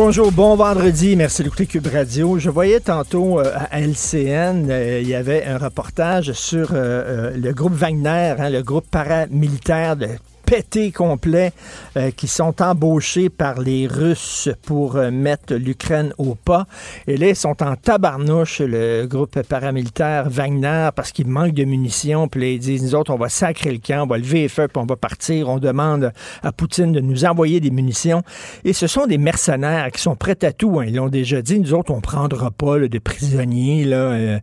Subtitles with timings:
[0.00, 1.16] Bonjour, bon vendredi.
[1.16, 2.38] Merci d'écouter Cube Radio.
[2.38, 7.52] Je voyais tantôt euh, à LCN, euh, il y avait un reportage sur euh, le
[7.52, 10.06] groupe Wagner, hein, le groupe paramilitaire de
[10.48, 11.52] pété complet
[11.98, 16.66] euh, qui sont embauchés par les Russes pour euh, mettre l'Ukraine au pas.
[17.06, 22.28] Et là, ils sont en tabarnouche, le groupe paramilitaire Wagner, parce qu'il manque de munitions.
[22.28, 24.48] Puis là, ils disent, nous autres, on va sacrer le camp, on va lever les
[24.48, 25.50] feux, puis on va partir.
[25.50, 28.22] On demande à Poutine de nous envoyer des munitions.
[28.64, 30.80] Et ce sont des mercenaires qui sont prêts à tout.
[30.80, 30.86] Hein.
[30.86, 34.38] Ils l'ont déjà dit, nous autres, on prendra pas de prisonniers, là, euh,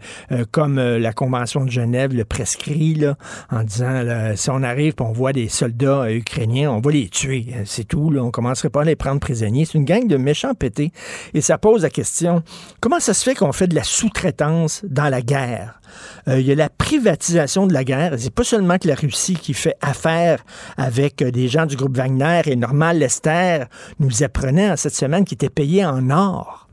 [0.52, 3.18] comme la Convention de Genève le prescrit, là,
[3.50, 4.04] en disant,
[4.36, 7.48] si on arrive, puis on voit des soldats ukrainiens, on va les tuer.
[7.56, 8.12] Euh, c'est tout.
[8.12, 8.24] Là.
[8.24, 9.66] On commencerait pas à les prendre prisonniers.
[9.66, 10.92] C'est une gang de méchants pétés.
[11.34, 12.44] Et ça pose la question,
[12.80, 15.80] comment ça se fait qu'on fait de la sous-traitance dans la guerre?
[16.28, 18.16] Euh, il y a la privatisation de la guerre.
[18.18, 20.44] C'est pas seulement que la Russie qui fait affaire
[20.78, 23.66] avec euh, des gens du groupe Wagner et Normal Lester
[24.00, 26.65] nous apprenait en cette semaine qu'ils étaient payés en or.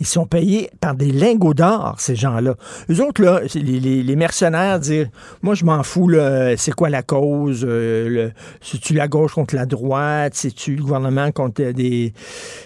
[0.00, 2.54] Ils sont payés par des lingots d'or, ces gens-là.
[2.88, 5.08] Les autres, là, les, mercenaires disent
[5.42, 6.10] Moi, je m'en fous,
[6.56, 11.72] c'est quoi la cause euh, C'est-tu la gauche contre la droite C'est-tu le gouvernement contre
[11.72, 12.12] des,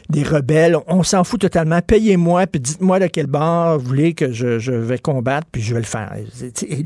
[0.08, 0.76] des rebelles?
[0.86, 1.80] On s'en fout totalement.
[1.80, 5.80] Payez-moi, puis dites-moi de quel bord vous voulez que je, vais combattre, puis je vais
[5.80, 6.14] le faire.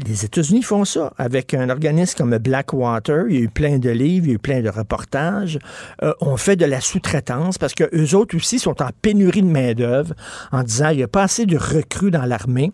[0.06, 3.24] Les États-Unis font ça avec un organisme comme Blackwater.
[3.28, 5.58] Il y a eu plein de livres, il y a eu plein de reportages.
[6.02, 9.48] Euh, on fait de la sous-traitance parce que eux autres aussi sont en pénurie de
[9.48, 10.14] main-d'œuvre
[10.52, 12.72] en disant il n'y a pas assez de recrues dans l'armée.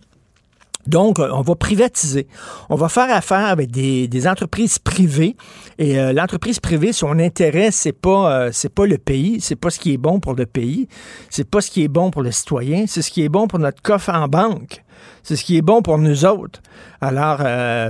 [0.87, 2.27] Donc, euh, on va privatiser.
[2.69, 5.37] On va faire affaire avec des, entreprises privées.
[5.79, 9.79] Et euh, l'entreprise privée, son intérêt, c'est pas euh, pas le pays, c'est pas ce
[9.79, 10.89] qui est bon pour le pays,
[11.31, 13.59] c'est pas ce qui est bon pour le citoyen, c'est ce qui est bon pour
[13.59, 14.83] notre coffre en banque.
[15.25, 16.61] C'est ce qui est bon pour nous autres.
[17.01, 17.39] Alors,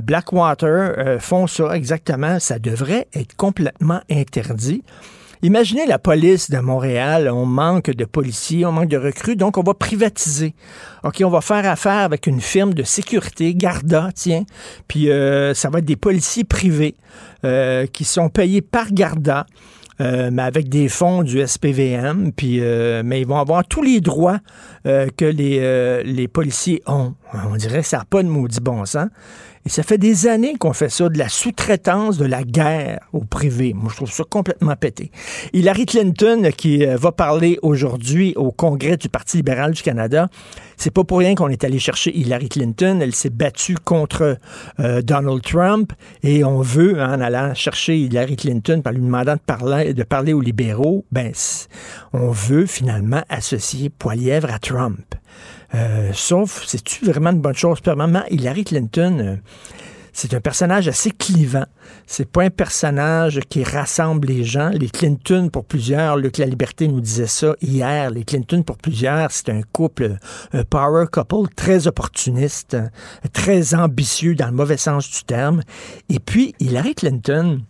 [0.02, 2.38] Blackwater font ça exactement.
[2.40, 4.82] Ça devrait être complètement interdit.
[5.44, 9.64] Imaginez la police de Montréal, on manque de policiers, on manque de recrues, donc on
[9.64, 10.54] va privatiser.
[11.02, 14.44] OK, on va faire affaire avec une firme de sécurité, Garda, tiens,
[14.86, 16.94] puis euh, ça va être des policiers privés
[17.44, 19.46] euh, qui sont payés par Garda.
[20.00, 22.60] Euh, mais avec des fonds du SPVM, puis
[23.04, 24.38] mais ils vont avoir tous les droits
[24.84, 27.14] que les, les policiers ont.
[27.34, 29.08] On dirait que ça n'a pas de maudit bon sens.
[29.64, 33.20] Et ça fait des années qu'on fait ça, de la sous-traitance de la guerre au
[33.20, 33.74] privé.
[33.74, 35.12] Moi, je trouve ça complètement pété.
[35.52, 40.28] Hillary Clinton, qui euh, va parler aujourd'hui au Congrès du Parti libéral du Canada,
[40.76, 42.98] c'est pas pour rien qu'on est allé chercher Hillary Clinton.
[43.00, 44.36] Elle s'est battue contre
[44.80, 45.92] euh, Donald Trump
[46.24, 50.02] et on veut, hein, en allant chercher Hillary Clinton par lui demandant de parler, de
[50.02, 51.32] parler aux libéraux, ben,
[52.12, 55.14] on veut finalement associer Poilièvre à Trump.
[55.74, 57.80] Euh, sauf, c'est-tu vraiment une bonne chose?
[57.80, 59.36] Premièrement, Hillary Clinton, euh,
[60.12, 61.64] c'est un personnage assez clivant.
[62.06, 64.68] C'est pas un personnage qui rassemble les gens.
[64.68, 69.30] Les Clinton, pour plusieurs, Luc La Liberté nous disait ça hier, les Clinton, pour plusieurs,
[69.30, 70.16] c'est un couple,
[70.52, 72.76] un power couple très opportuniste,
[73.32, 75.62] très ambitieux dans le mauvais sens du terme.
[76.10, 77.62] Et puis, Hillary Clinton,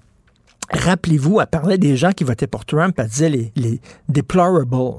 [0.71, 4.99] rappelez-vous, elle parlait des gens qui votaient pour Trump, elle disait les, les deplorables,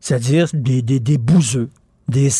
[0.00, 1.18] c'est-à-dire des, des, des
[2.08, 2.30] des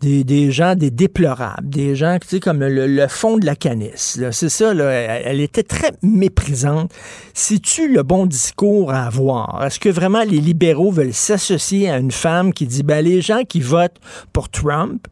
[0.00, 4.20] des, gens, des déplorables, des gens, tu sais, comme le, fond de la canisse.
[4.30, 6.92] C'est ça, elle, était très méprisante.
[7.34, 9.64] C'est-tu le bon discours à avoir?
[9.64, 13.42] Est-ce que vraiment les libéraux veulent s'associer à une femme qui dit, ben, les gens
[13.42, 13.98] qui votent
[14.32, 15.08] pour Trump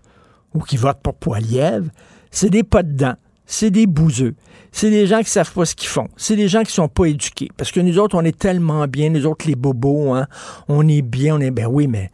[0.55, 1.89] ou qui votent pour Poiliev,
[2.31, 3.15] c'est des pas dedans,
[3.47, 4.35] c'est des bouseux
[4.77, 6.09] c'est des gens qui savent pas ce qu'ils font.
[6.19, 7.49] C'est des gens qui sont pas éduqués.
[7.57, 10.27] Parce que nous autres, on est tellement bien, nous autres, les bobos, hein,
[10.69, 12.11] on est bien, on est, ben oui, mais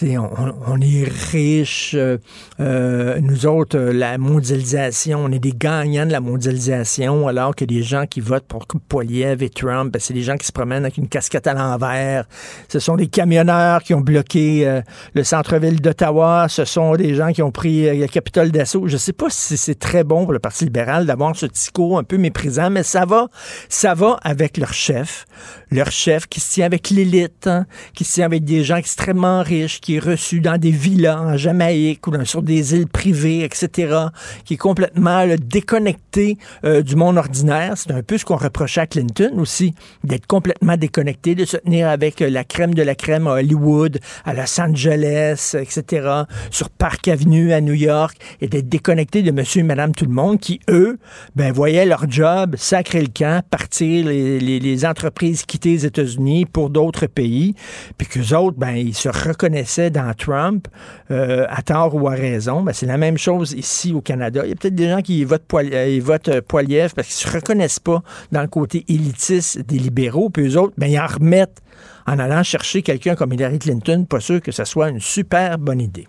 [0.00, 1.94] on, est riche.
[1.94, 2.18] Euh,
[2.60, 7.64] euh, nous autres, euh, la mondialisation, on est des gagnants de la mondialisation, alors que
[7.64, 10.84] des gens qui votent pour Poiliev et Trump, ben, c'est des gens qui se promènent
[10.84, 12.26] avec une casquette à l'envers.
[12.68, 14.80] Ce sont des camionneurs qui ont bloqué
[15.14, 16.46] le centre-ville d'Ottawa.
[16.48, 18.88] Ce sont des gens qui ont pris le Capitole d'assaut.
[18.88, 22.04] Je sais pas si c'est très bon pour le Parti libéral d'avoir ce discours un
[22.04, 23.28] peu méprisant, mais ça va,
[23.68, 25.26] ça va avec leur chef,
[25.70, 29.42] leur chef qui se tient avec l'élite, hein, qui se tient avec des gens extrêmement
[29.42, 34.06] riches, qui est reçu dans des villas en Jamaïque ou sur des îles privées, etc.,
[34.44, 37.74] qui est complètement déconnecté euh, du monde ordinaire.
[37.76, 39.74] C'est un peu ce qu'on reprochait à Clinton aussi,
[40.04, 43.98] d'être complètement déconnecté, de se tenir avec euh, la crème de la crème à Hollywood,
[44.24, 46.08] à Los Angeles, etc.,
[46.50, 50.12] sur Park Avenue à New York, et d'être déconnecté de monsieur et madame tout le
[50.12, 50.98] monde qui, eux,
[51.34, 56.70] ben, voyaient leur job sacrer le camp, partir les, les entreprises quitter les États-Unis pour
[56.70, 57.54] d'autres pays,
[57.98, 60.68] puis qu'eux autres, ben, ils se reconnaissaient dans Trump,
[61.10, 62.62] euh, à tort ou à raison.
[62.62, 64.42] Ben, c'est la même chose ici au Canada.
[64.44, 67.30] Il y a peut-être des gens qui votent, euh, votent euh, Poiliev parce qu'ils ne
[67.32, 71.06] se reconnaissent pas dans le côté élitiste des libéraux, puis eux autres, ben, ils en
[71.06, 71.60] remettent
[72.06, 74.04] en allant chercher quelqu'un comme Hillary Clinton.
[74.08, 76.08] Pas sûr que ce soit une super bonne idée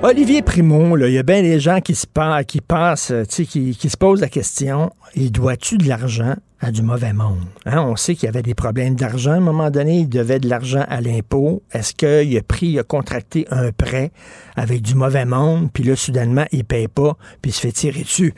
[0.00, 2.06] Olivier Primo, il y a bien des gens qui se
[2.44, 7.12] qui pensent, qui, qui se posent la question, il doit-tu de l'argent à du mauvais
[7.12, 7.40] monde.
[7.66, 7.82] Hein?
[7.82, 9.32] On sait qu'il y avait des problèmes d'argent.
[9.32, 11.62] À un moment donné, il devait de l'argent à l'impôt.
[11.72, 14.12] Est-ce qu'il a pris, il a contracté un prêt
[14.54, 18.02] avec du mauvais monde, puis là, soudainement, il paye pas, puis il se fait tirer
[18.02, 18.34] dessus?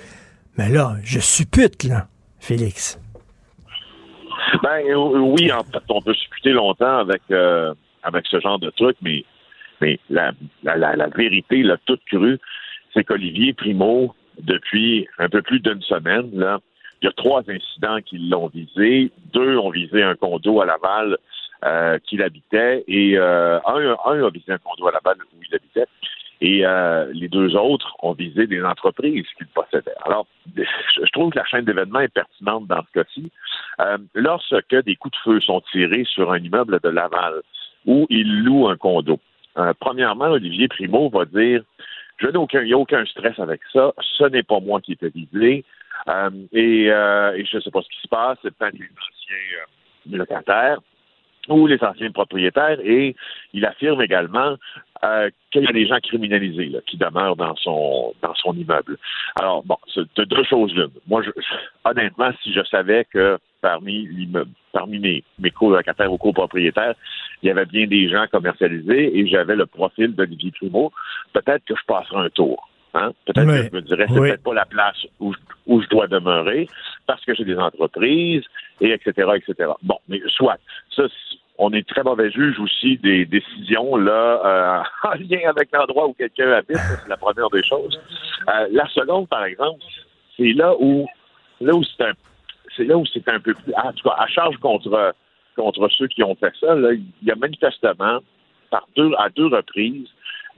[0.56, 2.08] Mais là, je suppute, là,
[2.38, 2.98] Félix.
[4.62, 9.24] Ben oui, en fait, on peut supputer longtemps euh, avec ce genre de truc, mais,
[9.80, 10.32] mais la,
[11.14, 12.38] vérité, la toute crue,
[12.92, 18.18] c'est qu'Olivier Primo, depuis un peu plus d'une semaine, il y a trois incidents qui
[18.18, 19.10] l'ont visé.
[19.32, 21.16] Deux ont visé un condo à Laval
[21.64, 25.54] euh, qu'il habitait et euh, un, un, a visé un condo à Laval où il
[25.54, 25.86] habitait.
[26.42, 29.92] Et euh, les deux autres ont visé des entreprises qu'il possédait.
[30.06, 33.30] Alors, je trouve que la chaîne d'événements est pertinente dans ce cas-ci.
[33.80, 37.42] Euh, lorsque des coups de feu sont tirés sur un immeuble de Laval
[37.86, 39.18] où il loue un condo,
[39.60, 41.62] euh, premièrement, Olivier Primo va dire
[42.18, 43.92] je n'ai aucun, il n'y a aucun stress avec ça.
[44.18, 45.64] Ce n'est pas moi qui étais visé.
[46.08, 48.86] Euh, et, euh, et, je ne sais pas ce qui se passe, c'est peut-être les
[48.86, 50.78] anciens locataires
[51.48, 53.16] ou les anciens propriétaires, et
[53.54, 54.56] il affirme également
[55.50, 58.14] qu'il y a des gens criminalisés qui demeurent dans son
[58.54, 58.98] immeuble.
[59.40, 60.90] Alors bon, c'est deux choses l'une.
[61.08, 61.30] Moi, je,
[61.84, 64.08] honnêtement, si je savais que parmi
[64.72, 66.94] parmi mes, mes colocataires ou copropriétaires,
[67.42, 70.92] il y avait bien des gens commercialisés et j'avais le profil d'Olivier Primo,
[71.32, 72.68] peut-être que je passerais un tour.
[72.94, 73.12] Hein?
[73.24, 75.32] Peut-être que je me dirais, c'est peut-être pas la place où,
[75.66, 76.68] où je dois demeurer
[77.06, 78.42] parce que j'ai des entreprises
[78.80, 79.70] et etc., etc.
[79.82, 80.58] Bon, mais soit.
[80.94, 81.04] Ça,
[81.58, 86.14] on est très mauvais juge aussi des décisions là euh, en lien avec l'endroit où
[86.14, 86.78] quelqu'un habite.
[86.78, 88.00] C'est la première des choses.
[88.48, 89.80] Euh, la seconde, par exemple,
[90.36, 91.06] c'est là où
[91.60, 92.12] là où c'est un
[92.76, 95.14] c'est là où c'est un peu plus en tout cas à charge contre
[95.60, 96.74] contre ceux qui ont fait ça.
[96.92, 98.20] Il y a manifestement
[98.70, 100.08] par deux à deux reprises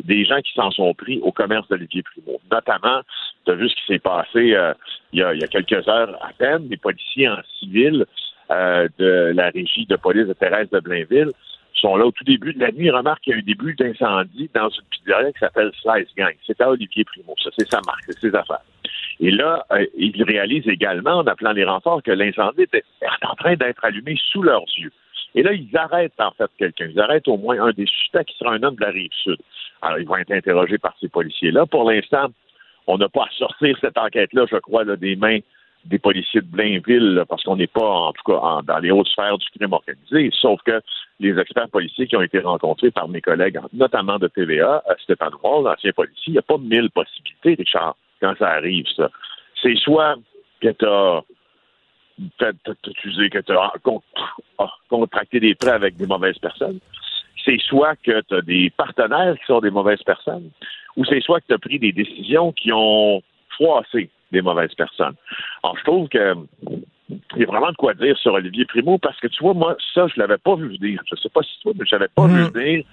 [0.02, 2.40] des gens qui s'en sont pris au commerce d'Olivier Primo.
[2.50, 3.02] Notamment,
[3.44, 4.72] tu as vu ce qui s'est passé euh,
[5.12, 8.06] il, y a, il, y a, quelques heures à peine, des policiers en civil
[8.50, 11.30] euh, de la régie de police de Thérèse de Blainville
[11.74, 12.90] sont là au tout début de la nuit.
[12.90, 16.34] Remarque qu'il y a un début d'incendie dans une pizzeria qui s'appelle Slice Gang.
[16.46, 17.34] C'est à Olivier Primo.
[17.42, 18.62] Ça, c'est sa marque, c'est ses affaires.
[19.20, 22.84] Et là, euh, ils réalisent également, en appelant les renforts, que l'incendie était
[23.22, 24.92] en train d'être allumé sous leurs yeux.
[25.34, 26.88] Et là, ils arrêtent en fait quelqu'un.
[26.90, 29.38] Ils arrêtent au moins un des suspects qui sera un homme de la rive sud.
[29.80, 31.66] Alors, ils vont être interrogés par ces policiers-là.
[31.66, 32.26] Pour l'instant,
[32.86, 35.38] on n'a pas à sortir cette enquête-là, je crois, des mains
[35.84, 39.36] des policiers de Blainville, parce qu'on n'est pas, en tout cas, dans les hautes sphères
[39.38, 40.80] du crime organisé, sauf que
[41.18, 45.32] les experts policiers qui ont été rencontrés par mes collègues, notamment de TVA, euh, Stéphane
[45.42, 49.10] Wall, l'ancien policier, il n'y a pas mille possibilités, Richard, quand ça arrive, ça.
[49.60, 50.16] C'est soit
[50.60, 51.22] que tu as
[52.38, 56.78] que tu as contracté des prêts avec des mauvaises personnes,
[57.44, 60.50] c'est soit que tu as des partenaires qui sont des mauvaises personnes,
[60.96, 65.16] ou c'est soit que tu as pris des décisions qui ont froissé des mauvaises personnes.
[65.62, 66.34] Alors, je trouve que
[67.36, 69.76] il y a vraiment de quoi dire sur Olivier Primo parce que tu vois, moi,
[69.92, 71.02] ça, je l'avais pas vu venir.
[71.10, 72.52] Je sais pas si toi, mais je n'avais pas vu mm.
[72.52, 72.84] venir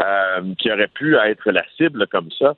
[0.00, 2.54] euh, qu'il aurait pu être la cible comme ça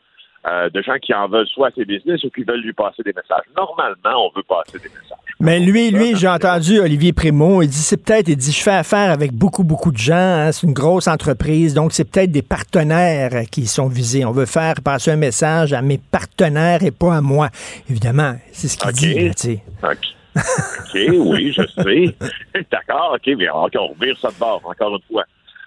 [0.47, 3.03] euh, de gens qui en veulent soit à ses business ou qui veulent lui passer
[3.03, 3.45] des messages.
[3.55, 5.19] Normalement, on veut passer des messages.
[5.39, 8.73] Mais lui, lui, j'ai entendu Olivier Primo, il dit c'est peut-être, il dit je fais
[8.73, 12.43] affaire avec beaucoup, beaucoup de gens, hein, c'est une grosse entreprise, donc c'est peut-être des
[12.43, 14.25] partenaires qui sont visés.
[14.25, 17.49] On veut faire passer un message à mes partenaires et pas à moi.
[17.89, 19.63] Évidemment, c'est ce qu'il dit, sais.
[19.83, 22.63] OK, oui, je sais.
[22.71, 25.25] D'accord, OK, mais on revire ça de bord, encore une fois.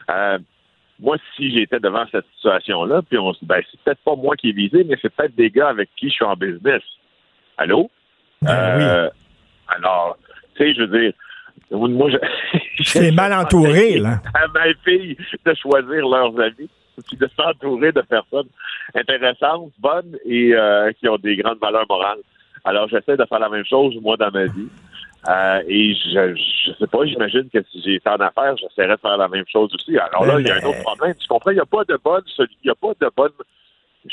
[0.09, 0.37] Euh,
[0.99, 4.35] moi, si j'étais devant cette situation-là, puis on se dit, ben, c'est peut-être pas moi
[4.35, 6.81] qui est visé, mais c'est peut-être des gars avec qui je suis en business.
[7.57, 7.89] Allô?
[8.41, 9.09] Ben euh,
[9.67, 10.17] alors,
[10.55, 11.13] tu sais, je veux dire,
[11.71, 12.09] moi,
[12.77, 12.83] je.
[12.83, 14.21] C'est mal entouré, là.
[14.33, 16.69] À ma fille de choisir leurs amis,
[17.07, 18.49] puis de s'entourer de personnes
[18.93, 22.19] intéressantes, bonnes et euh, qui ont des grandes valeurs morales.
[22.65, 24.69] Alors, j'essaie de faire la même chose, moi, dans ma vie.
[25.29, 29.17] Euh, et je, je sais pas, j'imagine que si j'étais en affaires, j'essaierais de faire
[29.17, 29.97] la même chose aussi.
[29.97, 31.15] Alors là, il y a un autre problème.
[31.19, 31.51] Tu comprends?
[31.51, 32.23] Il n'y a pas de bonne,
[32.63, 33.31] il a pas de bonne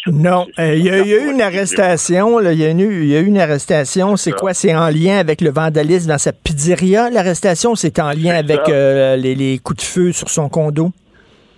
[0.07, 2.41] non, euh, il y, a eu une arrestation.
[2.41, 4.17] Il y, a eu une arrestation.
[4.17, 4.55] C'est quoi?
[4.55, 7.11] C'est en lien avec le vandalisme dans sa pizzeria.
[7.11, 10.93] L'arrestation, c'est en lien avec euh, les, coups de feu sur son condo?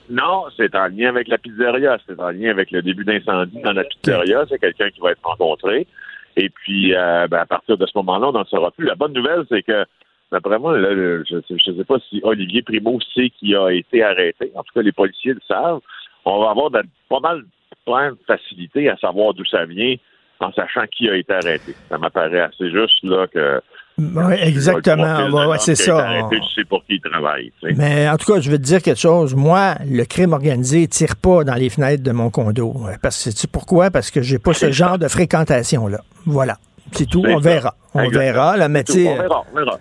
[0.08, 1.98] Non, c'est en lien avec la pizzeria.
[2.06, 4.44] C'est en lien avec le début d'incendie dans la pizzeria.
[4.48, 5.86] C'est quelqu'un qui va être rencontré.
[6.36, 8.86] Et puis, euh, ben, à partir de ce moment-là, on n'en saura plus.
[8.86, 9.84] La bonne nouvelle, c'est que,
[10.30, 14.50] d'après moi, je ne sais pas si Olivier Primo sait qui a été arrêté.
[14.54, 15.80] En tout cas, les policiers le savent.
[16.24, 16.70] On va avoir
[17.08, 17.44] pas mal
[17.86, 19.96] de facilité à savoir d'où ça vient
[20.40, 21.74] en sachant qui a été arrêté.
[21.88, 23.60] Ça m'apparaît assez juste là que
[23.98, 25.48] oui, exactement.
[25.48, 26.28] Ouais, c'est ça.
[26.30, 27.52] Tu sais pour qui il travaille.
[27.76, 29.34] Mais en tout cas, je vais te dire quelque chose.
[29.34, 32.74] Moi, le crime organisé ne tire pas dans les fenêtres de mon condo.
[33.02, 33.90] Parce que sais pourquoi?
[33.90, 36.00] Parce que j'ai pas ce genre de fréquentation-là.
[36.26, 36.58] Voilà.
[36.92, 37.22] C'est tout.
[37.26, 37.74] On verra.
[37.94, 38.56] On verra.
[38.56, 39.44] Là, mais on verra.
[39.52, 39.78] On verra.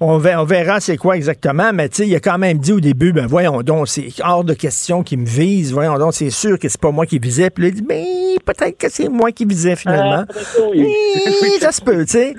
[0.00, 3.12] On verra, c'est quoi exactement, mais tu sais, il a quand même dit au début,
[3.12, 6.68] ben voyons donc, c'est hors de question qu'il me vise, voyons donc, c'est sûr que
[6.68, 7.48] c'est pas moi qui visais.
[7.48, 8.04] Puis là, il dit, mais
[8.44, 10.24] peut-être que c'est moi qui visais finalement.
[10.28, 10.34] Ah,
[11.60, 12.34] ça se peut, tu sais.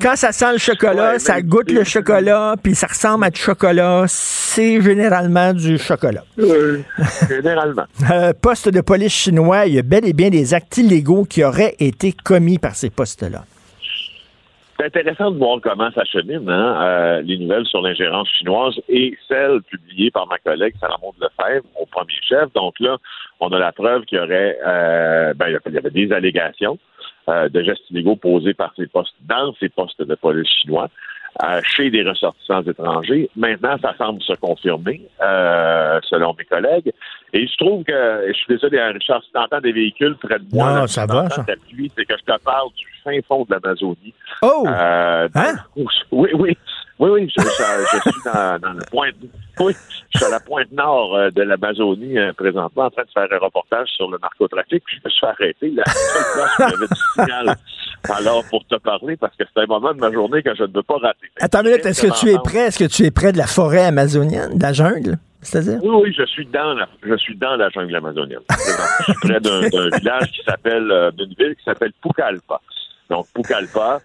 [0.00, 4.04] Quand ça sent le chocolat, ça goûte le chocolat, puis ça ressemble à du chocolat,
[4.08, 6.24] c'est généralement du chocolat.
[7.28, 7.84] généralement.
[8.10, 11.44] euh, poste de police chinois, il y a bel et bien des actes illégaux qui
[11.44, 13.44] auraient été commis par ces postes-là.
[14.78, 19.16] C'est intéressant de voir comment ça chemine, hein, euh, les nouvelles sur l'ingérence chinoise et
[19.28, 22.52] celles publiées par ma collègue Sarah Maud Lefebvre au premier chef.
[22.54, 22.96] Donc là,
[23.38, 26.78] on a la preuve qu'il y aurait, euh, ben, il y avait des allégations
[27.28, 30.88] euh, de gestes illégaux posés par ces postes dans ces postes de police chinois.
[31.42, 33.30] Euh, chez des ressortissants étrangers.
[33.36, 36.92] Maintenant, ça semble se confirmer, euh, selon mes collègues.
[37.32, 40.38] Et je trouve que, je suis désolé, hein, Richard, si tu entends des véhicules près
[40.38, 41.42] de moi, non, ça va, ça.
[41.46, 44.12] c'est que je te parle du fin fond de l'Amazonie.
[44.42, 44.66] Oh!
[44.66, 45.54] Euh, hein?
[46.12, 46.58] Oui, oui.
[47.02, 49.10] Oui, oui, je, suis dans, dans, le point.
[49.58, 49.72] Oui,
[50.10, 53.26] je suis à la pointe nord euh, de l'Amazonie euh, présentement en train de faire
[53.28, 54.84] un reportage sur le narcotrafic.
[54.86, 55.70] Je me suis arrêté.
[55.70, 57.56] La où j'avais du signal
[58.08, 60.72] alors pour te parler parce que c'est un moment de ma journée que je ne
[60.72, 61.26] veux pas rater.
[61.40, 62.66] Attends une minute, est-ce que tu es près?
[62.68, 65.18] Est-ce que tu es près de la forêt amazonienne, de la jungle?
[65.40, 65.80] C'est-à-dire?
[65.82, 68.42] Oui, oui, je suis dans la, je suis dans la jungle amazonienne.
[68.48, 69.60] je suis près d'un
[69.98, 72.60] village qui s'appelle, euh, d'une ville qui s'appelle Pucallpa.
[73.10, 74.00] Donc, Pucallpa,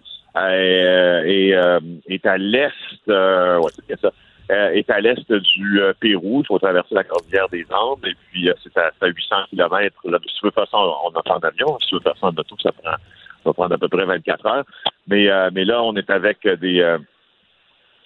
[0.52, 2.72] et, euh, est à l'est,
[3.08, 3.60] euh,
[4.00, 4.10] ça,
[4.48, 6.40] est à l'est du Pérou.
[6.42, 9.96] Il faut traverser la cordillère des Andes et puis c'est à, 800 km.
[10.02, 11.78] Si tu veux faire ça, on entend en avion.
[11.80, 12.98] Si tu veux faire ça en auto, ça prend, ça
[13.44, 14.64] va prendre à peu près 24 heures.
[15.06, 16.96] Mais, mais là, on est avec des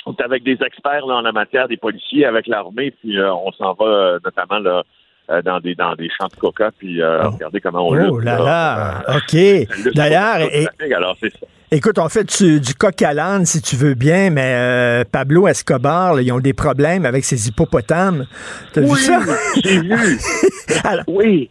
[0.05, 3.53] on est avec des experts là, en la matière, des policiers, avec l'armée, puis on
[3.53, 4.83] s'en va notamment là,
[5.41, 7.31] dans des dans des champs de coca, puis euh, oh.
[7.31, 9.37] regardez comment on Oh là là, OK.
[9.95, 10.49] D'ailleurs,
[10.95, 11.47] alors c'est ça.
[11.75, 16.21] Écoute, on fait du, coq à l'âne, si tu veux bien, mais euh, Pablo Escobar,
[16.21, 18.27] ils ont des problèmes avec ses hippopotames.
[18.75, 19.21] T'as vu ça?
[19.65, 20.19] j'ai vu.
[21.07, 21.49] oui.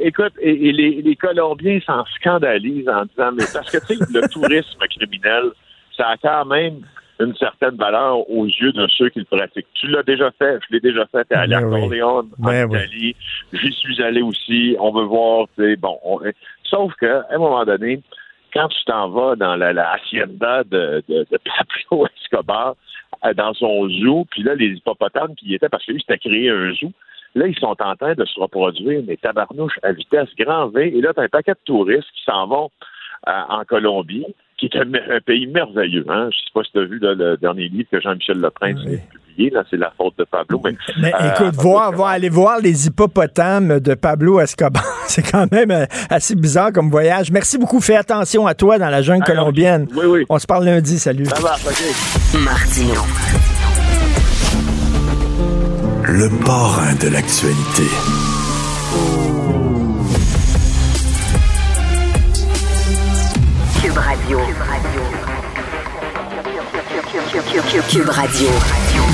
[0.00, 4.26] écoute, et, les, les, Colombiens s'en scandalisent en disant, mais parce que, tu sais, le
[4.32, 5.50] tourisme criminel,
[5.98, 6.80] ça a quand même
[7.20, 9.66] une certaine valeur aux yeux de ceux qui le pratiquent.
[9.74, 12.68] Tu l'as déjà fait, je l'ai déjà fait, t'es allé à ben Corleone, en ben
[12.68, 13.16] Italie,
[13.52, 15.46] j'y suis allé aussi, on veut voir,
[15.78, 15.98] bon,
[16.64, 18.02] sauf qu'à un moment donné,
[18.52, 22.74] quand tu t'en vas dans la, hacienda de, de, Pablo Escobar,
[23.24, 26.18] euh, dans son zoo, puis là, les hippopotames qui y étaient, parce que lui, c'était
[26.18, 26.92] créé un zoo,
[27.34, 31.00] là, ils sont en train de se reproduire, mais tabarnouches à vitesse grand V, et
[31.00, 32.70] là, tu as un paquet de touristes qui s'en vont
[33.28, 34.26] euh, en Colombie,
[34.58, 36.04] qui est un, pays merveilleux.
[36.08, 36.28] Hein?
[36.32, 39.50] Je sais pas si tu as vu le dernier livre que Jean-Michel Leprince a publié,
[39.50, 40.62] là, c'est la faute de Pablo.
[41.00, 45.70] Mais, euh, écoute, voir, voir, aller voir les hippopotames de Pablo Escobar, c'est quand même
[45.70, 47.30] euh, assez bizarre comme voyage.
[47.30, 47.80] Merci beaucoup.
[47.80, 49.86] Fais attention à toi dans la jungle ah, colombienne.
[49.94, 50.24] Oui, oui.
[50.28, 50.98] On se parle lundi.
[50.98, 51.26] Salut.
[51.26, 52.42] Ça va, OK.
[52.42, 53.02] Martino.
[56.08, 58.25] Le parrain de l'actualité.
[67.82, 68.48] Cube Radio.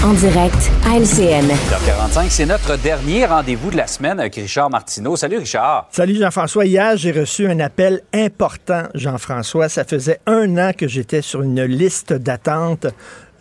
[0.04, 1.49] En direct à LCN.
[1.85, 5.16] 45 c'est notre dernier rendez-vous de la semaine avec Richard Martineau.
[5.16, 5.88] Salut Richard.
[5.90, 6.64] Salut Jean-François.
[6.64, 9.69] Hier, j'ai reçu un appel important, Jean-François.
[9.69, 12.87] Ça faisait un an que j'étais sur une liste d'attente.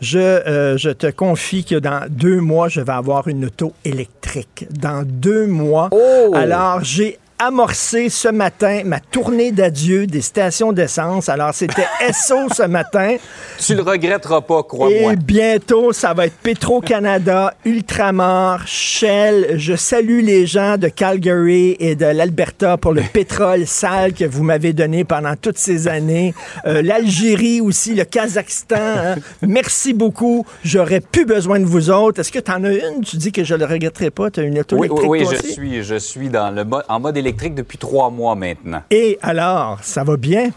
[0.02, 4.66] Je, euh, je te confie que dans deux mois, je vais avoir une auto électrique.
[4.72, 5.90] Dans deux mois.
[5.92, 6.34] Oh!
[6.34, 11.28] Alors, j'ai amorcé ce matin ma tournée d'adieu des stations d'essence.
[11.28, 13.16] Alors, c'était SO ce matin.
[13.58, 15.14] Tu le regretteras pas, crois-moi.
[15.14, 19.56] Et bientôt, ça va être Petro-Canada, Ultramar, Shell.
[19.58, 24.44] Je salue les gens de Calgary et de l'Alberta pour le pétrole sale que vous
[24.44, 26.36] m'avez donné pendant toutes ces années.
[26.68, 28.76] Euh, L'Algérie aussi, le Kazakhstan.
[28.78, 29.16] hein.
[29.42, 30.46] Merci beaucoup.
[30.64, 32.20] J'aurais plus besoin de vous autres.
[32.20, 33.02] Est-ce que tu en as une?
[33.04, 34.30] Tu dis que je le regretterai pas.
[34.30, 36.64] Tu as une auto Oui, oui, électrique oui, toi je suis, je suis dans le
[36.66, 38.84] mo- en mode électrique depuis trois mois maintenant.
[38.92, 40.50] Et alors, ça va bien?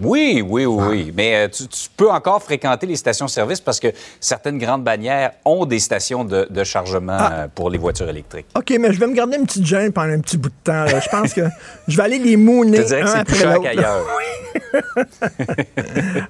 [0.00, 0.88] Oui, oui, oui, Ah.
[0.90, 1.12] oui.
[1.16, 3.86] Mais euh, tu, tu peux encore fréquenter les stations-service parce que
[4.18, 7.32] certaines grandes bannières ont des stations de, de chargement Ah.
[7.32, 8.46] euh, pour les voitures électriques.
[8.56, 10.84] OK, mais je vais me garder une petite gêne pendant un petit bout de temps.
[10.84, 10.98] là.
[10.98, 11.42] Je pense que
[11.88, 14.04] je vais aller les mouner Je te dirais que c'est plus cher qu'ailleurs.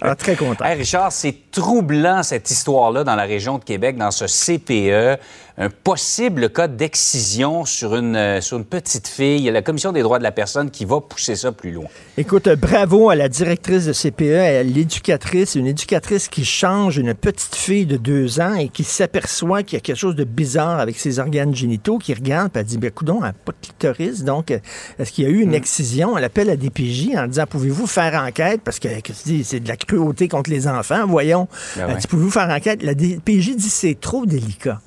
[0.02, 0.64] Alors, très content.
[0.64, 5.18] Hey, Richard, c'est troublant cette histoire-là dans la région de Québec, dans ce CPE.
[5.56, 9.36] Un possible cas d'excision sur une, euh, sur une petite fille.
[9.36, 11.70] Il y a la Commission des droits de la personne qui va pousser ça plus
[11.70, 11.86] loin.
[12.16, 17.14] Écoute, euh, bravo à la directrice de CPE, à l'éducatrice, une éducatrice qui change une
[17.14, 20.80] petite fille de deux ans et qui s'aperçoit qu'il y a quelque chose de bizarre
[20.80, 23.64] avec ses organes génitaux, qui regarde, puis elle dit, ben coudon, elle n'a pas de
[23.64, 24.58] clitoris, donc euh,
[24.98, 26.18] est-ce qu'il y a eu une excision?
[26.18, 28.60] Elle appelle à DPJ en disant, pouvez-vous faire enquête?
[28.64, 31.46] Parce que qu'est-ce que c'est de la cruauté contre les enfants, voyons.
[31.76, 32.82] Ben Elle dit, pouvez-vous faire enquête?
[32.82, 34.80] La DPJ dit, c'est trop délicat.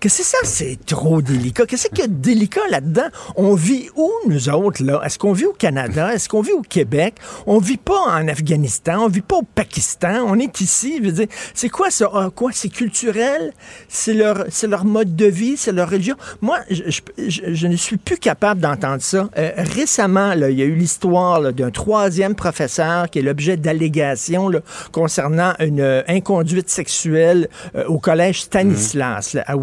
[0.00, 1.66] Qu'est-ce que c'est ça, c'est trop délicat?
[1.66, 3.08] Qu'est-ce qu'il y a de délicat là-dedans?
[3.36, 5.02] On vit où, nous autres, là?
[5.04, 6.14] Est-ce qu'on vit au Canada?
[6.14, 7.16] Est-ce qu'on vit au Québec?
[7.46, 11.02] On vit pas en Afghanistan, on vit pas au Pakistan, on est ici.
[11.52, 12.08] C'est quoi ça?
[12.14, 12.50] Ah, quoi?
[12.54, 13.52] C'est culturel?
[13.88, 15.58] C'est leur, leur mode de vie?
[15.58, 16.16] C'est leur religion?
[16.40, 19.28] Moi, je, je- je- je ne suis plus capable d'entendre ça.
[19.36, 24.50] Euh, récemment, là, il y a eu l'histoire d'un troisième professeur qui est l'objet d'allégations
[24.92, 29.56] concernant une euh, inconduite sexuelle euh, au collège Stanislas là, à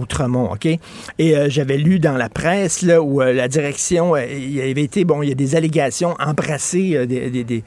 [0.51, 0.65] OK?
[0.65, 0.79] Et
[1.19, 5.05] euh, j'avais lu dans la presse là, où euh, la direction, euh, il avait été,
[5.05, 7.63] bon, il y a des allégations embrassées des, des- des-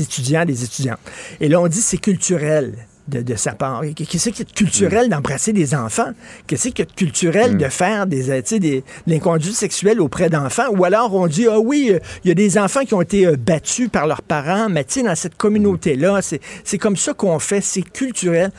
[0.00, 0.98] étudiants, des étudiantes.
[1.40, 2.74] Et là, on dit c'est culturel.
[3.08, 3.82] De, de sa part.
[3.96, 6.12] Qu'est-ce a de culturel d'embrasser des enfants?
[6.46, 10.68] Qu'est-ce qu'il y a de culturel de faire des, des, de l'inconduite sexuelle auprès d'enfants?
[10.70, 13.26] Ou alors on dit, ah oui, euh, il y a des enfants qui ont été
[13.26, 17.12] euh, battus par leurs parents, mais tu sais, dans cette communauté-là, c'est c'est comme ça
[17.12, 18.52] qu'on fait, c'est culturel.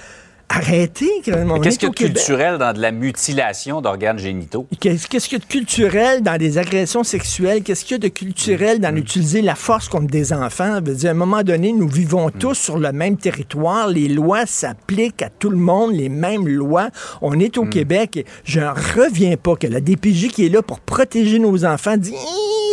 [0.55, 4.67] Arrêtez, Qu'est-ce est qu'il y a de culturel dans de la mutilation d'organes génitaux?
[4.79, 7.63] Qu'est-ce qu'il y a de culturel dans des agressions sexuelles?
[7.63, 10.79] Qu'est-ce qu'il y a de culturel dans utiliser la force contre des enfants?
[10.85, 13.87] Je veux dire, à un moment donné, nous vivons tous sur le même territoire.
[13.87, 16.89] Les lois s'appliquent à tout le monde, les mêmes lois.
[17.23, 18.17] On est au Québec.
[18.17, 21.97] et Je ne reviens pas que la DPJ qui est là pour protéger nos enfants
[21.97, 22.13] dit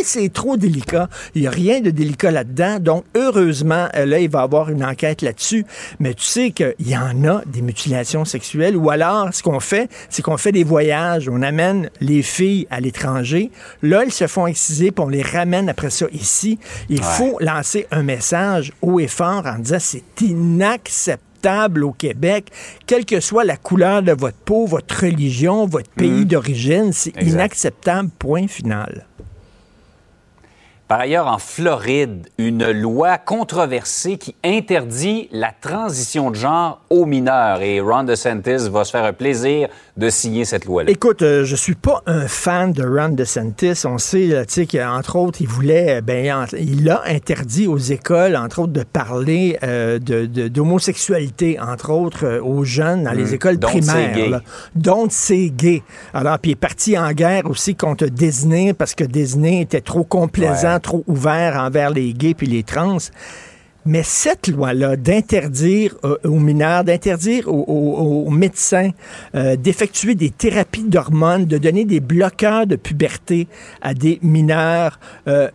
[0.05, 1.09] c'est trop délicat.
[1.35, 2.79] Il n'y a rien de délicat là-dedans.
[2.81, 5.65] Donc, heureusement, euh, là, il va y avoir une enquête là-dessus.
[5.99, 8.77] Mais tu sais qu'il y en a des mutilations sexuelles.
[8.77, 11.29] Ou alors, ce qu'on fait, c'est qu'on fait des voyages.
[11.29, 13.53] On amène les filles à l'étranger.
[13.83, 16.59] Là, elles se font exciser, puis on les ramène après ça ici.
[16.89, 22.51] Il faut lancer un message haut et fort en disant c'est inacceptable au Québec,
[22.87, 28.11] quelle que soit la couleur de votre peau, votre religion, votre pays d'origine, c'est inacceptable,
[28.19, 29.07] point final.
[30.91, 37.63] Par ailleurs, en Floride, une loi controversée qui interdit la transition de genre aux mineurs.
[37.63, 40.91] Et Ron DeSantis va se faire un plaisir de signer cette loi-là.
[40.91, 43.87] Écoute, euh, je suis pas un fan de Ron DeSantis.
[43.87, 47.79] On sait, tu sais, qu'entre autres, il voulait, euh, ben, en- il a interdit aux
[47.79, 53.13] écoles, entre autres, de parler euh, de- de- d'homosexualité, entre autres, euh, aux jeunes dans
[53.13, 54.41] les écoles Don't say primaires.
[54.75, 55.85] Donc, c'est gay.
[56.13, 60.03] Alors, puis il est parti en guerre aussi contre Disney parce que Disney était trop
[60.03, 60.80] complaisant, Ouais.
[60.81, 62.99] Trop ouvert envers les gays puis les trans.
[63.87, 68.91] Mais cette loi-là d'interdire euh, aux mineurs, d'interdire aux, médecins
[69.35, 73.49] euh, d'effectuer des thérapies d'hormones, de donner des bloqueurs de puberté
[73.81, 75.49] à des mineurs, euh,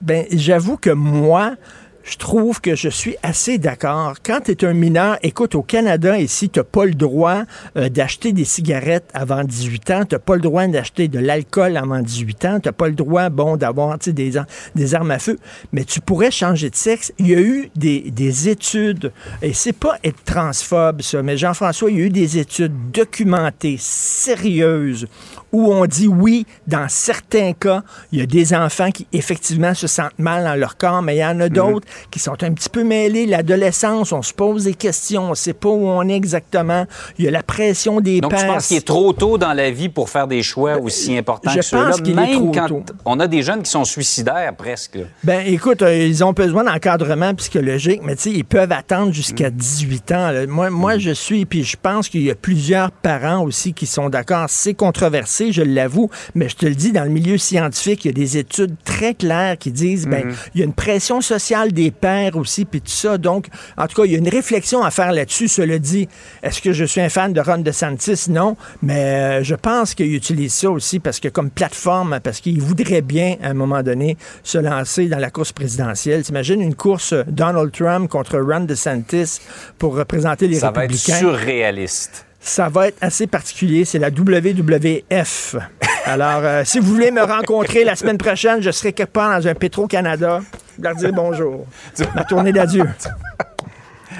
[0.00, 1.54] ben j'avoue que moi,
[2.02, 4.14] je trouve que je suis assez d'accord.
[4.24, 7.42] Quand tu es un mineur, écoute, au Canada, ici, tu n'as pas le droit
[7.76, 11.76] euh, d'acheter des cigarettes avant 18 ans, tu n'as pas le droit d'acheter de l'alcool
[11.76, 14.32] avant 18 ans, tu n'as pas le droit, bon, d'avoir des,
[14.74, 15.38] des armes à feu,
[15.72, 17.12] mais tu pourrais changer de sexe.
[17.18, 21.90] Il y a eu des, des études, et c'est pas être transphobe, ça, mais Jean-François,
[21.90, 25.06] il y a eu des études documentées, sérieuses,
[25.52, 29.86] où on dit oui, dans certains cas, il y a des enfants qui effectivement se
[29.86, 32.68] sentent mal dans leur corps, mais il y en a d'autres qui sont un petit
[32.68, 33.26] peu mêlés.
[33.26, 36.86] L'adolescence, on se pose des questions, on sait pas où on est exactement.
[37.18, 38.40] Il y a la pression des Donc, pères.
[38.40, 41.50] tu penses qu'il est trop tôt dans la vie pour faire des choix aussi importants
[41.50, 42.82] je que ceux-là, pense qu'il est même trop quand tôt.
[43.04, 44.98] on a des jeunes qui sont suicidaires presque.
[45.24, 49.50] Ben, écoute, euh, ils ont besoin d'encadrement psychologique, mais tu sais, ils peuvent attendre jusqu'à
[49.50, 49.54] Mm.
[49.54, 50.30] 18 ans.
[50.30, 50.46] là.
[50.46, 54.08] Moi, moi, je suis, puis je pense qu'il y a plusieurs parents aussi qui sont
[54.08, 54.46] d'accord.
[54.48, 58.10] C'est controversé, je l'avoue, mais je te le dis, dans le milieu scientifique, il y
[58.10, 60.34] a des études très claires qui disent, ben, Mm-hmm.
[60.54, 63.16] il y a une pression sociale des pères aussi, puis tout ça.
[63.18, 63.46] Donc,
[63.78, 65.48] en tout cas, il y a une réflexion à faire là-dessus.
[65.48, 66.06] Cela dit,
[66.42, 68.26] est-ce que je suis un fan de Ron DeSantis?
[68.28, 69.00] Non, mais
[69.40, 73.36] euh, je pense qu'il utilise ça aussi parce que comme plateforme, parce qu'il voudrait bien,
[73.42, 76.22] à un moment donné, se lancer dans la course présidentielle.
[76.22, 79.38] T'imagines une course euh, Donald Trump contre Ron DeSantis
[79.78, 81.18] pour représenter les Ça va être républicains?
[81.18, 82.26] surréaliste.
[82.42, 83.84] Ça va être assez particulier.
[83.84, 85.56] C'est la WWF.
[86.04, 89.46] Alors, euh, si vous voulez me rencontrer la semaine prochaine, je serai quelque part dans
[89.46, 90.40] un Petro-Canada.
[90.76, 91.66] Je leur dire bonjour.
[92.14, 92.84] Ma tournée d'adieu.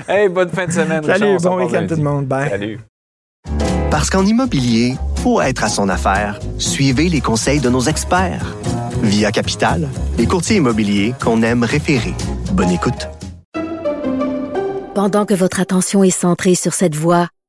[0.08, 1.02] Hey, bonne fin de semaine.
[1.04, 2.26] Salut, Richard, bon week-end tout le monde.
[2.26, 2.48] Bye.
[2.48, 2.80] Salut.
[3.90, 8.56] Parce qu'en immobilier, pour être à son affaire, suivez les conseils de nos experts.
[9.02, 12.14] Via Capital, les courtiers immobiliers qu'on aime référer.
[12.52, 13.08] Bonne écoute.
[14.94, 17.28] Pendant que votre attention est centrée sur cette voix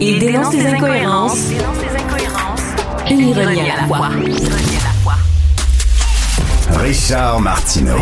[0.00, 1.50] il dénonce les incohérences.
[3.08, 4.08] et l'ironie à la fois.
[6.80, 7.98] Richard Martineau.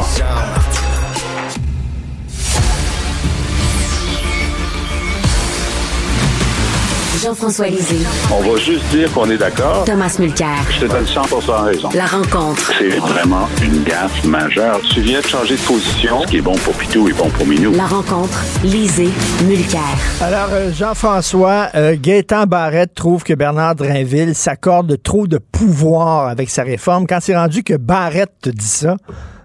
[7.22, 9.84] Jean-François Lisée, On va juste dire qu'on est d'accord.
[9.84, 10.56] Thomas Mulcair.
[10.70, 11.22] Je te donne 100
[11.62, 11.88] raison.
[11.94, 12.72] La rencontre.
[12.76, 14.80] C'est vraiment une gaffe majeure.
[14.92, 16.22] Tu viens de changer de position.
[16.22, 17.74] Ce qui est bon pour Pitou est bon pour Minou.
[17.74, 18.42] La rencontre.
[18.64, 19.10] Lisée.
[19.44, 19.80] Mulcair.
[20.20, 26.50] Alors, euh, Jean-François, euh, Gaétan Barrette trouve que Bernard Drinville s'accorde trop de pouvoir avec
[26.50, 27.06] sa réforme.
[27.06, 28.96] Quand c'est rendu que Barrette te dit ça,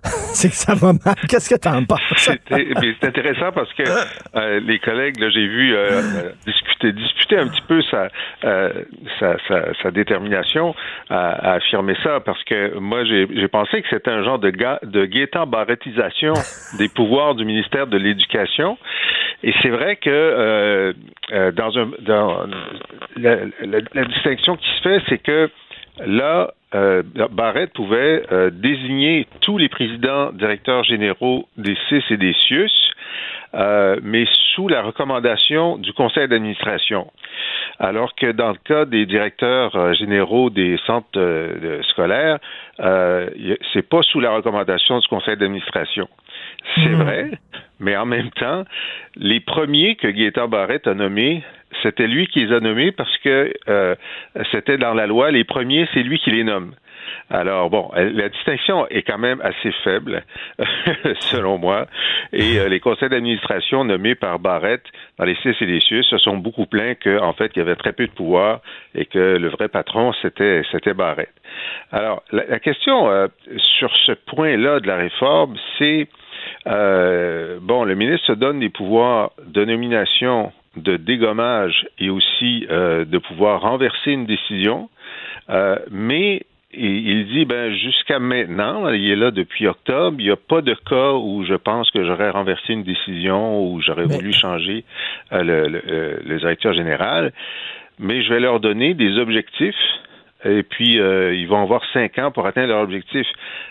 [0.33, 1.15] c'est que ça va mal.
[1.27, 2.01] Qu'est-ce que t'en penses?
[2.47, 3.83] C'est intéressant parce que
[4.35, 8.09] euh, les collègues, là, j'ai vu euh, euh, discuter, discuter un petit peu sa,
[8.43, 8.71] euh,
[9.19, 10.75] sa, sa, sa détermination
[11.09, 14.79] à, à affirmer ça parce que moi, j'ai pensé que c'était un genre de, ga,
[14.83, 16.33] de barrettisation
[16.77, 18.77] des pouvoirs du ministère de l'Éducation.
[19.43, 20.95] Et c'est vrai que
[21.51, 22.47] dans, un, dans
[23.15, 25.49] la, la, la distinction qui se fait, c'est que
[26.05, 32.33] là, euh, Barrett pouvait euh, désigner tous les présidents directeurs généraux des CIS et des
[32.33, 32.71] CIUS,
[33.53, 37.09] euh, mais sous la recommandation du conseil d'administration.
[37.79, 42.39] Alors que dans le cas des directeurs euh, généraux des centres euh, scolaires,
[42.79, 43.29] euh,
[43.71, 46.09] c'est pas sous la recommandation du conseil d'administration.
[46.75, 47.31] C'est vrai,
[47.79, 48.63] mais en même temps,
[49.15, 51.43] les premiers que Gaétan Barrette a nommés,
[51.83, 53.95] c'était lui qui les a nommés parce que euh,
[54.51, 56.73] c'était dans la loi, les premiers, c'est lui qui les nomme.
[57.29, 60.23] Alors bon, la distinction est quand même assez faible,
[61.19, 61.87] selon moi.
[62.33, 64.85] Et euh, les conseils d'administration nommés par Barrette
[65.17, 67.75] dans les CIS et les CIUS se sont beaucoup plaints qu'en fait, il y avait
[67.75, 68.61] très peu de pouvoir
[68.95, 71.33] et que le vrai patron, c'était Barrette.
[71.91, 76.07] Alors, la, question euh, sur ce point-là de la réforme, c'est
[76.65, 83.17] bon, le ministre se donne des pouvoirs de nomination, de dégommage et aussi euh, de
[83.17, 84.89] pouvoir renverser une décision,
[85.49, 90.31] euh, mais il, il dit ben jusqu'à maintenant, il est là depuis octobre, il n'y
[90.31, 94.33] a pas de cas où je pense que j'aurais renversé une décision ou j'aurais voulu
[94.33, 94.83] changer
[95.31, 97.31] euh, le, le, le directeur général,
[97.99, 99.75] mais je vais leur donner des objectifs
[100.45, 103.25] et puis euh, ils vont avoir cinq ans pour atteindre leur objectif.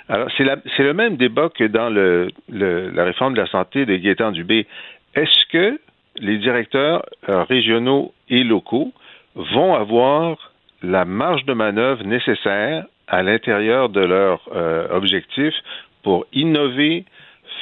[0.08, 3.46] Alors c'est la- c'est le même débat que dans le, le- la réforme de la
[3.46, 4.66] santé de Gaétan Dubé.
[5.14, 5.78] Est-ce que
[6.18, 8.92] les directeurs euh, régionaux et locaux
[9.34, 10.52] vont avoir
[10.82, 15.54] la marge de manœuvre nécessaire à l'intérieur de leur euh, objectif
[16.02, 17.04] pour innover,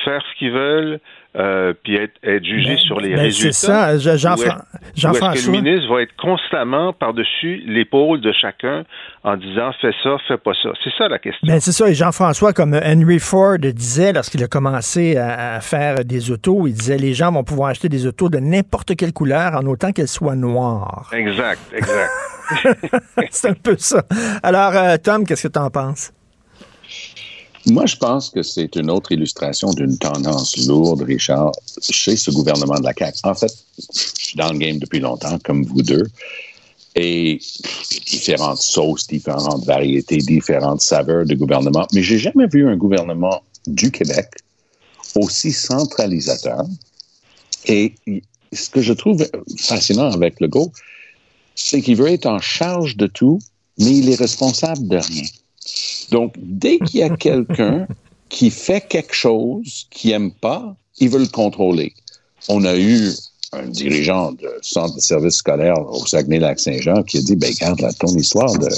[0.05, 1.01] faire ce qu'ils veulent,
[1.37, 3.53] euh, puis être, être jugés sur les ben, résultats.
[3.53, 4.43] c'est ça, je- Jean- que
[4.95, 5.53] Jean-François?
[5.53, 8.85] le ministre va être constamment par-dessus l'épaule de chacun
[9.25, 10.71] en disant fais ça, fais pas ça.
[10.85, 11.47] C'est ça la question.
[11.47, 11.89] Ben, c'est ça.
[11.89, 16.75] Et Jean-François, comme Henry Ford disait lorsqu'il a commencé à, à faire des autos, il
[16.75, 20.09] disait les gens vont pouvoir acheter des autos de n'importe quelle couleur en autant qu'elles
[20.09, 21.11] soient noires.
[21.13, 22.11] Exact, exact.
[23.31, 24.03] c'est un peu ça.
[24.43, 26.13] Alors, euh, Tom, qu'est-ce que tu en penses?
[27.67, 32.79] Moi, je pense que c'est une autre illustration d'une tendance lourde, Richard, chez ce gouvernement
[32.79, 33.21] de la CAQ.
[33.25, 36.05] En fait, je suis dans le game depuis longtemps, comme vous deux,
[36.95, 37.41] et
[38.07, 43.91] différentes sauces, différentes variétés, différentes saveurs de gouvernement, mais j'ai jamais vu un gouvernement du
[43.91, 44.29] Québec
[45.17, 46.65] aussi centralisateur.
[47.67, 47.95] Et
[48.53, 49.27] ce que je trouve
[49.59, 50.71] fascinant avec le Go,
[51.55, 53.39] c'est qu'il veut être en charge de tout,
[53.79, 55.25] mais il est responsable de rien.
[56.11, 57.87] Donc, dès qu'il y a quelqu'un
[58.29, 61.93] qui fait quelque chose qu'il n'aime pas, il veut le contrôler.
[62.49, 63.11] On a eu
[63.53, 67.93] un dirigeant de centre de services scolaires au Saguenay-Lac-Saint-Jean qui a dit, ben, garde là,
[67.93, 68.69] ton histoire de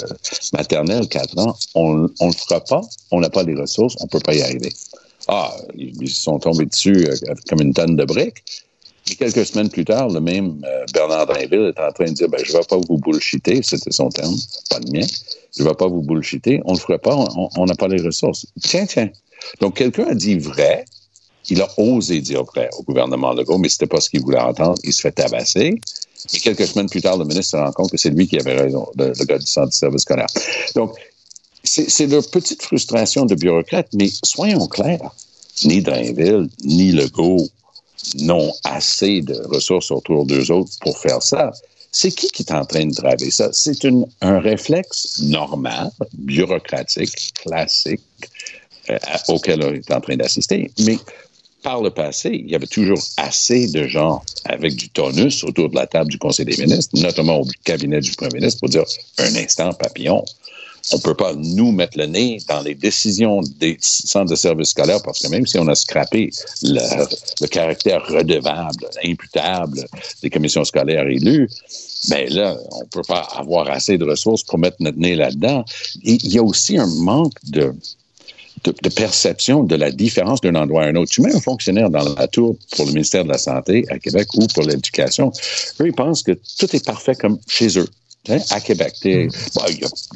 [0.52, 4.10] maternelle, 4 ans, on ne le fera pas, on n'a pas les ressources, on ne
[4.10, 4.72] peut pas y arriver.
[5.28, 8.44] Ah, ils sont tombés dessus euh, comme une tonne de briques.
[9.10, 12.28] Et quelques semaines plus tard, le même euh, Bernard Drinville est en train de dire
[12.28, 14.34] ben, Je ne vais pas vous bullshiter, c'était son terme,
[14.70, 15.06] pas le mien.
[15.56, 18.02] Je ne vais pas vous bullshiter, on ne le fera pas, on n'a pas les
[18.02, 18.46] ressources.
[18.60, 19.08] Tiens, tiens.
[19.60, 20.84] Donc, quelqu'un a dit vrai,
[21.48, 24.40] il a osé dire vrai au gouvernement Legault, mais ce n'était pas ce qu'il voulait
[24.40, 25.78] entendre, il se fait tabasser.
[26.34, 28.56] Et quelques semaines plus tard, le ministre se rend compte que c'est lui qui avait
[28.56, 30.26] raison, le, le gars du centre de service scolaire.
[30.74, 30.96] Donc,
[31.62, 35.10] c'est leur petite frustration de bureaucrate, mais soyons clairs,
[35.64, 37.48] ni Drainville, ni Legault
[38.14, 41.52] n'ont assez de ressources autour d'eux autres pour faire ça.
[41.92, 43.48] C'est qui qui est en train de draver ça?
[43.52, 43.86] C'est
[44.20, 48.02] un réflexe normal, bureaucratique, classique,
[48.90, 50.70] euh, auquel on est en train d'assister.
[50.80, 50.98] Mais
[51.62, 55.74] par le passé, il y avait toujours assez de gens avec du tonus autour de
[55.74, 58.84] la table du Conseil des ministres, notamment au cabinet du Premier ministre, pour dire
[59.18, 60.24] un instant, papillon,
[60.92, 65.02] on peut pas nous mettre le nez dans les décisions des centres de services scolaires
[65.02, 66.30] parce que même si on a scrappé
[66.62, 69.84] le, caractère redevable, imputable
[70.22, 71.48] des commissions scolaires élues,
[72.08, 75.64] ben là, on peut pas avoir assez de ressources pour mettre notre nez là-dedans.
[76.02, 77.74] Il y a aussi un manque de,
[78.64, 81.10] de, perception de la différence d'un endroit à un autre.
[81.10, 84.28] Tu mets un fonctionnaire dans la tour pour le ministère de la Santé à Québec
[84.34, 85.32] ou pour l'éducation,
[85.80, 87.88] eux, ils pensent que tout est parfait comme chez eux.
[88.28, 88.94] Hein, à Québec.
[89.04, 89.28] Il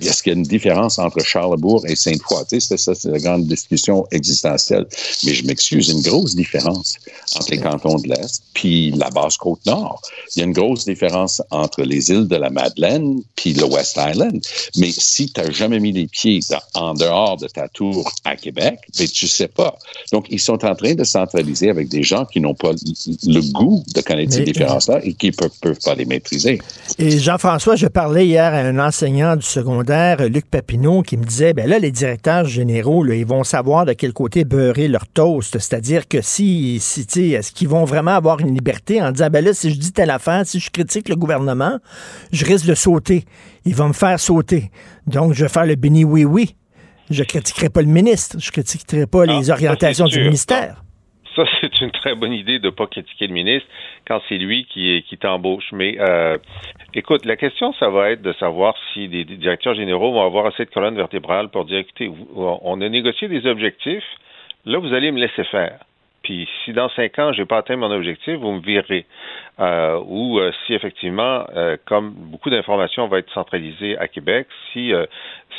[0.03, 2.44] y a, ce qu'il y a une différence entre Charlebourg et Sainte-Foy?
[2.49, 4.87] C'est ça, c'est la grande discussion existentielle.
[5.25, 6.96] Mais je m'excuse, une grosse différence
[7.37, 10.03] entre les cantons de l'Est puis la Basse-Côte-Nord.
[10.35, 13.99] Il y a une grosse différence entre les îles de la Madeleine puis le West
[13.99, 14.40] Island.
[14.77, 16.40] Mais si tu n'as jamais mis les pieds
[16.75, 19.77] en dehors de ta tour à Québec, ben, tu sais pas.
[20.12, 23.85] Donc, ils sont en train de centraliser avec des gens qui n'ont pas le goût
[23.94, 26.61] de connaître ces différences-là et qui ne peuvent, peuvent, pas les maîtriser.
[26.99, 31.52] Et Jean-François, je parlais hier à un enseignant du secondaire, Luc Papineau, qui me disait,
[31.52, 35.58] ben là, les directeurs généraux, ils vont savoir de quel côté beurrer leur toast.
[35.58, 39.52] C'est-à-dire que si, si est-ce qu'ils vont vraiment avoir une liberté en disant, ben là,
[39.52, 41.78] si je dis telle affaire, si je critique le gouvernement,
[42.32, 43.24] je risque de sauter.
[43.66, 44.70] Il va me faire sauter.
[45.06, 46.54] Donc, je vais faire le béni oui-oui.
[47.10, 48.38] Je critiquerai pas le ministre.
[48.40, 50.82] Je critiquerai pas les ah, orientations du ministère.
[51.36, 53.68] Ça, c'est une très bonne idée de ne pas critiquer le ministre
[54.11, 55.70] quand c'est lui qui, t'embauche.
[55.70, 56.37] Mais euh,
[56.94, 60.64] écoute, la question, ça va être de savoir si les directeurs généraux vont avoir assez
[60.64, 64.05] de colonne vertébrale pour dire, écoutez, on a négocié des objectifs,
[64.66, 65.79] là, vous allez me laisser faire.
[66.25, 69.07] Puis si dans cinq ans, j'ai pas atteint mon objectif, vous me virez.
[69.61, 71.46] Euh, ou euh, si effectivement,
[71.87, 74.92] comme beaucoup d'informations vont être centralisées à Québec, si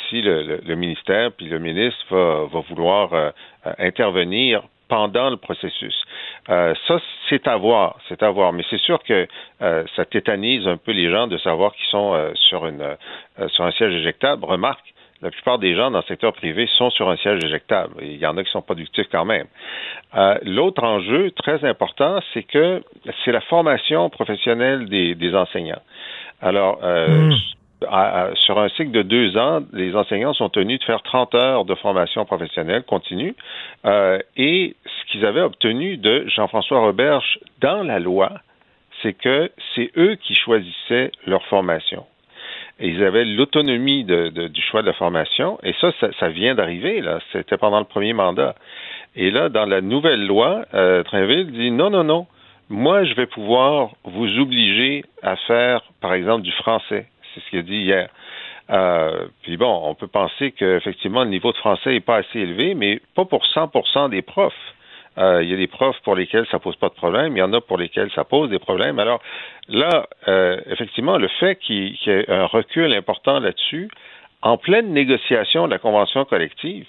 [0.09, 3.31] si le, ministère puis le ministre va vouloir
[3.77, 6.03] intervenir pendant le processus.
[6.49, 6.99] Euh, ça,
[7.29, 8.53] c'est à voir, c'est à voir.
[8.53, 9.27] Mais c'est sûr que
[9.61, 13.93] euh, ça tétanise un peu les gens de savoir qu'ils sont euh, sur un siège
[13.93, 14.43] éjectable.
[14.45, 17.93] Remarque, la plupart des gens dans le secteur privé sont sur un siège éjectable.
[18.01, 19.45] Il y en a qui sont productifs quand même.
[20.43, 22.81] L'autre enjeu très important, c'est que
[23.23, 25.81] c'est la formation professionnelle des, enseignants.
[26.41, 27.35] Alors, mmh
[28.35, 31.75] sur un cycle de deux ans, les enseignants sont tenus de faire 30 heures de
[31.75, 33.35] formation professionnelle continue.
[33.85, 38.31] Euh, et ce qu'ils avaient obtenu de Jean-François Roberge dans la loi,
[39.01, 42.05] c'est que c'est eux qui choisissaient leur formation.
[42.79, 45.59] Ils avaient l'autonomie du choix de la formation.
[45.63, 47.19] Et ça, ça, vient d'arriver, là.
[47.31, 48.55] C'était pendant le premier mandat.
[49.15, 52.27] Et là, dans la nouvelle loi, euh, Trinville dit non, non, non.
[52.69, 57.59] Moi, je vais pouvoir vous obliger à faire, par exemple, du français c'est ce qu'il
[57.59, 58.09] a dit hier.
[58.69, 62.73] Euh, puis bon, on peut penser qu'effectivement, le niveau de français n'est pas assez élevé,
[62.73, 64.53] mais pas pour 100 des profs.
[65.17, 67.43] Euh, il y a des profs pour lesquels ça pose pas de problème, il y
[67.43, 68.97] en a pour lesquels ça pose des problèmes.
[68.97, 69.21] Alors
[69.67, 73.89] là, euh, effectivement, le fait qu'il y ait un recul important là-dessus,
[74.41, 76.87] en pleine négociation de la convention collective,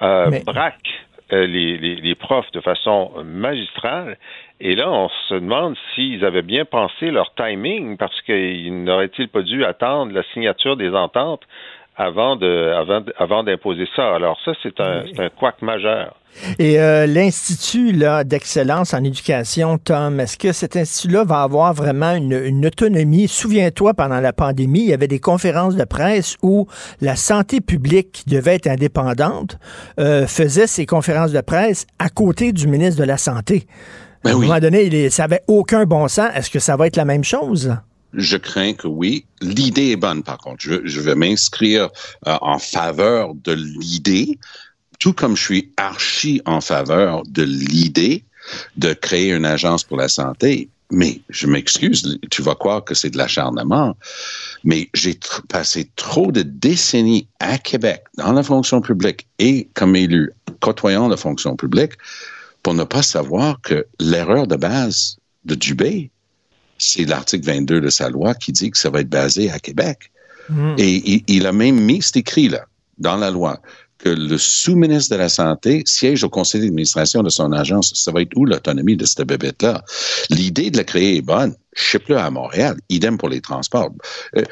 [0.00, 4.16] braque les, les, profs de façon magistrale.
[4.60, 9.42] Et là, on se demande s'ils avaient bien pensé leur timing, parce qu'ils n'auraient-ils pas
[9.42, 11.46] dû attendre la signature des ententes
[11.98, 14.14] avant de avant, avant d'imposer ça.
[14.14, 16.14] Alors ça, c'est un, un couac majeur.
[16.60, 22.12] Et euh, l'Institut là, d'excellence en éducation, Tom, est-ce que cet institut-là va avoir vraiment
[22.14, 23.26] une, une autonomie?
[23.26, 26.66] Souviens-toi, pendant la pandémie, il y avait des conférences de presse où
[27.00, 29.58] la santé publique, qui devait être indépendante,
[29.98, 33.66] euh, faisait ses conférences de presse à côté du ministre de la Santé.
[34.22, 34.46] Ben à un oui.
[34.46, 36.28] moment donné, il- ça n'avait aucun bon sens.
[36.34, 37.74] Est-ce que ça va être la même chose?
[38.14, 39.24] Je crains que oui.
[39.40, 40.58] L'idée est bonne, par contre.
[40.60, 41.90] Je, vais m'inscrire
[42.26, 44.38] euh, en faveur de l'idée,
[44.98, 48.24] tout comme je suis archi en faveur de l'idée
[48.76, 50.68] de créer une agence pour la santé.
[50.90, 53.94] Mais je m'excuse, tu vas croire que c'est de l'acharnement,
[54.64, 55.18] mais j'ai
[55.48, 61.18] passé trop de décennies à Québec, dans la fonction publique et comme élu, côtoyant la
[61.18, 61.92] fonction publique,
[62.62, 66.10] pour ne pas savoir que l'erreur de base de Dubé,
[66.78, 70.10] c'est l'article 22 de sa loi qui dit que ça va être basé à Québec.
[70.78, 72.64] Et il, il a même mis, c'est écrit là,
[72.96, 73.60] dans la loi,
[73.98, 77.92] que le sous-ministre de la Santé siège au conseil d'administration de son agence.
[77.94, 79.82] Ça va être où l'autonomie de cette bébête-là?
[80.30, 81.54] L'idée de la créer est bonne.
[81.74, 82.76] Ship-le à Montréal.
[82.88, 83.90] Idem pour les transports.
[84.36, 84.42] Euh,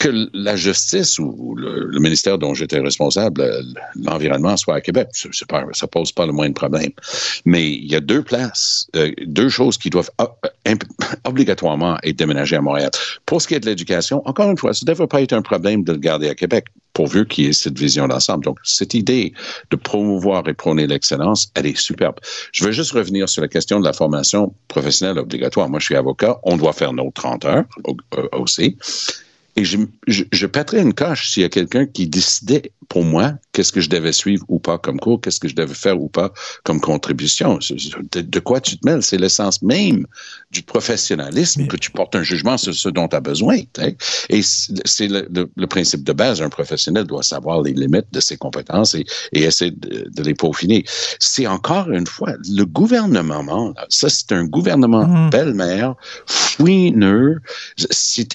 [0.00, 3.62] que, la justice ou, le, ministère dont j'étais responsable, euh,
[3.96, 5.08] l'environnement, soit à Québec,
[5.48, 6.90] pas, ça pose pas le moindre problème.
[7.44, 10.10] Mais il y a deux places, euh, deux choses qui doivent
[11.24, 12.90] obligatoirement être déménagées à Montréal.
[13.26, 15.42] Pour ce qui est de l'éducation, encore une fois, ça ne devrait pas être un
[15.42, 16.66] problème de le garder à Québec,
[16.98, 18.44] pourvu qu'il y ait cette vision d'ensemble.
[18.44, 19.32] Donc, cette idée
[19.70, 22.16] de promouvoir et prôner l'excellence, elle est superbe.
[22.50, 25.68] Je veux juste revenir sur la question de la formation professionnelle obligatoire.
[25.68, 27.64] Moi, je suis avocat, on doit faire nos 30 heures
[28.16, 28.76] euh, aussi.
[29.58, 33.34] Et je, je, je pèterais une coche s'il y a quelqu'un qui décidait pour moi
[33.52, 36.08] qu'est-ce que je devais suivre ou pas comme cours, qu'est-ce que je devais faire ou
[36.08, 37.58] pas comme contribution.
[38.12, 39.02] De, de quoi tu te mêles?
[39.02, 40.06] C'est l'essence même
[40.52, 43.56] du professionnalisme que tu portes un jugement sur ce dont tu as besoin.
[44.28, 46.40] Et c'est le, le- le principe de base.
[46.40, 50.34] Un professionnel doit savoir les limites de ses compétences et, et essayer de, de les
[50.34, 50.84] peaufiner.
[51.18, 53.72] C'est encore une fois le gouvernement.
[53.76, 57.40] là, ça, c'est un gouvernement belle-mère, fouineux.
[57.90, 58.28] C'est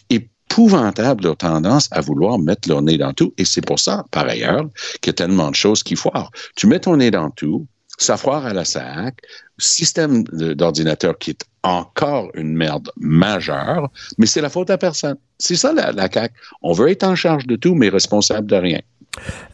[0.53, 3.33] épouvantable leur tendance à vouloir mettre leur nez dans tout.
[3.39, 4.65] Et c'est pour ça, par ailleurs,
[5.01, 6.31] qu'il y a tellement de choses qui foirent.
[6.55, 7.65] Tu mets ton nez dans tout,
[7.97, 9.17] ça foire à la SAC,
[9.57, 15.17] système d'ordinateur qui est encore une merde majeure, mais c'est la faute à personne.
[15.37, 16.33] C'est ça la, la CAQ.
[16.61, 18.79] On veut être en charge de tout, mais responsable de rien.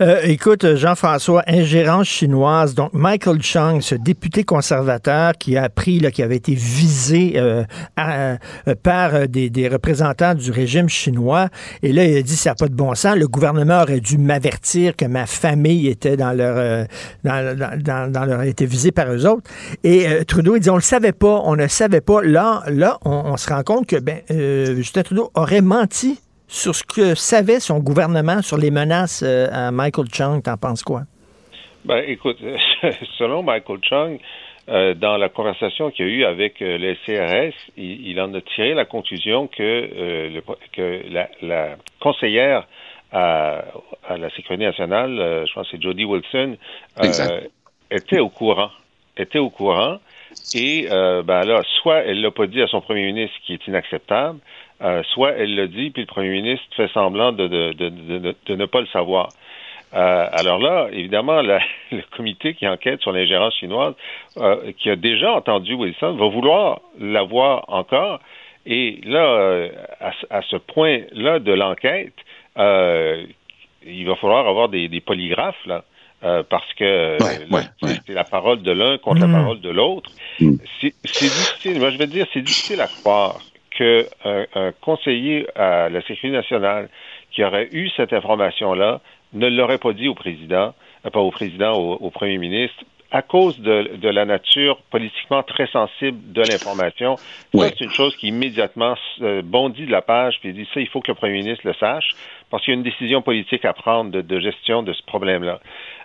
[0.02, 2.74] Euh, écoute, Jean-François, ingérence chinoise.
[2.74, 7.64] Donc, Michael Chung, ce député conservateur qui a appris qu'il avait été visé euh,
[8.00, 8.38] euh,
[8.82, 11.50] par des, représentants du régime chinois.
[11.84, 13.18] Et là, il a dit ça n'a pas de bon sens.
[13.18, 16.86] Le gouvernement aurait dû m'avertir que ma famille était dans leur,
[18.44, 19.50] été visée par eux autres.
[20.08, 22.22] Euh, Trudeau, il dit on le savait pas, on ne savait pas.
[22.22, 26.76] Là, là, on, on se rend compte que ben, euh, Justin Trudeau aurait menti sur
[26.76, 30.42] ce que savait son gouvernement sur les menaces euh, à Michael Chung.
[30.44, 31.02] T'en penses quoi?
[31.86, 32.38] Ben, écoute,
[33.18, 34.20] selon Michael Chung,
[34.68, 38.34] euh, dans la conversation qu'il y a eu avec euh, le CRS, il, il en
[38.34, 42.68] a tiré la conclusion que, euh, le- que la, la conseillère
[43.12, 43.64] à,
[44.08, 46.58] à la sécurité nationale, euh, je pense que c'est Jody Wilson,
[47.04, 47.40] euh,
[47.90, 48.70] était au courant,
[49.20, 50.00] était au courant,
[50.54, 53.68] et euh, ben là, soit elle l'a pas dit à son premier ministre, qui est
[53.68, 54.40] inacceptable,
[54.82, 58.88] euh, soit elle l'a dit, puis le premier ministre fait semblant de, ne pas le
[58.88, 59.34] savoir.
[59.94, 61.42] Euh, alors là, évidemment,
[61.92, 63.96] le comité qui enquête sur l'ingérence chinoise,
[64.78, 68.20] qui a déjà entendu Wilson, va vouloir l'avoir encore.
[68.66, 69.68] Et là,
[70.00, 72.14] à, ce- point-là de l'enquête,
[72.56, 75.84] il va falloir avoir des, des polygraphes, là.
[76.24, 78.16] Euh, parce que Ouais, là, ouais, c'est- ouais.
[78.16, 79.32] la parole de l'un contre Mm.
[79.32, 80.12] la parole de l'autre.
[80.40, 80.56] Mm.
[80.82, 83.40] C'est c'est difficile, moi je vais te dire, c'est difficile à croire
[83.78, 84.04] qu'un
[84.56, 86.90] un conseiller à la Sécurité nationale
[87.32, 89.00] qui aurait eu cette information-là
[89.34, 90.74] ne l'aurait pas dit au président,
[91.06, 95.42] euh, pas au président, au, au premier ministre, à cause de, de la nature politiquement
[95.42, 97.16] très sensible de l'information.
[97.18, 97.24] Ça,
[97.56, 97.68] Oui.
[97.78, 101.00] c'est une chose qui immédiatement euh, bondit de la page puis dit ça, il faut
[101.02, 102.10] que le premier ministre le sache
[102.52, 105.60] parce qu'il y a une décision politique à prendre de, de gestion de ce problème-là.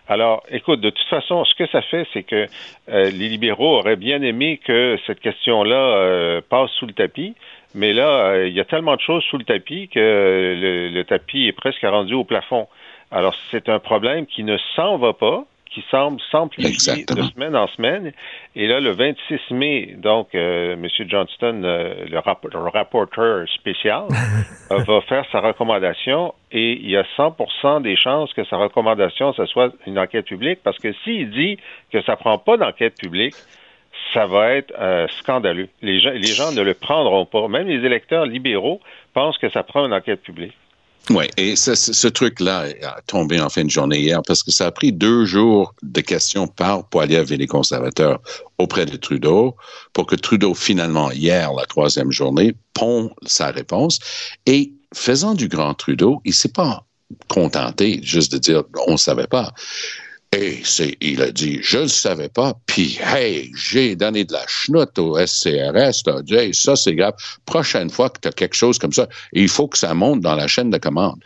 [0.07, 2.47] Alors, écoute, de toute façon, ce que ça fait, c'est que
[2.91, 7.35] euh, les libéraux auraient bien aimé que cette question-là euh, passe sous le tapis,
[7.75, 11.05] mais là, euh, il y a tellement de choses sous le tapis que le, le
[11.05, 12.69] tapis est presque rendu au plafond.
[13.11, 15.45] Alors, c'est un problème qui ne s'en va pas,
[15.75, 18.13] qui semble s'amplifier de semaine en semaine.
[18.55, 20.87] Et là, le 26 mai, donc, euh, M.
[21.09, 24.05] Johnston, euh, le, rap- le rapporteur spécial,
[24.71, 29.33] euh, va faire sa recommandation et il y a 100% des chances que sa recommandation,
[29.33, 31.59] ce soit une enquête publique parce que s'il dit
[31.93, 33.35] que ça prend pas d'enquête publique,
[34.13, 35.69] ça va être euh, scandaleux.
[35.83, 37.49] Les gens, les gens ne le prendront pas.
[37.49, 38.81] Même les électeurs libéraux
[39.13, 40.53] pensent que ça prend une enquête publique.
[41.11, 44.71] Oui, et ce, truc-là a tombé en fin de journée hier parce que ça a
[44.71, 48.23] pris deux jours de questions par Poiliev et les conservateurs
[48.57, 49.55] auprès de Trudeau
[49.93, 53.99] pour que Trudeau, finalement, hier, la troisième journée, pond sa réponse.
[54.47, 56.87] Et faisant du grand Trudeau, il s'est pas
[57.29, 59.53] contenté juste de dire on ne savait pas.
[60.37, 60.63] Et
[61.01, 65.17] il a dit, je ne savais pas, puis hey, j'ai donné de la chenoute au
[65.25, 67.15] SCRS, t'as dit, ça c'est grave.
[67.47, 70.35] Prochaine fois que tu as quelque chose comme ça, il faut que ça monte dans
[70.35, 71.21] la chaîne de commande.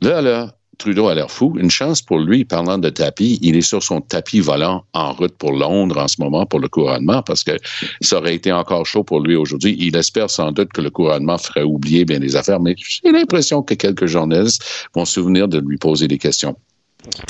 [0.00, 1.54] Là, là, Trudeau a l'air fou.
[1.58, 5.36] Une chance pour lui, parlant de tapis, il est sur son tapis volant en route
[5.36, 7.52] pour Londres en ce moment pour le couronnement parce que
[8.00, 9.76] ça aurait été encore chaud pour lui aujourd'hui.
[9.78, 13.62] Il espère sans doute que le couronnement ferait oublier bien les affaires, mais j'ai l'impression
[13.62, 16.56] que quelques journalistes vont se souvenir de lui poser des questions.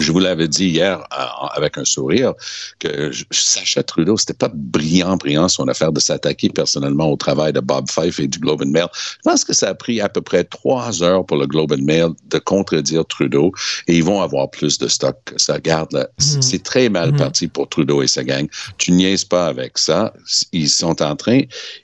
[0.00, 2.34] Je vous l'avais dit hier euh, avec un sourire
[2.78, 7.60] que Sacha Trudeau, c'était pas brillant, brillant son affaire de s'attaquer personnellement au travail de
[7.60, 8.86] Bob Fife et du Globe and Mail.
[8.94, 11.82] Je pense que ça a pris à peu près trois heures pour le Globe and
[11.82, 13.52] Mail de contredire Trudeau
[13.88, 15.58] et ils vont avoir plus de stock que ça.
[15.58, 18.46] Garde, là, c'est très mal parti pour Trudeau et sa gang.
[18.78, 20.12] Tu niaises pas avec ça.
[20.52, 21.40] Ils sont en train,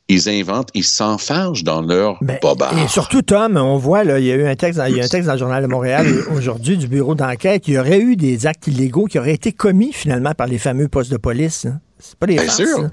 [0.09, 2.77] ils inventent, ils s'enfargent dans leur bobard.
[2.79, 5.01] Et surtout, Tom, on voit, là, il y a eu un texte, dans- il y
[5.01, 7.67] a un texte dans le Journal de Montréal aujourd'hui du bureau d'enquête.
[7.69, 10.89] Il y aurait eu des actes illégaux qui auraient été commis finalement par les fameux
[10.89, 11.65] postes de police.
[11.67, 11.81] hein.
[12.03, 12.79] C'est pas des Bien farces, sûr.
[12.79, 12.91] hein.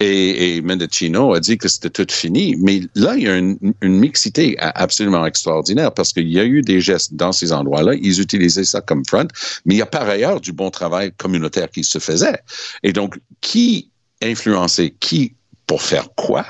[0.00, 2.56] Et, et Mendocino a dit que c'était tout fini.
[2.58, 6.62] Mais là, il y a une, une mixité absolument extraordinaire parce qu'il y a eu
[6.62, 7.92] des gestes dans ces endroits-là.
[8.00, 9.28] Ils utilisaient ça comme front,
[9.66, 12.38] mais il y a par ailleurs du bon travail communautaire qui se faisait.
[12.82, 13.90] Et donc, qui
[14.22, 15.34] influençait qui
[15.68, 16.44] pour faire quoi?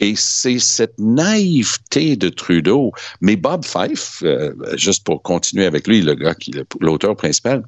[0.00, 2.92] Et c'est cette naïveté de Trudeau.
[3.20, 7.64] Mais Bob Fife, euh, juste pour continuer avec lui, le gars qui l'auteur principal,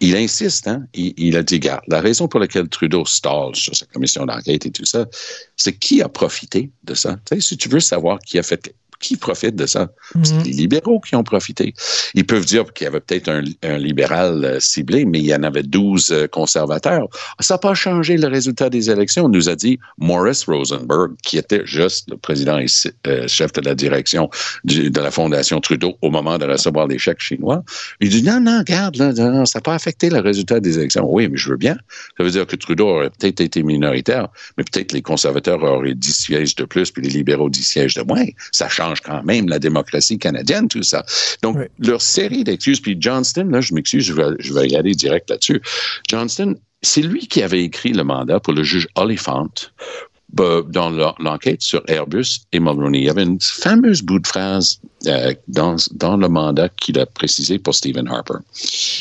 [0.00, 0.84] il insiste, hein?
[0.94, 4.70] Il, a dit, garde, la raison pour laquelle Trudeau stall sur sa commission d'enquête et
[4.70, 5.06] tout ça,
[5.56, 7.16] c'est qui a profité de ça?
[7.24, 9.88] Tu si tu veux savoir qui a fait qui profite de ça?
[10.22, 11.74] C'est les libéraux qui ont profité.
[12.14, 15.34] Ils peuvent dire qu'il y avait peut-être un, un libéral euh, ciblé, mais il y
[15.34, 17.08] en avait 12 euh, conservateurs.
[17.40, 21.62] Ça n'a pas changé le résultat des élections, nous a dit Morris Rosenberg, qui était
[21.64, 22.66] juste le président et
[23.06, 24.28] euh, chef de la direction
[24.64, 27.62] du- de la Fondation Trudeau au moment de recevoir les chèques chinois.
[28.00, 31.06] Il dit non, non, regarde, là, non, ça n'a pas affecté le résultat des élections.
[31.10, 31.76] Oui, mais je veux bien.
[32.16, 36.12] Ça veut dire que Trudeau aurait peut-être été minoritaire, mais peut-être les conservateurs auraient 10
[36.12, 38.24] sièges de plus, puis les libéraux 10 sièges de moins.
[38.52, 41.04] Ça change quand même la démocratie canadienne, tout ça.
[41.42, 44.94] Donc, leur série d'excuses, puis Johnston, là, je m'excuse, je vais, je vais y aller
[44.94, 45.60] direct là-dessus.
[46.08, 49.48] Johnston, c'est lui qui avait écrit le mandat pour le juge Oliphant
[50.34, 52.98] dans l'en- l'enquête sur Airbus et Mulroney.
[52.98, 57.06] Il y avait une fameuse bout de phrase euh, dans, dans le mandat qu'il a
[57.06, 58.34] précisé pour Stephen Harper.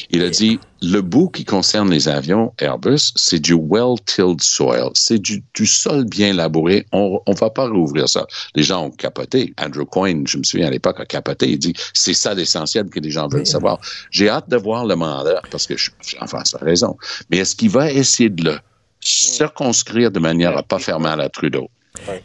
[0.09, 4.89] Il a dit, le bout qui concerne les avions Airbus, c'est du well-tilled soil.
[4.93, 6.85] C'est du, du sol bien labouré.
[6.91, 8.27] On ne va pas rouvrir ça.
[8.55, 9.53] Les gens ont capoté.
[9.57, 11.49] Andrew Coyne, je me souviens à l'époque, a capoté.
[11.51, 13.79] Il dit, c'est ça l'essentiel que les gens veulent savoir.
[14.11, 16.97] J'ai hâte de voir le mandat parce que, je, enfin, ça a raison.
[17.29, 18.57] Mais est-ce qu'il va essayer de le
[19.03, 21.69] circonscrire de manière à pas faire mal à Trudeau?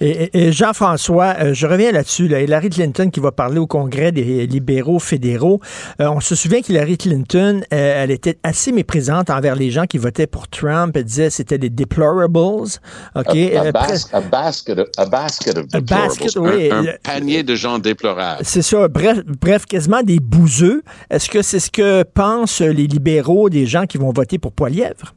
[0.00, 2.26] Et, Jean-François, euh, je reviens là-dessus.
[2.26, 2.40] là.
[2.40, 5.60] Hillary Clinton qui va parler au Congrès des libéraux fédéraux.
[6.00, 9.98] Euh, on se souvient qu'Hillary Clinton, euh, elle était assez méprisante envers les gens qui
[9.98, 10.96] votaient pour Trump.
[10.96, 12.38] Elle disait que c'était des deplorables.
[12.38, 12.78] OK?
[13.14, 16.08] A, a bas- presque- a basket, of- a basket of A deplorables.
[16.08, 16.70] basket, oui.
[16.72, 18.40] Un, panier de gens déplorables.
[18.44, 18.88] C'est ça.
[18.88, 20.82] Bref, bref, quasiment des bouseux.
[21.10, 25.14] Est-ce que c'est ce que pensent les libéraux des gens qui vont voter pour Poilièvre?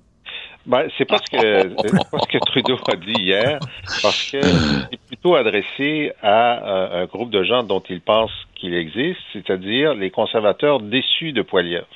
[0.72, 1.68] Ben, c'est pas ce que
[2.12, 3.60] pas ce que Trudeau a dit hier,
[4.02, 8.74] parce que c'est plutôt adressé à euh, un groupe de gens dont il pense qu'il
[8.74, 11.90] existe, c'est-à-dire les conservateurs déçus de Poilievre.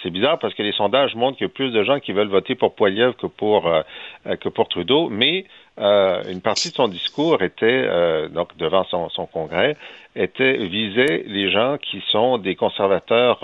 [0.00, 2.28] C'est bizarre parce que les sondages montrent qu'il y a plus de gens qui veulent
[2.28, 3.82] voter pour Poilievre que pour euh,
[4.28, 5.46] euh, que pour Trudeau, mais
[5.76, 7.88] une partie de son discours était
[8.28, 9.76] donc devant son, son congrès
[10.14, 13.40] était visait les gens qui sont des conservateurs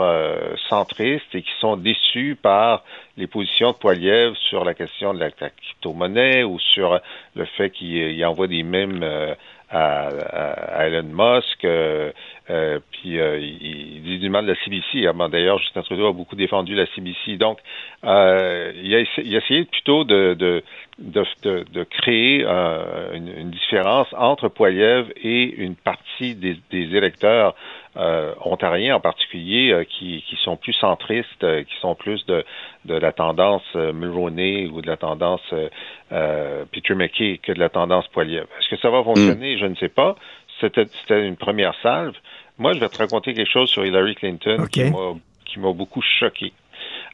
[0.68, 2.84] centristes et qui sont déçus par
[3.20, 6.98] les positions de Poilievre sur la question de la, crypto-monnaie ou sur
[7.36, 9.34] le fait qu'il il envoie des mèmes euh,
[9.70, 12.10] à, Elon Musk, euh,
[12.50, 15.06] euh, puis euh, il, il dit du mal de la CBC.
[15.06, 17.36] Ah, bon, D'ailleurs, Justin Trudeau a beaucoup défendu la CBC.
[17.36, 17.58] Donc,
[18.04, 20.62] euh, il, a, il essayé plutôt de, de,
[20.98, 27.54] de, créer une, différence entre Poilievre et une partie des électeurs
[27.96, 32.44] euh, ontariens en particulier euh, qui, qui sont plus centristes, euh, qui sont plus de,
[32.84, 35.68] de la tendance euh, Mulroney ou de la tendance euh,
[36.12, 38.48] euh, Peter McKay que de la tendance Poilievre.
[38.58, 39.58] Est-ce que ça va fonctionner?
[39.58, 40.14] Je ne sais pas.
[40.60, 42.14] C'était c'était une première salve.
[42.58, 45.14] Moi, je vais te raconter quelque chose sur Hillary Clinton qui m'a
[45.46, 46.52] qui m'a beaucoup choqué.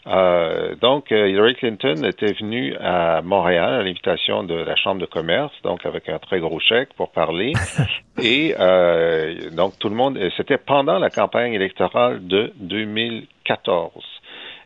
[0.06, 5.06] Euh, donc, euh, Hillary Clinton était venue à Montréal à l'invitation de la Chambre de
[5.06, 7.52] commerce, donc avec un très gros chèque pour parler.
[8.22, 13.92] Et euh, donc, tout le monde, c'était pendant la campagne électorale de 2014.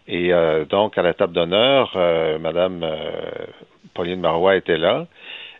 [0.08, 2.96] Et euh, donc, à la table d'honneur, euh, Madame euh,
[3.94, 5.06] Pauline Marois était là.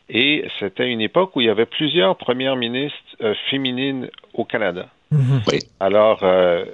[0.08, 4.88] Et c'était une époque où il y avait plusieurs premières ministres euh, féminines au Canada.
[5.12, 5.60] Oui.
[5.78, 6.64] Alors, euh,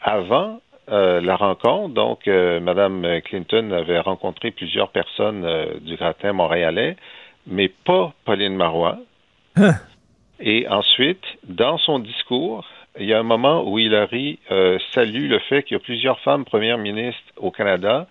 [0.00, 0.60] avant
[0.90, 6.96] euh, la rencontre, donc, euh, Mme Clinton avait rencontré plusieurs personnes euh, du gratin montréalais,
[7.46, 8.98] mais pas Pauline Marois.
[10.38, 12.64] Et ensuite, dans son discours,
[12.98, 16.20] il y a un moment où Hillary euh, salue le fait qu'il y a plusieurs
[16.20, 18.06] femmes premières ministres au Canada,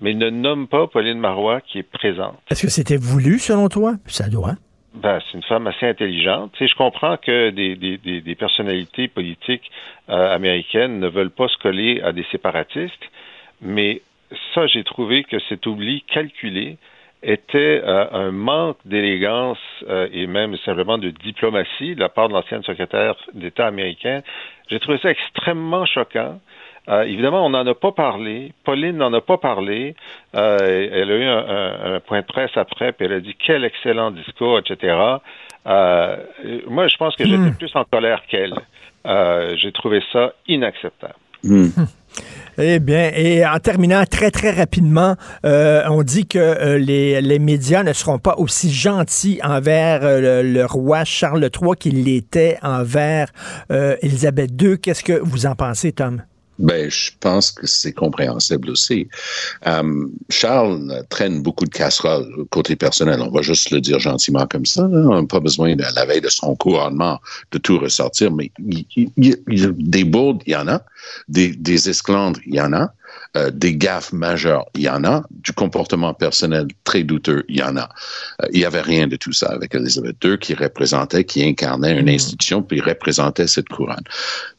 [0.00, 2.36] mais ne nomme pas Pauline Marois qui est présente.
[2.50, 3.94] Est-ce que c'était voulu, selon toi?
[4.06, 4.54] Ça doit.
[4.94, 6.52] Ben, c'est une femme assez intelligente.
[6.52, 9.68] Tu sais, je comprends que des, des, des, des personnalités politiques
[10.08, 13.10] euh, américaines ne veulent pas se coller à des séparatistes,
[13.60, 14.02] mais
[14.54, 16.76] ça, j'ai trouvé que cet oubli calculé
[17.24, 22.34] était euh, un manque d'élégance euh, et même simplement de diplomatie de la part de
[22.34, 24.22] l'ancienne secrétaire d'État américaine.
[24.70, 26.38] J'ai trouvé ça extrêmement choquant.
[26.88, 28.52] Euh, évidemment, on n'en a pas parlé.
[28.64, 29.94] Pauline n'en a pas parlé.
[30.34, 33.34] Euh, elle a eu un, un- un point de presse après, puis elle a dit
[33.44, 34.94] quel excellent discours, etc.
[35.66, 36.16] Euh,
[36.68, 37.54] moi, je pense que j'étais Hmm.
[37.54, 38.54] plus en colère qu'elle.
[39.06, 41.14] Euh, J'ai trouvé ça inacceptable.
[42.56, 47.40] Eh bien, et en terminant très, très rapidement, euh, on dit que euh, les, les
[47.40, 52.56] médias ne seront pas aussi gentils envers euh, le, le roi Charles III qu'ils l'étaient
[52.62, 53.26] envers
[53.72, 54.78] euh, Élisabeth II.
[54.78, 56.22] Qu'est-ce que vous en pensez, Tom?
[56.58, 59.08] Ben, je pense que c'est compréhensible aussi.
[59.66, 63.20] Euh, Charles traîne beaucoup de casseroles côté personnel.
[63.20, 64.82] On va juste le dire gentiment comme ça.
[64.84, 67.18] On n'a pas besoin de la veille de son couronnement
[67.50, 70.80] de tout ressortir, mais il- il- il- des bourdes, il y en a.
[71.28, 72.92] Des, des esclandres, il y en a.
[73.36, 75.24] Euh, des gaffes majeures, il y en a.
[75.30, 77.88] Du comportement personnel très douteux, il y en a.
[78.42, 81.98] Euh, il n'y avait rien de tout ça avec Elisabeth II qui représentait, qui incarnait
[81.98, 84.04] une institution, puis représentait cette couronne.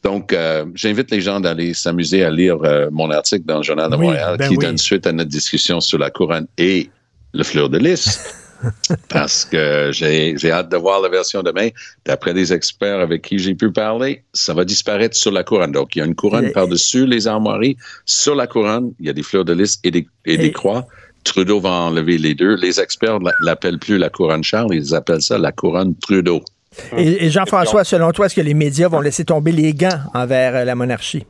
[0.04, 3.90] Donc, euh, j'invite les gens d'aller s'amuser à lire euh, mon article dans le Journal
[3.90, 4.64] de Oui, Montréal ben qui oui.
[4.66, 6.90] donne suite à notre discussion sur la couronne et
[7.32, 8.20] le fleur de lys.
[9.08, 11.68] Parce que j'ai j'ai hâte de voir la version demain.
[12.04, 15.72] D'après des experts avec qui j'ai pu parler, ça va disparaître sur la couronne.
[15.72, 17.76] Donc, il y a une couronne par-dessus les armoiries.
[18.04, 20.52] Sur la couronne, il y a des fleurs de lys et des, et des Et-
[20.52, 20.86] croix.
[21.24, 22.54] Trudeau va enlever les deux.
[22.54, 26.40] Les experts ne l'appellent plus la couronne Charles, ils appellent ça la couronne Trudeau.
[26.96, 30.54] Et, et Jean-François, selon toi, est-ce que les médias vont laisser tomber les gants envers
[30.54, 31.24] euh, la monarchie?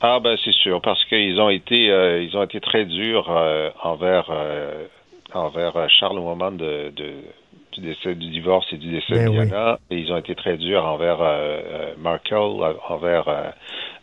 [0.00, 3.68] Ah ben c'est sûr parce qu'ils ont été euh, ils ont été très durs euh,
[3.82, 4.86] envers euh,
[5.34, 7.12] envers euh, Charles au moment de, de
[7.72, 9.46] du décès du divorce et du décès Ben de oui.
[9.46, 12.34] Diana et ils ont été très durs envers euh, euh, Markle
[12.88, 13.28] envers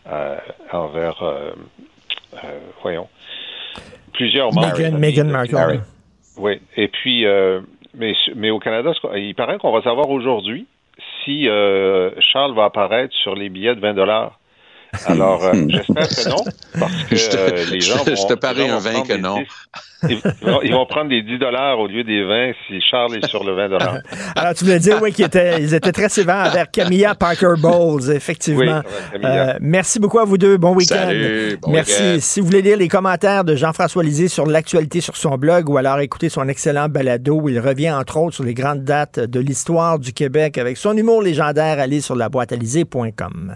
[0.08, 0.38] euh,
[0.72, 1.52] envers euh,
[2.34, 3.10] euh, voyons
[4.18, 5.82] plusieurs membres Meghan, Markle.
[6.38, 7.62] Oui, et puis, euh,
[7.94, 10.68] mais, mais au Canada, il paraît qu'on va savoir aujourd'hui
[11.24, 14.40] si euh, Charles va apparaître sur les billets de 20 dollars.
[15.06, 16.44] Alors, euh, j'espère que non,
[16.80, 18.90] parce que Je te- euh, les gens je vont, te parie les gens un vont
[18.90, 19.38] 20 prendre que des non.
[19.40, 19.48] 10
[20.10, 23.28] Ils vont, ils vont prendre des 10 dollars au lieu des 20 si Charles est
[23.28, 23.98] sur le 20 dollars.
[24.36, 28.12] Alors, tu voulais dire, oui, qu'ils étaient, ils étaient très sévères envers Camilla Parker Bowles,
[28.12, 28.82] effectivement.
[29.14, 29.20] Oui.
[29.26, 30.58] Euh, merci beaucoup à vous deux.
[30.58, 30.96] Bon week-end.
[30.96, 31.92] Salut, bon merci.
[32.02, 32.18] week-end.
[32.20, 35.78] Si vous voulez lire les commentaires de Jean-François Lisée sur l'actualité sur son blog ou
[35.78, 39.40] alors écouter son excellent balado où il revient, entre autres, sur les grandes dates de
[39.40, 43.56] l'histoire du Québec avec son humour légendaire, allez sur laboîtealisée.com.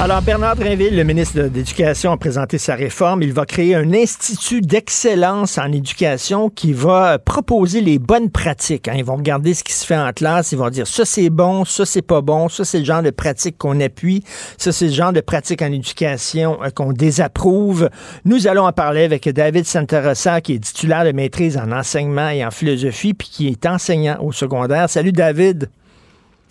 [0.00, 3.20] Alors, Bernard Drinville, le ministre de l'Éducation, a présenté sa réforme.
[3.22, 8.86] Il va créer un institut d'excellence en éducation qui va proposer les bonnes pratiques.
[8.86, 8.94] hein.
[8.96, 10.52] Ils vont regarder ce qui se fait en classe.
[10.52, 13.10] Ils vont dire ça c'est bon, ça c'est pas bon, ça c'est le genre de
[13.10, 14.22] pratique qu'on appuie,
[14.56, 17.90] ça c'est le genre de pratique en éducation euh, qu'on désapprouve.
[18.24, 22.44] Nous allons en parler avec David Santarossa, qui est titulaire de maîtrise en enseignement et
[22.44, 24.88] en philosophie, puis qui est enseignant au secondaire.
[24.88, 25.68] Salut David.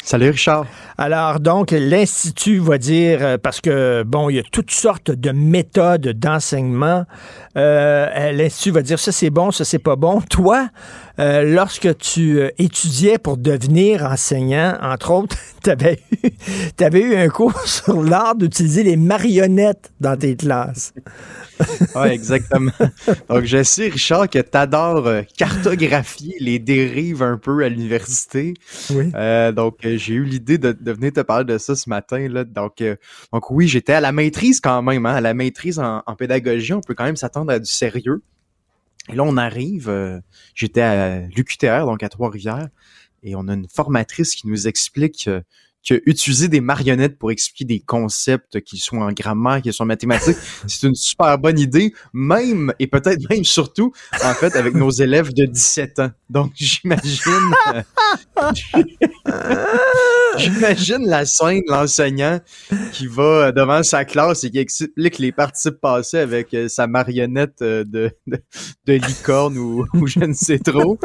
[0.07, 0.65] Salut Richard.
[0.97, 5.31] Alors, donc, l'Institut va dire, euh, parce que, bon, il y a toutes sortes de
[5.31, 7.03] méthodes d'enseignement,
[7.57, 10.21] euh, l'Institut va dire, ça c'est bon, ça c'est pas bon.
[10.21, 10.69] Toi,
[11.19, 15.99] euh, lorsque tu euh, étudiais pour devenir enseignant, entre autres, tu avais,
[17.01, 20.93] eu- un cours sur l'art d'utiliser les marionnettes dans tes classes.
[21.95, 22.69] Oui, exactement.
[23.29, 28.53] Donc, je sais, Richard, que tu adores cartographier les dérives un peu à l'université.
[28.91, 29.11] Oui.
[29.15, 32.27] Euh, donc, euh, j'ai eu l'idée de, de venir te parler de ça ce matin.
[32.29, 32.43] Là.
[32.43, 32.95] Donc, euh,
[33.33, 35.07] donc, oui, j'étais à la maîtrise quand même.
[35.07, 38.21] Hein, à la maîtrise en, en pédagogie, on peut quand même s'attendre à du sérieux.
[39.09, 40.19] Et là, on arrive, euh,
[40.53, 42.67] j'étais à l'UQTR, donc à Trois-Rivières,
[43.23, 45.41] et on a une formatrice qui nous explique euh,
[45.87, 49.87] que utiliser des marionnettes pour expliquer des concepts qui sont en grammaire, qui sont en
[49.87, 50.37] mathématiques,
[50.67, 53.93] c'est une super bonne idée, même, et peut-être même surtout,
[54.23, 56.11] en fait, avec nos élèves de 17 ans.
[56.29, 57.53] Donc, j'imagine...
[57.67, 57.83] euh,
[60.39, 62.39] J'imagine la scène, l'enseignant
[62.91, 67.61] qui va devant sa classe et qui explique les participes passés avec euh, sa marionnette
[67.61, 68.37] euh, de, de,
[68.85, 70.99] de licorne ou, je ne sais trop.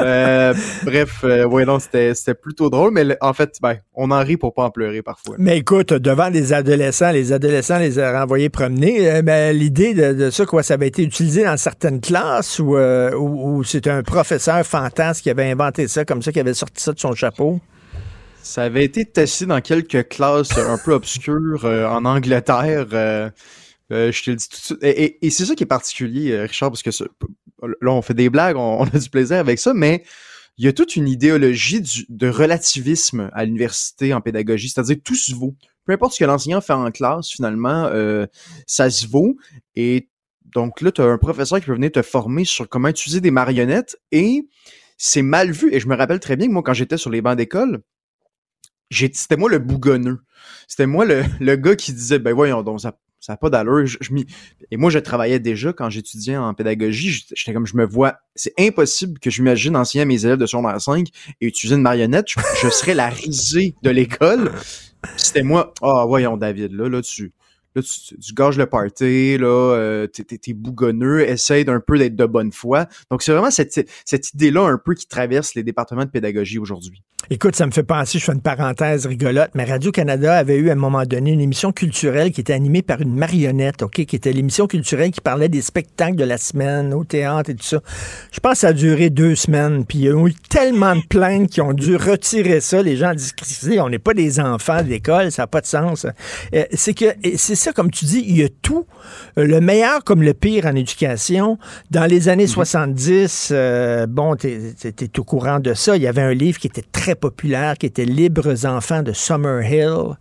[0.00, 4.36] Euh, bref, euh, ouais, non, c'était plutôt drôle, mais en fait, ben, on en rit
[4.36, 5.36] pour pas en pleurer parfois.
[5.38, 9.10] Mais écoute, devant les adolescents, les adolescents les a renvoyés promener.
[9.10, 13.12] Euh, ben, L'idée de, de, ça, quoi, ça avait été utilisé dans certaines classes euh,
[13.14, 16.82] ou, ou c'est un professeur fantasme qui avait inventé ça, comme ça, qui avait sorti
[16.82, 17.60] ça de son chapeau?
[18.42, 22.86] Ça avait été testé dans quelques classes un peu obscures euh, en Angleterre.
[22.92, 23.30] Euh,
[23.92, 24.78] euh, je te le dis tout de suite.
[24.82, 26.90] Et, c'est ça qui est particulier, Richard, parce que
[27.80, 30.02] là, on fait des blagues, on, a du plaisir avec ça, mais
[30.56, 35.34] il y a toute une idéologie de relativisme à l'université en pédagogie, c'est-à-dire tout se
[35.34, 35.54] vaut.
[35.84, 37.90] Peu importe ce que l'enseignant fait en classe, finalement,
[38.66, 39.36] ça se vaut.
[39.76, 40.08] Et
[40.44, 43.30] donc là, tu as un professeur qui peut venir te former sur comment utiliser des
[43.30, 44.48] marionnettes et
[44.96, 45.72] c'est mal vu.
[45.72, 47.80] Et je me rappelle très bien que moi, quand j'étais sur les bancs d'école,
[48.90, 50.20] c'était moi le bougonneux.
[50.66, 53.86] C'était moi le, le, gars qui disait, ben voyons donc, ça ça n'a pas d'allure.
[53.86, 53.98] Je,
[54.70, 57.24] et moi, je travaillais déjà quand j'étudiais en pédagogie.
[57.34, 60.46] J'étais comme, je me vois, c'est impossible que je m'imagine enseigner à mes élèves de
[60.46, 61.08] secondaire 5
[61.40, 62.26] et utiliser une marionnette.
[62.62, 64.52] Je, serais la risée de l'école.
[65.16, 67.32] C'était moi, ah, voyons, David, là, là, tu,
[67.80, 72.86] tu, tu le party, là, euh, t'es, bougonneux, essaye d'un peu d'être de bonne foi.
[73.10, 77.02] Donc, c'est vraiment cette, cette idée-là un peu qui traverse les départements de pédagogie aujourd'hui.
[77.30, 80.72] Écoute, ça me fait penser, je fais une parenthèse rigolote, mais Radio-Canada avait eu à
[80.72, 84.32] un moment donné une émission culturelle qui était animée par une marionnette, OK, qui était
[84.32, 87.82] l'émission culturelle qui parlait des spectacles de la semaine au théâtre et tout ça.
[88.32, 91.02] Je pense que ça a duré deux semaines, puis il y a eu tellement de
[91.06, 92.82] plaintes qui ont dû retirer ça.
[92.82, 93.34] Les gens disent,
[93.78, 96.06] on n'est pas des enfants d'école, ça n'a pas de sens.
[96.54, 97.06] Euh, c'est que,
[97.36, 98.86] c'est ça, comme tu dis, il y a tout,
[99.36, 101.58] le meilleur comme le pire en éducation.
[101.90, 102.64] Dans les années mm -hmm.
[102.64, 106.66] 70, euh, bon, tu es, au courant de ça, il y avait un livre qui
[106.66, 110.16] était très populaire qui était Libres enfants de Summerhill,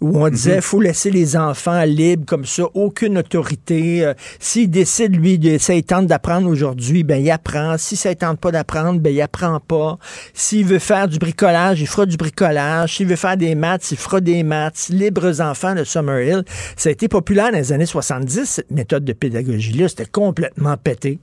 [0.00, 0.62] où on disait, mm -hmm.
[0.62, 4.04] faut laisser les enfants libres comme ça, aucune autorité.
[4.04, 7.76] Euh, S'il décide, lui, de, ça il tente d'apprendre aujourd'hui, ben il apprend.
[7.78, 9.98] Si ça il tente pas d'apprendre, ben il apprend pas.
[10.34, 12.96] S'il veut faire du bricolage, il fera du bricolage.
[12.96, 14.88] S'il veut faire des maths, il fera des maths.
[14.90, 16.42] Libres enfants de Summerhill.
[16.80, 19.86] Ça a été populaire dans les années 70, cette méthode de pédagogie-là.
[19.86, 21.18] C'était complètement pété.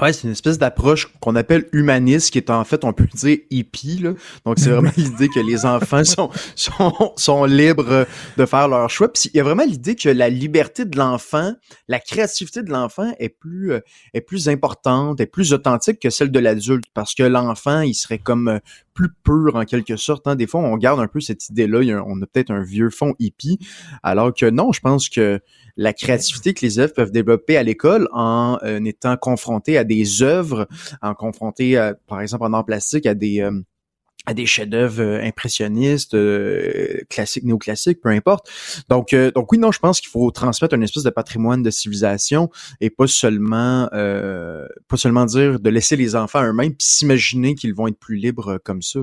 [0.00, 3.38] Ouais, c'est une espèce d'approche qu'on appelle humaniste, qui est en fait, on peut dire
[3.50, 3.98] hippie.
[3.98, 4.14] Là.
[4.44, 8.06] Donc, c'est vraiment l'idée que les enfants sont, sont, sont libres
[8.36, 9.12] de faire leur choix.
[9.12, 11.52] Puis, il y a vraiment l'idée que la liberté de l'enfant,
[11.86, 13.72] la créativité de l'enfant est plus
[14.14, 18.18] est plus importante, est plus authentique que celle de l'adulte, parce que l'enfant, il serait
[18.18, 18.58] comme
[18.98, 20.26] plus pur en quelque sorte.
[20.26, 20.34] Hein.
[20.34, 22.02] Des fois, on garde un peu cette idée-là.
[22.04, 23.58] On a peut-être un vieux fond hippie,
[24.02, 25.38] alors que non, je pense que
[25.76, 30.22] la créativité que les élèves peuvent développer à l'école en euh, étant confrontés à des
[30.24, 30.66] œuvres,
[31.00, 33.52] en confrontés, à, par exemple, en art plastique, à des euh,
[34.28, 38.46] à des chefs-d'œuvre euh, impressionnistes, euh, classiques, néoclassiques, peu importe.
[38.90, 41.70] Donc, euh, donc oui, non, je pense qu'il faut transmettre une espèce de patrimoine de
[41.70, 42.50] civilisation
[42.82, 47.88] et pas seulement, pas seulement dire de laisser les enfants eux-mêmes puis s'imaginer qu'ils vont
[47.88, 49.00] être plus libres comme ça.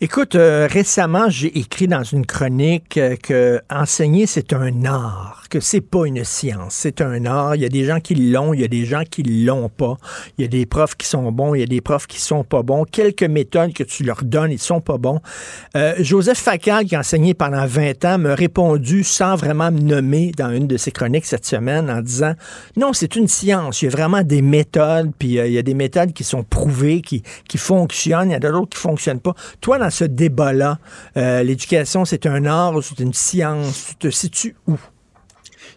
[0.00, 6.06] Écoute, récemment, j'ai écrit dans une chronique que enseigner c'est un art, que c'est pas
[6.06, 7.54] une science, c'est un art.
[7.54, 9.96] Il y a des gens qui l'ont, il y a des gens qui l'ont pas.
[10.38, 12.42] Il y a des profs qui sont bons, il y a des profs qui sont
[12.42, 12.84] pas bons.
[12.84, 15.20] Quelques méthodes que tu leur donnes, ils sont pas bons.
[15.76, 20.32] Euh, Joseph Facal, qui a enseigné pendant 20 ans, m'a répondu sans vraiment me nommer
[20.36, 22.34] dans une de ses chroniques cette semaine en disant
[22.76, 23.82] non, c'est une science.
[23.82, 26.42] Il y a vraiment des méthodes, puis euh, il y a des méthodes qui sont
[26.42, 27.22] prouvées, qui,
[27.56, 28.30] fonctionnent.
[28.30, 29.34] Il y a d'autres qui fonctionnent pas.
[29.60, 30.78] Toi, dans ce débat-là,
[31.16, 33.86] euh, l'éducation, c'est un art c'est une science?
[33.88, 34.76] Tu te situes où?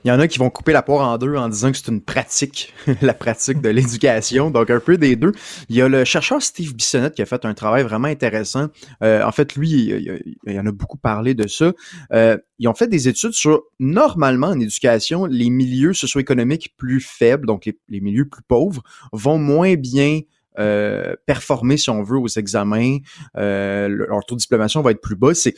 [0.08, 1.89] Il y en a qui vont couper la poire en deux en disant que c'est
[1.89, 5.34] une pratique, la pratique de l'éducation, donc un peu des deux.
[5.68, 8.68] Il y a le chercheur Steve Bissonnette qui a fait un travail vraiment intéressant.
[9.03, 11.74] Euh, en fait, lui, il, il, en a beaucoup parlé de ça.
[12.14, 17.45] Euh, ils ont fait des études sur, normalement, en éducation, les milieux socio-économiques plus faibles,
[17.45, 20.22] donc les, les, milieux plus pauvres, vont moins bien
[20.58, 22.97] euh, performer, si on veut, aux examens.
[23.38, 25.34] Euh, leur taux de diplomation va être plus bas.
[25.34, 25.53] C'est,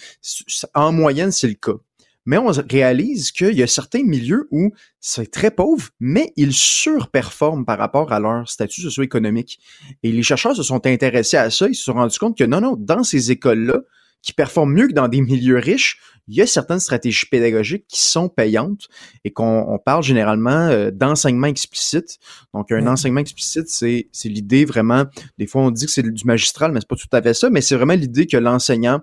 [0.73, 1.79] en moyenne, c'est le cas
[2.25, 7.65] mais on réalise qu'il y a certains milieux où c'est très pauvre, mais ils surperforment
[7.65, 9.59] par rapport à leur statut socio-économique.
[10.03, 12.61] Et les chercheurs se sont intéressés à ça, ils se sont rendus compte que non,
[12.61, 13.79] non, dans ces écoles-là,
[14.21, 18.01] qui performent mieux que dans des milieux riches, il y a certaines stratégies pédagogiques qui
[18.01, 18.87] sont payantes
[19.23, 22.19] et qu'on parle généralement euh, d'enseignement explicite.
[22.53, 25.05] Donc, un enseignement explicite, c'est l'idée vraiment,
[25.37, 27.49] des fois on dit que c'est du magistral, mais c'est pas tout à fait ça,
[27.49, 28.99] mais c'est vraiment l'idée que l'enseignant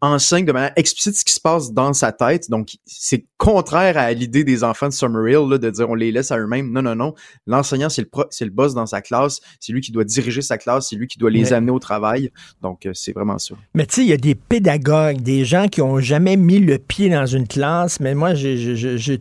[0.00, 2.50] enseigne de manière explicite ce qui se passe dans sa tête.
[2.50, 6.30] Donc, c'est contraire à l'idée des enfants de Summerhill là, de dire on les laisse
[6.30, 6.70] à eux-mêmes.
[6.72, 7.14] Non, non, non.
[7.46, 9.40] L'enseignant, c'est le, c'est le boss dans sa classe.
[9.60, 10.88] C'est lui qui doit diriger sa classe.
[10.88, 12.30] C'est lui qui doit les amener au travail.
[12.62, 13.54] Donc, euh, c'est vraiment ça.
[13.74, 16.78] Mais tu sais, il y a des pédagogues, des gens qui ont jamais mis le
[16.78, 18.00] pied dans une classe.
[18.00, 18.56] Mais moi, j'ai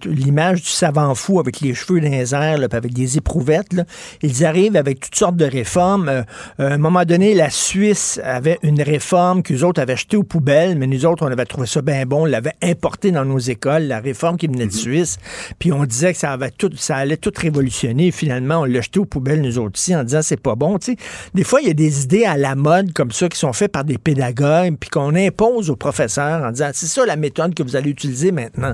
[0.05, 3.73] l'image du savant fou avec les cheveux dans les airs, là, avec des éprouvettes.
[3.73, 3.85] Là.
[4.21, 6.09] Ils arrivent avec toutes sortes de réformes.
[6.09, 6.23] Euh,
[6.57, 10.77] à un moment donné, la Suisse avait une réforme qu'eux autres avaient jetée au poubelle,
[10.77, 12.21] mais nous autres, on avait trouvé ça bien bon.
[12.21, 14.71] On l'avait importé dans nos écoles, la réforme qui venait de mhm.
[14.71, 15.17] Suisse.
[15.57, 18.11] Puis on disait que ça, avait tout, ça allait tout révolutionner.
[18.11, 20.77] Finalement, on l'a jeté aux poubelles, nous autres ici, en disant c'est pas bon.
[20.79, 20.95] sais,
[21.33, 23.71] des fois, il y a des idées à la mode comme ça qui sont faites
[23.71, 27.63] par des pédagogues, puis qu'on impose aux professeurs en disant c'est ça la méthode que
[27.63, 28.73] vous allez utiliser maintenant.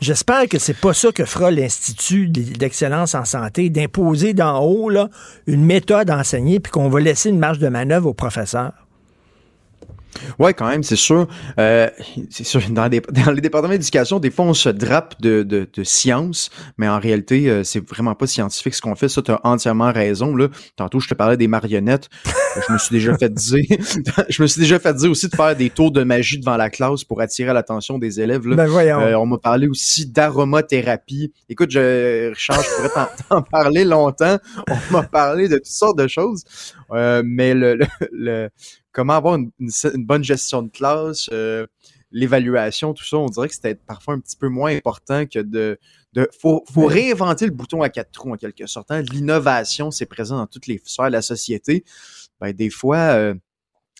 [0.00, 5.08] J'espère que c'est pas ça que fera l'Institut d'excellence en santé, d'imposer d'en haut là,
[5.46, 8.85] une méthode enseignée, puis qu'on va laisser une marge de manœuvre aux professeurs.
[10.38, 11.26] Ouais, quand même, c'est sûr.
[11.58, 11.88] Euh,
[12.30, 16.50] c'est sûr, dans, les départements d'éducation, des fois, on se drape de, de, de science,
[16.78, 19.08] mais en réalité, euh, c'est vraiment pas scientifique ce qu'on fait.
[19.08, 20.34] Ça, tu as entièrement raison.
[20.34, 20.48] Là.
[20.76, 22.08] Tantôt, je te parlais des marionnettes.
[22.68, 23.64] je me suis déjà fait dire,
[24.28, 26.70] je me suis déjà fait dire aussi de faire des tours de magie devant la
[26.70, 28.46] classe pour attirer l'attention des élèves.
[28.46, 28.56] Là.
[28.56, 29.00] Ben voyons.
[29.00, 31.32] Euh, on m'a parlé aussi d'aromathérapie.
[31.48, 34.38] Écoute, je, Richard, je pourrais t'en parler longtemps.
[34.70, 36.44] On m'a parlé de toutes sortes de choses.
[36.92, 37.78] Euh, mais le,
[38.12, 38.48] le
[38.96, 39.50] comment avoir une,
[40.06, 41.66] bonne gestion de classe, euh,
[42.10, 45.78] l'évaluation, tout ça, on dirait que c'était parfois un petit peu moins important que de...
[46.14, 48.90] de faut, faut réinventer le bouton à quatre trous en quelque sorte.
[48.90, 49.02] Hein.
[49.02, 51.84] L'innovation, c'est présent dans toutes les sphères de la société.
[52.40, 53.34] Ben, des fois, euh,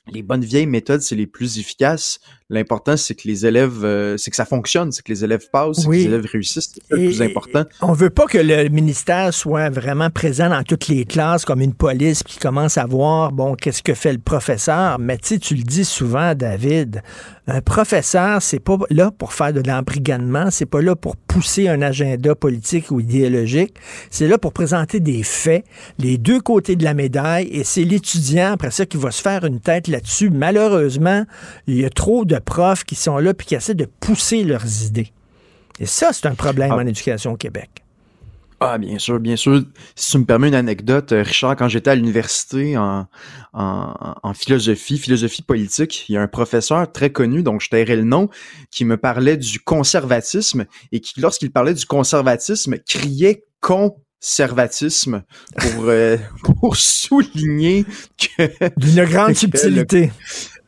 [0.07, 2.19] les bonnes vieilles méthodes, c'est les plus efficaces.
[2.49, 5.85] L'important, c'est que les élèves, euh, c'est que ça fonctionne, c'est que les élèves passent,
[5.85, 6.71] que les élèves réussissent.
[6.75, 7.65] C'est le plus important.
[7.83, 11.75] On veut pas que le ministère soit vraiment présent dans toutes les classes comme une
[11.75, 15.01] police qui commence à voir, bon, qu'est-ce que fait le professeur?
[15.01, 17.03] Mais tu sais, tu le dis souvent, David,
[17.49, 21.83] un professeur, c'est pas là pour faire de l'embrigadement, c'est pas là pour pousser un
[21.83, 23.75] agenda politique ou idéologique,
[24.11, 25.65] c'est là pour présenter des faits,
[25.99, 29.45] les deux côtés de la médaille, et c'est l'étudiant, après ça, qui va se faire
[29.45, 30.31] une tête là-dessus.
[30.31, 31.25] Malheureusement,
[31.67, 34.85] il y a trop de profs qui sont là puis qui essaient de pousser leurs
[34.85, 35.13] idées.
[35.79, 36.77] Et ça, c'est un problème ah.
[36.77, 37.83] en éducation au Québec.
[38.59, 39.63] Ah, bien sûr, bien sûr.
[39.95, 43.07] Si tu me permets une anecdote, euh, Richard, quand j'étais à l'université en,
[43.53, 48.05] en, philosophie, philosophie politique, il y a un professeur très connu, donc je tairai le
[48.05, 48.31] nom,
[48.71, 55.23] qui me parlait du conservatisme et qui, lorsqu'il parlait du conservatisme, criait conservatisme
[55.59, 56.17] pour, euh,
[56.61, 57.85] pour souligner
[58.17, 58.71] que...
[58.79, 60.13] D'une grande subtilité.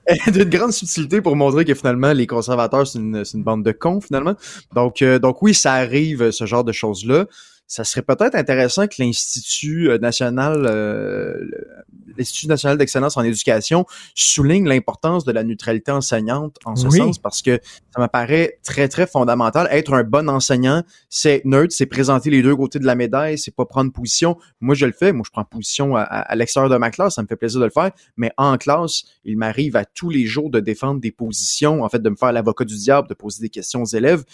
[0.32, 4.34] d'une grande subtilité pour montrer que finalement les conservateurs c'est une, bande de cons finalement.
[4.74, 7.26] Donc euh, donc oui, ça arrive ce genre de choses là
[7.68, 11.44] ça serait peut-être intéressant que l'Institut euh, national, euh,
[12.18, 17.42] l'Institut national d'excellence en éducation souligne l'importance de la neutralité enseignante en ce sens, parce
[17.42, 17.60] que
[17.94, 19.68] ça m'apparaît très, très fondamental.
[19.70, 23.54] Être un bon enseignant, c'est neutre, c'est présenter les deux côtés de la médaille, c'est
[23.54, 24.36] pas prendre position.
[24.60, 25.12] Moi, je le fais.
[25.12, 27.14] Moi, je prends position à, à l'extérieur de ma classe.
[27.14, 27.90] Ça me fait plaisir de le faire.
[28.16, 32.02] Mais en classe, il m'arrive à tous les jours de défendre des positions, en fait,
[32.02, 34.24] de me faire l'avocat du diable, de poser des questions aux élèves.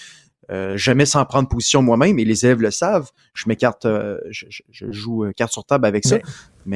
[0.50, 3.10] Euh, jamais sans prendre position moi-même, et les élèves le savent.
[3.32, 6.22] Je m'écarte, euh, je, je, joue euh, carte sur table avec ça mais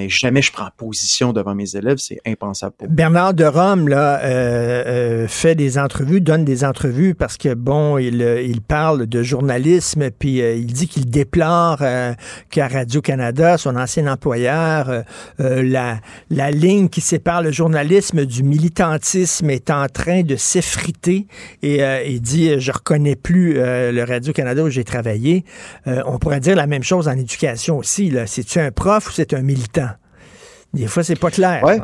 [0.09, 2.75] jamais je prends position devant mes élèves, c'est impensable.
[2.89, 7.99] Bernard de Rome là, euh, euh, fait des entrevues, donne des entrevues parce que, bon,
[7.99, 11.83] il, euh, il parle de journalisme, puis il dit qu'il déplore
[12.51, 15.05] qu'à Radio-Canada, son ancien employeur,
[15.39, 21.27] la, la ligne qui sépare le journalisme du militantisme est en train de s'effriter,
[21.63, 25.45] et il dit, je reconnais plus le Radio-Canada où j'ai travaillé.
[25.87, 28.13] on pourrait dire la même chose en éducation aussi.
[28.27, 29.78] C'est-tu un prof ou c'est un militant?
[30.75, 31.63] Des fois, c'est pas clair.
[31.65, 31.81] Ouais.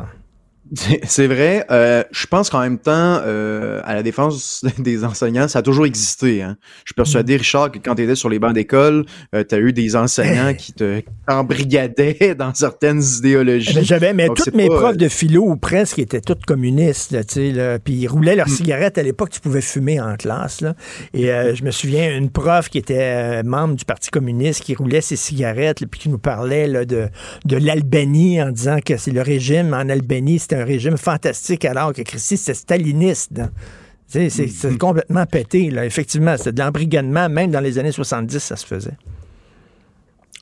[0.73, 1.65] C'est vrai.
[1.69, 2.91] Euh, je pense qu'en même temps,
[3.23, 6.41] euh, à la défense des enseignants, ça a toujours existé.
[6.41, 6.57] Hein.
[6.79, 7.37] Je suis persuadé, mm.
[7.37, 9.05] Richard, que quand tu étais sur les bancs d'école,
[9.35, 13.75] euh, tu as eu des enseignants qui te embrigadaient dans certaines idéologies.
[13.79, 17.15] Eh j'avais, mais toutes mes profs de philo ou presque étaient toutes communistes.
[17.83, 18.55] Puis ils roulaient leurs mm.
[18.55, 18.97] cigarettes.
[18.97, 20.61] À l'époque, tu pouvais fumer en classe.
[20.61, 20.73] Là.
[21.13, 25.15] Et je me souviens, une prof qui était membre du Parti communiste qui roulait ses
[25.15, 27.07] cigarettes puis qui nous parlait là, de,
[27.45, 31.93] de l'Albanie en disant que c'est le régime en Albanie, c'était un régime fantastique alors
[31.93, 33.41] que Christie, c'était staliniste.
[34.07, 34.77] C'est mm-hmm.
[34.77, 35.69] complètement pété.
[35.71, 35.85] Là.
[35.85, 37.27] Effectivement, c'était de l'embrigadement.
[37.27, 38.97] Même dans les années 70, ça se faisait.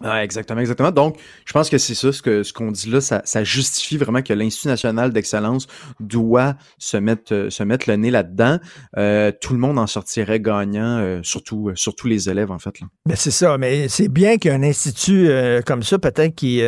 [0.04, 0.92] Exactement, exactement.
[0.92, 4.34] Donc, je pense que c'est ça, ce qu'on dit là, ça, ça, justifie vraiment que
[4.34, 5.68] l'Institut national d'excellence
[6.00, 8.60] doit se mettre euh, se mettre le nez là-dedans.
[8.98, 12.80] Euh, tout le monde en sortirait gagnant, euh, surtout surtout les élèves en fait.
[12.80, 12.88] Là.
[13.06, 16.36] Ben c'est ça, mais c'est bien qu'il y ait un institut euh, comme ça, peut-être
[16.36, 16.62] qui,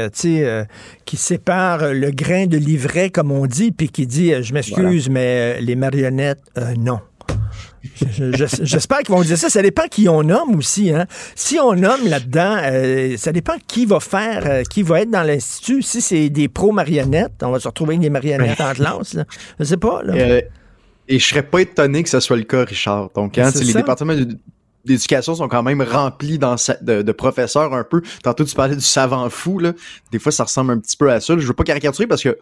[1.05, 5.13] qui sépare le grain de l'ivraie, comme on dit, puis qui dit, je m'excuse, voilà.
[5.13, 6.41] mais les marionnettes,
[6.77, 6.99] non.
[8.61, 9.49] J'espère qu'ils vont dire ça.
[9.49, 10.91] Ça dépend qui on nomme aussi.
[10.91, 11.05] Hein.
[11.36, 15.23] Si on nomme là-dedans, euh, ça dépend qui va faire, euh, qui va être dans
[15.23, 15.81] l'institut.
[15.81, 19.13] Si c'est des pro-marionnettes, on va se retrouver avec des marionnettes en classe.
[19.13, 19.25] Là.
[19.59, 20.01] Je sais pas.
[20.03, 20.13] Là.
[20.15, 20.41] Euh,
[21.07, 23.09] et je serais pas étonné que ce soit le cas, Richard.
[23.15, 24.15] Donc, hein, les départements
[24.83, 28.01] d'éducation sont quand même remplis dans de, de, professeurs un peu.
[28.23, 29.59] Tantôt, tu parlais du savant fou.
[29.59, 29.73] Là.
[30.11, 31.38] Des fois, ça ressemble un petit peu à ça.
[31.38, 32.38] Je veux pas caricaturer parce que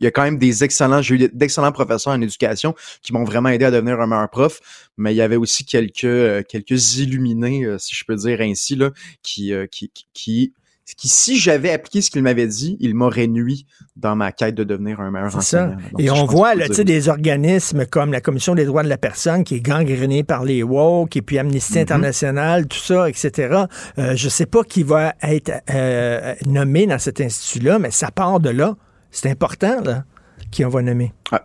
[0.00, 3.24] il y a quand même des excellents, j'ai eu d'excellents professeurs en éducation qui m'ont
[3.24, 4.60] vraiment aidé à devenir un meilleur prof,
[4.96, 8.76] mais il y avait aussi quelques euh, quelques illuminés, euh, si je peux dire ainsi,
[8.76, 8.90] là,
[9.22, 10.52] qui, euh, qui, qui,
[10.94, 13.66] qui, si j'avais appliqué ce qu'il m'avait dit, il m'aurait nuit
[13.96, 15.76] dans ma quête de devenir un meilleur enseignant.
[15.78, 15.88] Ça.
[15.98, 19.56] Et on voit là, des organismes comme la Commission des droits de la personne qui
[19.56, 21.82] est gangrénée par les woke et puis Amnesty mm -hmm.
[21.82, 23.64] International, tout ça, etc.
[23.98, 28.38] Euh, je sais pas qui va être euh, nommé dans cet institut-là, mais ça part
[28.40, 28.76] de là.
[29.10, 30.04] C'est important, là,
[30.50, 31.12] qui on va nommer.
[31.32, 31.38] Ouais.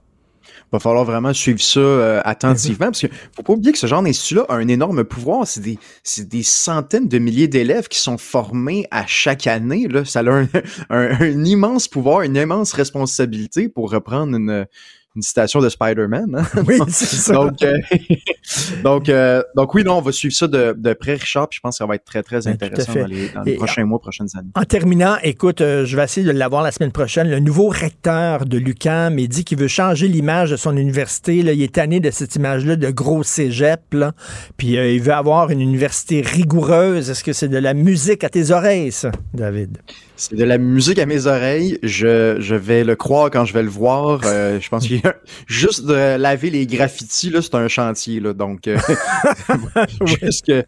[0.71, 4.01] Va falloir vraiment suivre ça euh, attentivement, parce que faut pas oublier que ce genre
[4.01, 5.45] d'institut-là a un énorme pouvoir.
[5.45, 9.87] C'est des, centaines de milliers d'élèves qui sont formés à chaque année.
[9.89, 10.05] Là.
[10.05, 10.45] Ça a
[10.89, 14.65] un immense pouvoir, une immense responsabilité pour reprendre une,
[15.15, 16.35] une citation de Spider-Man.
[16.35, 16.61] Hein?
[16.67, 17.33] Oui, c'est ça.
[17.33, 17.77] donc, euh,
[18.83, 21.61] donc, euh, donc, oui, non, on va suivre ça de, de près, Richard, puis je
[21.61, 23.99] pense que ça va être très, très intéressant dans les, dans les prochains en, mois,
[23.99, 24.51] prochaines années.
[24.55, 27.29] En terminant, écoute, euh, je vais essayer de l'avoir la semaine prochaine.
[27.29, 31.41] Le nouveau recteur de l'UQAM, il dit qu'il veut changer l'image de son université.
[31.41, 31.53] Là.
[31.53, 34.13] Il est tanné de cette image-là de gros cégep, là.
[34.57, 37.09] puis il veut avoir une université rigoureuse.
[37.09, 39.79] Est-ce que c'est de la musique à tes oreilles, ça, David?
[40.21, 41.79] C'est de la musique à mes oreilles.
[41.81, 44.21] Je, je vais le croire quand je vais le voir.
[44.23, 45.15] Euh, je pense qu'il y a
[45.47, 48.19] juste de laver les graffitis, là, c'est un chantier.
[48.19, 48.77] Là, donc, euh,
[50.21, 50.63] juste que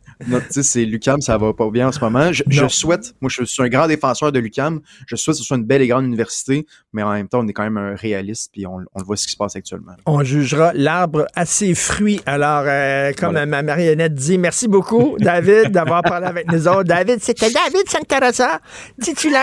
[0.50, 2.34] c'est Lucam, ça va pas bien en ce moment.
[2.34, 4.82] Je, je, souhaite, moi je suis un grand défenseur de Lucam.
[5.06, 7.48] Je souhaite que ce soit une belle et grande université, mais en même temps, on
[7.48, 9.94] est quand même un réaliste, puis on, on voit ce qui se passe actuellement.
[10.08, 12.22] On jugera l'arbre à ses fruits.
[12.26, 13.46] Alors, euh, comme voilà.
[13.46, 16.86] ma marionnette dit, merci beaucoup, David, d'avoir parlé avec nous autres.
[16.86, 18.60] David, c'était David Santarossa,
[19.00, 19.43] titulaire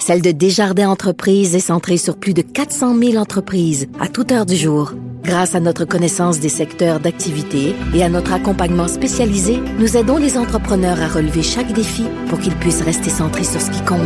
[0.00, 4.46] celle de Desjardins Entreprises est centrée sur plus de 400 000 entreprises à toute heure
[4.46, 4.92] du jour.
[5.22, 10.36] Grâce à notre connaissance des secteurs d'activité et à notre accompagnement spécialisé, nous aidons les
[10.36, 14.00] entrepreneurs à relever chaque défi pour qu'ils puissent rester centrés sur ce qui compte,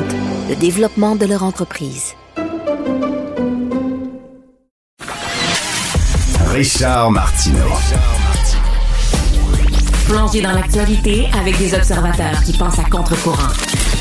[0.51, 2.15] le développement de leur entreprise.
[6.51, 7.59] Richard Martineau.
[10.07, 13.96] Plongé dans l'actualité avec des observateurs qui pensent à contre-courant.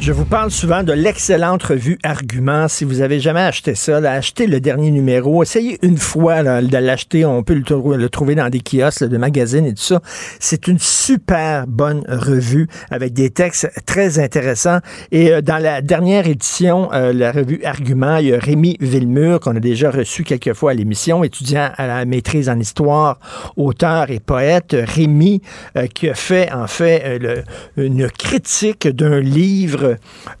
[0.00, 2.68] Je vous parle souvent de l'excellente revue Argument.
[2.68, 5.42] Si vous avez jamais acheté ça, là, achetez le dernier numéro.
[5.42, 7.26] Essayez une fois là, de l'acheter.
[7.26, 10.00] On peut le, trouver dans des kiosques là, de magazines et tout ça.
[10.38, 14.78] C'est une super bonne revue avec des textes très intéressants.
[15.12, 19.38] Et euh, dans la dernière édition, euh, la revue Argument, il y a Rémi Villemur,
[19.38, 23.18] qu'on a déjà reçu quelques fois à l'émission, étudiant à la maîtrise en histoire,
[23.58, 24.74] auteur et poète.
[24.78, 25.42] Rémi,
[25.76, 27.42] euh, qui a fait en fait le,
[27.76, 29.90] une critique d'un livre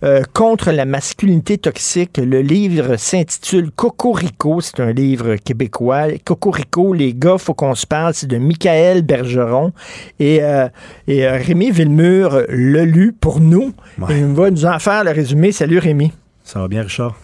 [0.04, 2.18] euh, contre la masculinité toxique.
[2.18, 4.60] Le livre s'intitule Cocorico.
[4.60, 6.06] C'est un livre québécois.
[6.24, 8.14] Cocorico, les gars, faut qu'on se parle.
[8.14, 9.72] C'est de Michael Bergeron.
[10.18, 10.68] Et, euh,
[11.06, 13.72] et euh, Rémi Villemur l'a lu pour nous.
[13.98, 14.18] Ouais.
[14.20, 15.52] il va nous en faire le résumé.
[15.52, 16.12] Salut Rémi.
[16.44, 17.16] Ça va bien, Richard?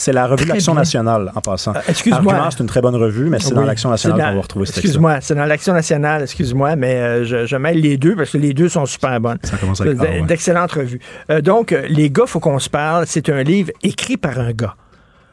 [0.00, 1.74] C'est la revue de l'Action nationale, en passant.
[1.76, 2.48] Euh, excuse-moi.
[2.50, 5.18] c'est une très bonne revue, mais c'est oui, dans l'Action nationale qu'on va retrouver Excuse-moi,
[5.20, 8.54] c'est dans l'Action nationale, excuse-moi, mais euh, je, je, mêle les deux parce que les
[8.54, 9.38] deux sont super bonnes.
[9.42, 11.00] Ça commence avec D'excellentes revues.
[11.30, 14.74] Euh, donc, Les gars, faut qu'on se parle, c'est un livre écrit par un gars.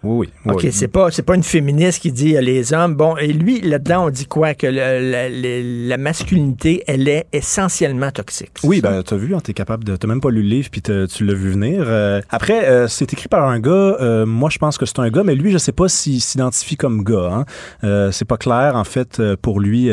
[0.03, 0.51] Oui, oui.
[0.53, 0.71] OK, oui.
[0.71, 2.95] c'est pas pas une féministe qui dit euh, les hommes.
[2.95, 4.53] Bon, et lui, là-dedans, on dit quoi?
[4.53, 8.51] Que le- la, masculinité, elle est essentiellement toxique.
[8.63, 9.95] Oui, ben, t'as vu, hein, t'es capable de.
[9.95, 11.83] T'as même pas lu le livre, puis tu l'as vu venir.
[11.87, 13.71] Euh, après, euh, c'est écrit par un gars.
[13.71, 16.77] euh, moi, je pense que c'est un gars, mais lui, je sais pas s'il s'identifie
[16.77, 17.43] comme gars.
[17.83, 18.09] Hein.
[18.11, 19.89] C'est pas clair, en fait, pour lui,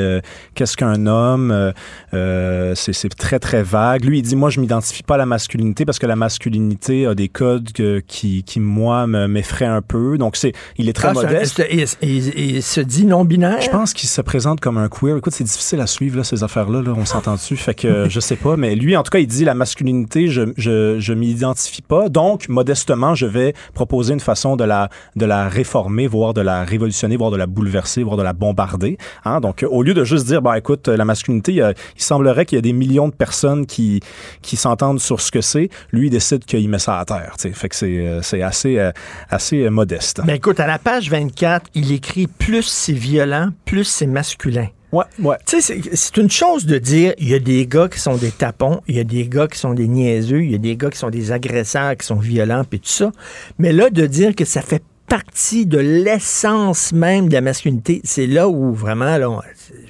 [0.55, 1.73] qu'est-ce qu'un homme.
[2.13, 4.05] c'est très, très vague.
[4.05, 7.15] Lui, il dit Moi, je m'identifie pas à la masculinité parce que la masculinité a
[7.15, 9.94] des codes que- qui, qui, moi, me- m'effraient un peu.
[10.19, 11.63] Donc, c'est il est très Ah, modeste.
[11.71, 13.61] il, il- il se dit non-binaire?
[13.61, 15.17] Je pense qu'il se présente comme un queer.
[15.17, 16.83] Écoute, c'est difficile à suivre, là, ces affaires-là.
[16.83, 17.57] Là, on s'entend dessus.
[17.57, 18.57] Fait que je sais pas.
[18.57, 22.09] Mais lui, en tout cas, il dit la masculinité, je, je, je m'y identifie pas.
[22.09, 26.65] Donc, modestement, je vais proposer une façon de la, de la réformer, voire de la
[26.65, 28.99] révolutionner, voire de la bouleverser, voire de la bombarder.
[29.25, 29.41] Hein?
[29.41, 32.63] Donc, au lieu de juste dire, bah, écoute, la masculinité, il, semblerait qu'il y a
[32.63, 34.01] des millions de personnes qui,
[34.43, 35.69] qui s'entendent sur ce que c'est.
[35.93, 37.35] Lui, il décide qu'il met ça à terre.
[37.39, 37.55] tu sais.
[37.55, 38.91] Fait que c'est, euh, c'est assez, euh,
[39.31, 40.21] assez euh, modeste.
[40.25, 44.69] Ben écoute, à la page 24, il écrit plus c'est violent, plus c'est masculin.
[44.93, 45.37] Ouais, ouais.
[45.47, 48.17] Tu sais, c'est- c'est une chose de dire il y a des gars qui sont
[48.17, 50.77] des tapons, il y a des gars qui sont des niaiseux, il y a des
[50.77, 53.11] gars qui sont des agresseurs, qui sont violents, puis tout ça.
[53.59, 58.27] Mais là, de dire que ça fait partie de l'essence même de la masculinité, c'est
[58.27, 59.41] là où vraiment, là, on-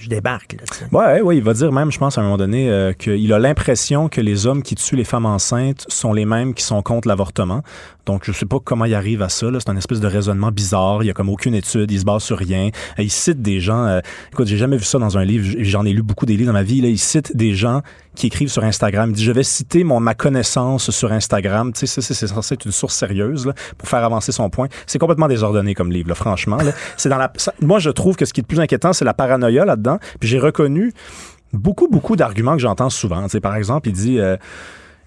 [0.05, 0.57] je débarque.
[0.71, 0.87] Sais.
[0.93, 4.09] Ouais, il va dire même, je pense, à un moment donné, euh, qu'il a l'impression
[4.09, 7.63] que les hommes qui tuent les femmes enceintes sont les mêmes qui sont contre l'avortement.
[8.07, 9.47] Donc, je sais pas comment il arrive à ça.
[9.59, 11.03] C'est un espèce de raisonnement bizarre.
[11.03, 11.91] Il y a comme aucune étude.
[11.91, 12.69] Il se base sur rien.
[12.99, 13.87] Il cite des gens.
[13.87, 14.01] euh,
[14.31, 15.57] écoute, j'ai jamais vu ça dans un livre.
[15.61, 16.83] J'en ai lu beaucoup des livres dans ma vie.
[16.83, 16.89] Là.
[16.89, 17.81] Il cite des gens
[18.15, 19.11] qui écrivent sur Instagram.
[19.11, 21.73] Il dit, je vais citer mon, ma connaissance sur Instagram.
[21.73, 24.69] Tu sais, c'est censé être une source sérieuse là, pour faire avancer son point.
[24.87, 26.57] C'est complètement désordonné comme livre, là, franchement.
[26.57, 26.73] Là.
[26.97, 29.05] C'est dans la, ça- moi, je trouve que ce qui est le plus inquiétant, c'est
[29.05, 29.99] la paranoïa là-dedans.
[30.21, 30.93] Puis j'ai reconnu
[31.53, 33.23] beaucoup, beaucoup d'arguments que j'entends souvent.
[33.25, 34.19] Tu sais, par exemple, il dit...
[34.19, 34.37] euh,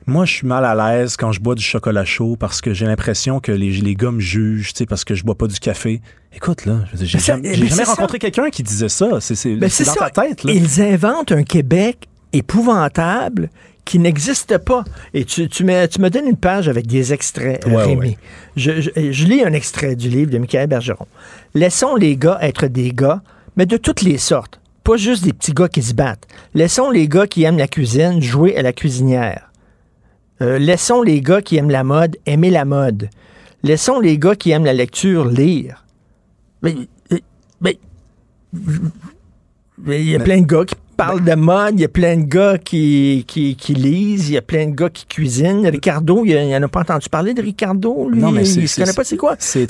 [0.10, 2.86] moi, je suis mal à l'aise quand je bois du chocolat chaud parce que j'ai
[2.86, 5.60] l'impression que les, les gars me jugent, tu sais, parce que je bois pas du
[5.60, 6.02] café.
[6.34, 9.20] Écoute, là, j'ai jamais, jamais rencontré quelqu'un qui disait ça.
[9.20, 10.10] C'est dans ça.
[10.10, 10.54] ta tête, là.
[10.54, 13.50] Ils inventent un Québec épouvantable
[13.86, 14.84] qui n'existe pas.
[15.14, 17.96] Et tu, tu, me, tu me donnes une page avec des extraits, Ouais, Rémi.
[18.00, 18.18] ouais.
[18.56, 21.08] Je, je- je lis un extrait du livre de Michael Bergeron.
[21.54, 23.22] Laissons les gars être des gars,
[23.56, 24.60] mais de toutes les sortes.
[24.84, 26.28] Pas juste des petits gars qui se battent.
[26.54, 29.52] Laissons les gars qui aiment la cuisine jouer à la cuisinière.
[30.42, 33.10] Euh, laissons les gars qui aiment la mode aimer la mode.
[33.64, 35.84] Laissons les gars qui aiment la lecture lire.
[36.62, 36.76] Mais,
[37.62, 37.80] mais-
[39.78, 42.18] mais il y a plein de gars qui parlent de mode, il y a plein
[42.18, 45.66] de gars qui, qui, qui lisent, il y a plein de gars qui cuisinent.
[45.68, 48.20] Ricardo, il y en a pas entendu parler de Ricardo, lui?
[48.20, 49.36] Non, mais il c'est- connaît pas c'est quoi?
[49.40, 49.68] c'est?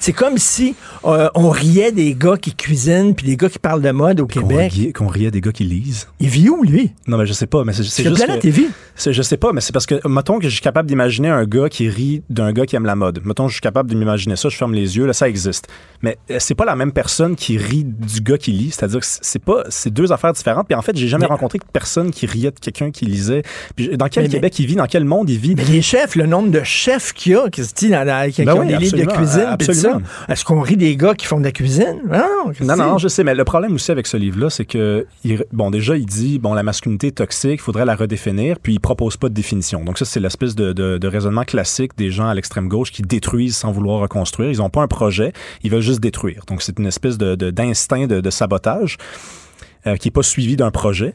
[0.00, 3.82] C'est comme si euh, on riait des gars qui cuisinent puis des gars qui parlent
[3.82, 4.72] de mode au Québec.
[4.94, 6.08] qu'on riait des gars qui lisent.
[6.20, 6.92] Il vit où, lui?
[7.06, 8.02] Non, mais je sais pas, mais c'est juste.
[8.02, 8.66] Planète que- TV.
[8.94, 11.44] c'est- Je sais pas, mais c'est parce que, mettons que je suis capable d'imaginer un
[11.44, 13.20] gars qui rit d'un gars qui aime la mode.
[13.24, 15.66] Mettons que je suis capable de m'imaginer ça, je ferme les yeux, là, ça existe.
[16.02, 18.70] Mais euh, c'est pas la même personne qui rit du gars qui lit.
[18.70, 20.45] C'est-à-dire que c'est- c'est pas, c'est deux affaires différentes.
[20.64, 23.42] Puis en fait, j'ai jamais rencontré personne qui riait de quelqu'un qui lisait.
[23.74, 25.54] Puis dans quel Mais- Québec il vit, dans quel monde il vit?
[25.54, 28.30] Mais les chefs, le nombre de chefs qu'il y a, qui se dit dans, dans-
[28.30, 30.00] qui Ben ont oui, des livres de cuisine, absolument.
[30.28, 32.00] Est-ce qu'on rit des gars qui font de la cuisine?
[32.08, 35.44] Non, Non, non, je sais, mais le problème aussi avec ce livre-là, c'est que, il-
[35.52, 38.80] bon, déjà, il dit, bon, la masculinité est toxique, il faudrait la redéfinir, puis il
[38.80, 39.84] propose pas de définition.
[39.84, 43.02] Donc ça, c'est l'espèce de, de- de raisonnement classique des gens à l'extrême gauche qui
[43.02, 44.50] détruisent sans vouloir reconstruire.
[44.50, 45.32] Ils ont pas un projet,
[45.62, 46.42] ils veulent juste détruire.
[46.46, 48.96] Donc c'est une espèce de- d'instinct de, de sabotage.
[49.86, 51.12] Euh, qui n'est pas suivi d'un projet.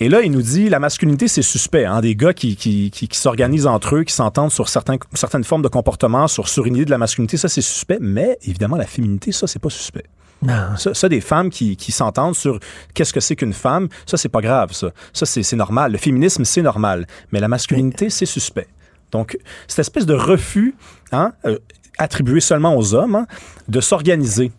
[0.00, 1.84] Et là, il nous dit la masculinité, c'est suspect.
[1.84, 5.44] Hein, des gars qui, qui, qui, qui s'organisent entre eux, qui s'entendent sur certains, certaines
[5.44, 7.98] formes de comportement, sur, sur une idée de la masculinité, ça, c'est suspect.
[8.00, 10.04] Mais évidemment, la féminité, ça, c'est pas suspect.
[10.42, 10.76] Non.
[10.76, 12.58] Ça, ça, des femmes qui, qui s'entendent sur
[12.92, 14.90] qu'est-ce que c'est qu'une femme, ça, c'est pas grave, ça.
[15.12, 15.92] Ça, c'est normal.
[15.92, 17.06] Le féminisme, c'est normal.
[17.32, 18.66] Mais la masculinité, c'est suspect.
[19.10, 20.74] Donc, cette espèce de refus
[21.12, 21.58] hein, euh,
[21.98, 23.26] attribué seulement aux hommes hein,
[23.68, 24.50] de s'organiser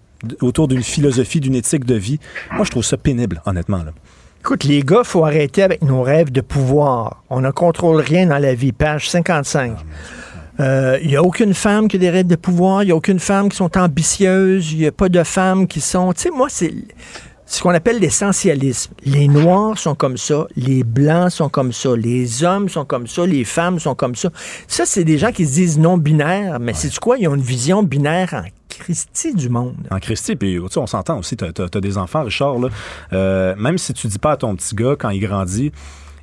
[0.41, 2.19] autour d'une philosophie, d'une éthique de vie,
[2.51, 3.77] moi, je trouve ça pénible, honnêtement.
[3.77, 3.91] Là.
[4.39, 7.23] Écoute, les gars, faut arrêter avec nos rêves de pouvoir.
[7.29, 8.71] On ne contrôle rien dans la vie.
[8.71, 9.77] Page 55.
[10.59, 12.83] Il n'y a aucune femme qui a des rêves de pouvoir.
[12.83, 14.71] Il n'y a aucune femme qui sont ambitieuses.
[14.71, 16.13] Il n'y a pas de femmes qui sont...
[16.13, 16.73] Tu sais, moi, c'est
[17.47, 18.91] ce qu'on appelle l'essentialisme.
[19.03, 23.25] Les Noirs sont comme ça, les Blancs sont comme ça, les hommes sont comme ça,
[23.25, 24.29] les femmes sont comme ça.
[24.67, 27.17] Ça, c'est des gens qui se disent non-binaires, mais c'est quoi?
[27.19, 28.41] Ils ont une vision binaire en
[28.79, 29.75] Christie du monde.
[29.91, 32.69] En Christie, puis tu sais, on s'entend aussi, tu as, des enfants, Richard, là,
[33.13, 35.71] euh, même si tu dis pas à ton petit gars quand il grandit,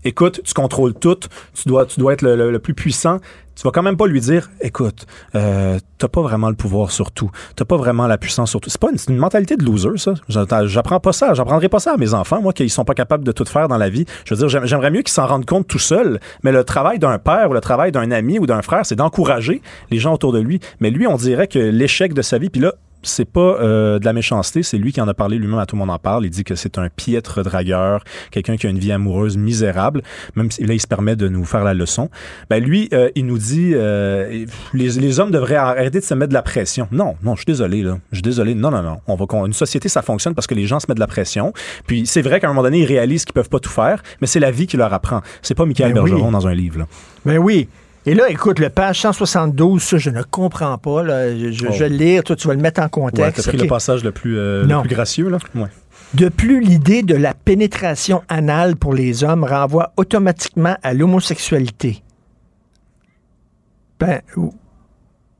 [0.04, 1.18] écoute, tu contrôles tout,
[1.54, 3.18] tu dois, tu dois être le, plus puissant.
[3.54, 7.12] Tu vas quand même pas lui dire, écoute, euh, t'as pas vraiment le pouvoir sur
[7.12, 8.70] tout, t'as pas vraiment la puissance sur tout.
[8.70, 10.14] C'est pas une, une mentalité de loser, ça.
[10.28, 13.32] J'apprends pas ça, j'apprendrai pas ça à mes enfants, moi, qu'ils sont pas capables de
[13.32, 14.06] tout faire dans la vie.
[14.24, 16.98] Je veux dire, j'aim- j'aimerais mieux qu'ils s'en rendent compte tout seuls, mais le travail
[16.98, 20.32] d'un père ou le travail d'un ami ou d'un frère, c'est d'encourager les gens autour
[20.32, 20.58] de lui.
[20.80, 22.72] Mais lui, on dirait que l'échec de sa vie, puis là,
[23.02, 25.76] c'est pas euh, de la méchanceté, c'est lui qui en a parlé lui-même, à tout
[25.76, 26.24] le monde en parle.
[26.24, 30.02] Il dit que c'est un piètre dragueur, quelqu'un qui a une vie amoureuse misérable,
[30.36, 32.10] même si là, il se permet de nous faire la leçon.
[32.50, 36.30] Ben lui, euh, il nous dit euh, les, les hommes devraient arrêter de se mettre
[36.30, 36.88] de la pression.
[36.92, 37.98] Non, non, je suis désolé, là.
[38.10, 38.54] Je suis désolé.
[38.54, 39.00] Non, non, non.
[39.06, 41.52] On va, une société, ça fonctionne parce que les gens se mettent de la pression.
[41.86, 44.26] Puis c'est vrai qu'à un moment donné, ils réalisent qu'ils peuvent pas tout faire, mais
[44.26, 45.20] c'est la vie qui leur apprend.
[45.42, 46.10] C'est pas Michael Ben oui.
[46.10, 46.86] Bergeron dans un livre, là.
[47.24, 47.68] Ben oui.
[48.04, 51.02] Et là, écoute, le page 172, ça, je ne comprends pas.
[51.04, 51.36] là.
[51.36, 51.72] Je, je- Oh.
[51.72, 52.24] je vais le lire.
[52.24, 53.44] Toi, tu vas le mettre en Ouais, contexte.
[53.44, 53.62] t'as pris OK.
[53.62, 54.80] le passage le plus, euh, le Non.
[54.80, 55.38] plus gracieux, là.
[55.54, 55.68] Ouais.
[56.14, 62.02] De plus, l'idée de la pénétration anale pour les hommes renvoie automatiquement à l'homosexualité.
[64.00, 64.20] Ben,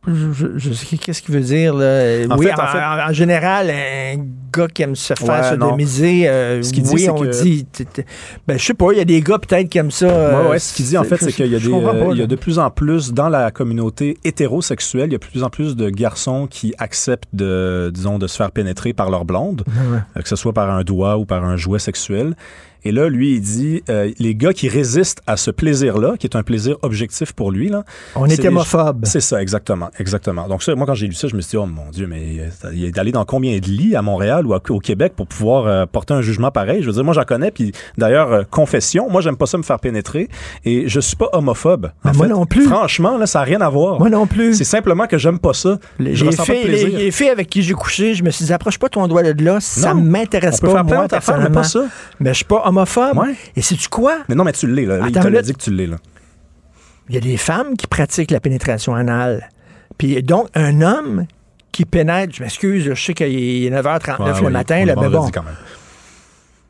[0.07, 2.26] je, sais qu'est-ce qu'il veut dire là.
[2.30, 4.16] En oui, fait, en, en fait- en- général, un
[4.53, 7.64] gars qui aime se faire Ouais, sodomiser, euh, Ce qu'il dit, oui, on que- dit.
[7.66, 8.05] t- t-
[8.46, 10.07] Ben, je sais pas, il y a des gars peut-être qui aiment ça.
[10.07, 12.36] Ouais, euh, ouais, ce qu'il dit en fait, c'est qu'il y a euh, y de
[12.36, 15.88] plus en plus dans la communauté hétérosexuelle, il y a de plus en plus de
[15.90, 19.64] garçons qui acceptent de, disons, de se faire pénétrer par leur blonde,
[20.16, 22.34] euh, que ce soit par un doigt ou par un jouet sexuel.
[22.85, 26.37] Et là, lui, il dit, euh, les gars qui résistent à ce plaisir-là, qui est
[26.37, 27.85] un plaisir objectif pour lui, là.
[28.16, 29.05] On est les- hémophobe.
[29.05, 30.49] C'est ça, exactement, exactement.
[30.49, 32.51] Donc ça, moi, quand j'ai lu ça, je me suis dit, oh mon Dieu, mais
[32.72, 35.66] il est allé dans combien de lits à Montréal ou à- au Québec pour pouvoir
[35.66, 36.83] euh, porter un jugement pareil?
[36.83, 39.62] Je veux dire, moi, j'en connais, puis d'ailleurs, euh, confession, moi, j'aime pas ça me
[39.62, 40.28] faire pénétrer,
[40.64, 41.91] et je suis pas homophobe.
[42.05, 42.64] En Ben, moi fait, non plus.
[42.66, 43.99] Franchement, là, ça n'a rien à voir.
[43.99, 44.55] Moi non plus.
[44.55, 45.78] C'est simplement que j'aime pas ça.
[46.01, 46.89] Je J'ai ressens pas de fait, plaisir.
[46.89, 49.22] les, les filles avec qui j'ai couché, je me suis dit, approche pas ton doigt
[49.22, 51.85] de là, ça m'intéresse pas, faire moi, affaires, mais pas ça.
[52.20, 53.16] Mais je suis pas homophobe.
[53.18, 53.34] Ouais.
[53.56, 54.18] Et sais-tu quoi?
[54.28, 54.98] Mais non, mais tu l'es, là.
[54.98, 55.96] il Attends te une l'a dit que tu l'es, là.
[57.08, 59.48] Il y a des femmes qui pratiquent la pénétration anale.
[59.98, 61.26] Puis donc, un homme
[61.72, 63.26] qui pénètre, je m'excuse, je sais qu'il
[63.66, 65.54] est 9h39 Ouais, le matin, là, mais bon, vendredi quand même.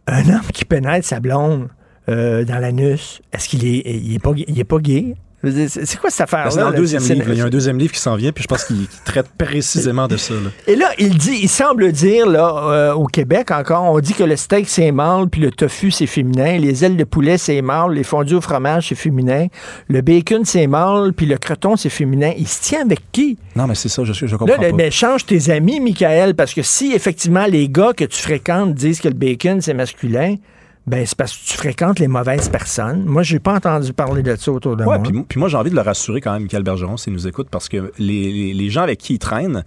[0.07, 1.69] un homme qui pénètre sa blonde
[2.09, 5.15] euh, dans l'anus, est-ce qu'il est, il est, pas, il est pas gay?
[5.45, 6.45] C'est quoi cette affaire-là?
[6.47, 7.33] Ben, c'est dans le deuxième livre.
[7.33, 9.27] Il y a un deuxième livre qui s'en vient, puis je pense qu'il qu'il traite
[9.37, 10.35] précisément de ça.
[10.35, 10.51] là.
[10.69, 14.23] Et là, il dit, il semble dire, là, euh, au Québec encore, on dit que
[14.25, 16.59] le steak, c'est mâle, puis le tofu, c'est féminin.
[16.59, 17.93] Les ailes de poulet, c'est mâle.
[17.95, 19.49] Les fondus au fromage, c'est féminin.
[19.89, 22.33] Le bacon, c'est mâle, puis le croton, c'est féminin.
[22.39, 23.37] Il se tient avec qui?
[23.57, 24.77] Non, mais c'est ça, je, je comprends Là, pas.
[24.77, 29.01] mais change tes amis, Michael, parce que si effectivement les gars que tu fréquentes disent
[29.01, 30.37] que le bacon, c'est masculin,
[30.87, 33.05] ben c'est parce que tu fréquentes les mauvaises personnes.
[33.05, 35.09] Moi, j'ai pas entendu parler de ça autour de Ouais, moi.
[35.11, 37.49] puis, puis moi, j'ai envie de le rassurer quand même, Michael Bergeron, s'il nous écoute,
[37.51, 39.65] parce que les, les- les gens avec qui il traîne,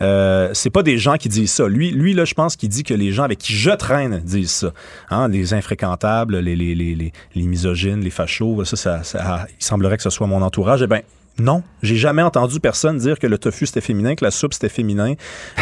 [0.00, 1.66] euh, c'est pas des gens qui disent ça.
[1.68, 4.50] Lui, lui là, je pense qu'il dit que les gens avec qui je traîne disent
[4.50, 4.72] ça.
[5.10, 9.96] Hein, les infréquentables, les, les, les, les, misogynes, les fachos, ça, ça, ça- il semblerait
[9.96, 10.82] que ce soit mon entourage.
[10.82, 11.02] Eh ben,
[11.40, 14.68] non, j'ai jamais entendu personne dire que le tofu c'était féminin, que la soupe c'était
[14.68, 15.14] féminin,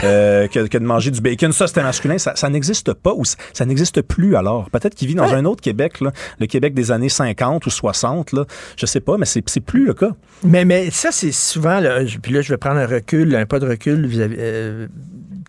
[0.05, 2.17] euh, que, que de manger du bacon ça c'était masculin.
[2.19, 4.71] Ça, ça n'existe pas ou ça, ça n'existe plus alors.
[4.71, 8.33] Peut-être qu'il vit dans un autre Québec, là, le Québec des années 50 ou 60,
[8.33, 8.45] là,
[8.77, 10.11] je sais pas, mais c'est plus le cas.
[10.43, 13.59] Mais, mais ça, c'est souvent, là, puis là, je vais prendre un recul, un pas
[13.59, 14.37] de recul vis-à-vis.
[14.39, 14.87] euh,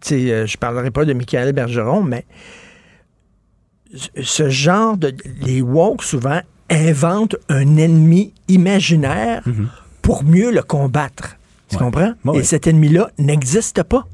[0.01, 2.25] sais, euh, je parlerai pas de Michael Bergeron, mais
[3.95, 5.13] ce- ce genre de.
[5.41, 9.41] Les woke, souvent, inventent un ennemi imaginaire
[10.07, 11.35] pour mieux le combattre.
[11.67, 11.75] Tu.
[11.75, 11.83] Ouais.
[11.83, 12.13] comprends?
[12.23, 14.07] Ouais, Et cet ennemi-là n'existe pas.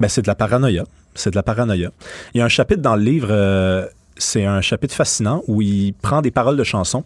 [0.00, 0.84] Ben, c'est de la paranoïa.
[1.14, 1.90] C'est de la paranoïa.
[2.32, 3.86] Il y a un chapitre dans le livre, euh,
[4.16, 7.04] c'est un chapitre fascinant où il prend des paroles de chansons,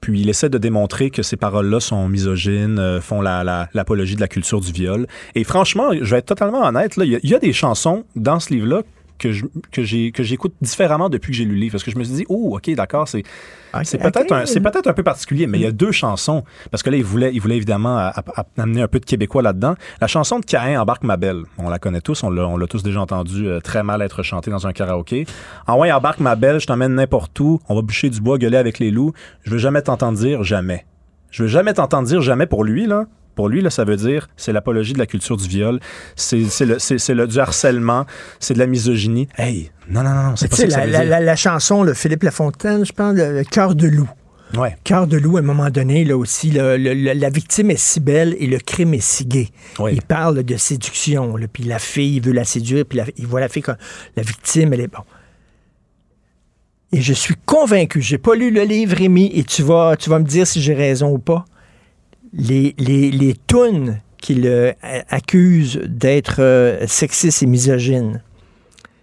[0.00, 4.14] puis il essaie de démontrer que ces paroles-là sont misogynes, euh, font la- la- l'apologie
[4.14, 5.08] de la culture du viol.
[5.34, 7.52] Et franchement, je vais être totalement honnête, là, il y a- il y, a des
[7.52, 8.82] chansons dans ce livre-là
[9.18, 9.44] que je-
[10.12, 12.26] que j'écoute différemment depuis que j'ai lu le livre parce que je me suis dit
[12.28, 13.22] oh ok d'accord c'est
[13.82, 14.10] c'est ok.
[14.12, 16.90] peut-être un c'est peut-être un peu particulier mais il y a deux chansons parce que
[16.90, 19.74] là il voulait il voulait évidemment à- à- à- amener un peu de québécois là-dedans
[20.00, 22.66] la chanson de Caïn embarque ma belle on la connaît tous on l'a on l'a
[22.66, 25.26] tous déjà entendu euh, très mal être chantée dans un karaoké
[25.66, 28.56] en ouais embarque ma belle je t'emmène n'importe où on va bûcher du bois gueuler
[28.58, 29.12] avec les loups
[29.44, 30.86] je veux jamais t'entendre dire jamais
[31.30, 33.04] je veux jamais t'entendre dire jamais pour lui, là.
[33.36, 35.78] Pour lui, là, ça veut dire c'est l'apologie de la culture du viol,
[36.16, 38.06] c'est du harcèlement,
[38.40, 39.28] c'est de la misogynie.
[39.38, 41.10] Hey, non, non, non, c'est pas ça que ça la, veut la- dire.
[41.10, 44.10] la- la chanson, le Philippe Lafontaine, je pense, le Cœur de loup.
[44.56, 44.76] Ouais.
[44.84, 48.00] Cœur de loup, à un moment donné, là aussi, le- le- la victime est si
[48.00, 49.50] belle et le crime est si gai.
[49.80, 49.90] Oui.
[49.94, 53.40] Il parle de séduction, là, puis la fille veut la séduire, puis la- il voit
[53.40, 53.76] la fille comme
[54.16, 55.02] la victime, elle est bon.
[56.92, 60.20] Et je suis convaincu, j'ai pas lu le livre, Rémi, et tu vas, tu vas
[60.20, 61.44] me dire si j'ai raison ou pas.
[62.38, 64.72] Les, les, les tunes qu'il euh,
[65.08, 68.22] accuse d'être euh, sexistes et misogynes,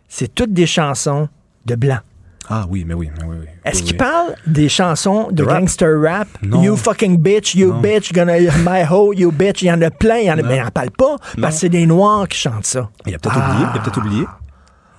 [0.07, 1.27] c'est toutes des chansons
[1.65, 2.01] de blancs.
[2.49, 3.35] Ah oui, mais oui, mais oui.
[3.39, 3.45] oui.
[3.63, 5.59] Est-ce Oui, qu'il parle des chansons de Rap?
[5.61, 6.27] gangster rap?
[6.43, 6.61] Non.
[6.61, 7.79] You fucking bitch, you Non.
[7.79, 9.61] bitch, gonna my hoe, you bitch.
[9.61, 10.49] Il y en a plein, il y en a, Non.
[10.49, 12.89] mais il n'en parle pas, parce que c'est des Noirs qui chantent ça.
[13.07, 13.49] Il a peut-être Ah.
[13.49, 13.65] oublié.
[13.73, 14.25] Il a peut-être oublié.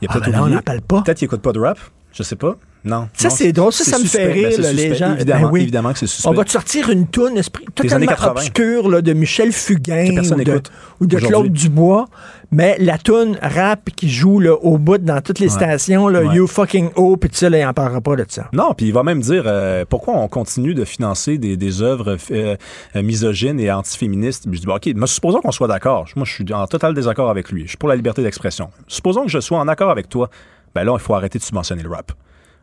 [0.00, 0.56] Il a Ah, peut-être ben là, on oublié.
[0.56, 1.02] n'en parle pas.
[1.02, 1.78] Peut-être qu'il écoute pas de rap.
[2.14, 2.56] Je sais pas.
[2.86, 3.08] Non.
[3.14, 3.72] Ça, c'est drôle.
[3.72, 5.14] Ça, ça me fait rire, Ben, là, les gens.
[5.14, 5.62] Évidemment, Ben oui.
[5.62, 6.28] évidemment que c'est suspect.
[6.28, 8.30] On va te sortir une toune esprit totalement 80.
[8.32, 10.62] obscure là, de Michel Fugain ou de,
[11.00, 11.50] ou de Claude.
[11.50, 12.04] Dubois,
[12.52, 15.52] mais la toune rap qui joue là, au bout dans toutes les Ouais.
[15.54, 16.34] stations, là, Ouais.
[16.36, 18.48] You fucking oh, puis tout ça, là, il en parlera pas de ça.
[18.52, 22.18] Non, puis il va même dire euh, pourquoi on continue de financer des, des œuvres
[22.32, 22.56] euh,
[22.96, 24.44] misogynes et antiféministes?
[24.52, 26.06] Je dis, bon, OK, mais supposons qu'on soit d'accord.
[26.16, 27.62] Moi, je suis en total désaccord avec lui.
[27.62, 28.68] Je suis pour la liberté d'expression.
[28.88, 30.28] Supposons que je sois en accord avec toi.
[30.74, 32.12] Ben là, il faut arrêter de subventionner le rap.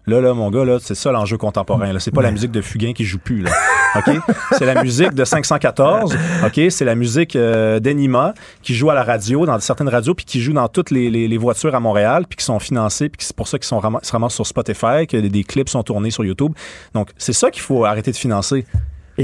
[0.08, 1.94] Là, là, mon gars, là, c'est ça l'enjeu contemporain.
[1.94, 2.00] Là.
[2.00, 3.42] C'est pas la musique de Fugain qui joue plus.
[3.44, 3.52] Là.
[3.96, 4.10] OK?
[4.58, 6.18] C'est la musique de 514.
[6.44, 6.60] OK?
[6.72, 8.34] C'est la musique euh, d'Enima
[8.64, 11.38] qui joue à la radio, dans certaines radios, puis qui joue dans toutes les, les-
[11.38, 14.34] voitures à Montréal, puis qui sont financées, puis c'est pour ça qu'ils sont se ramassent
[14.34, 16.54] sur Spotify, que des clips sont tournés sur YouTube.
[16.96, 18.66] Donc, c'est ça qu'il faut arrêter de financer.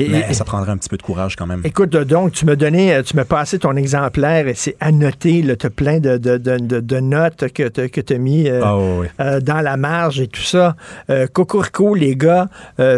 [0.06, 1.62] Et- Mais et- ça prendrait un petit peu de courage quand même.
[1.64, 5.56] Écoute, donc, tu m'as donné, euh, tu m'as passé ton exemplaire et c'est annoté, là,
[5.56, 8.78] t'as plein de, de, de, de- de notes que que t'as mis euh, Ah,
[9.22, 10.76] euh, dans la marge et tout ça.
[11.10, 12.48] Euh, Cocorico, les gars,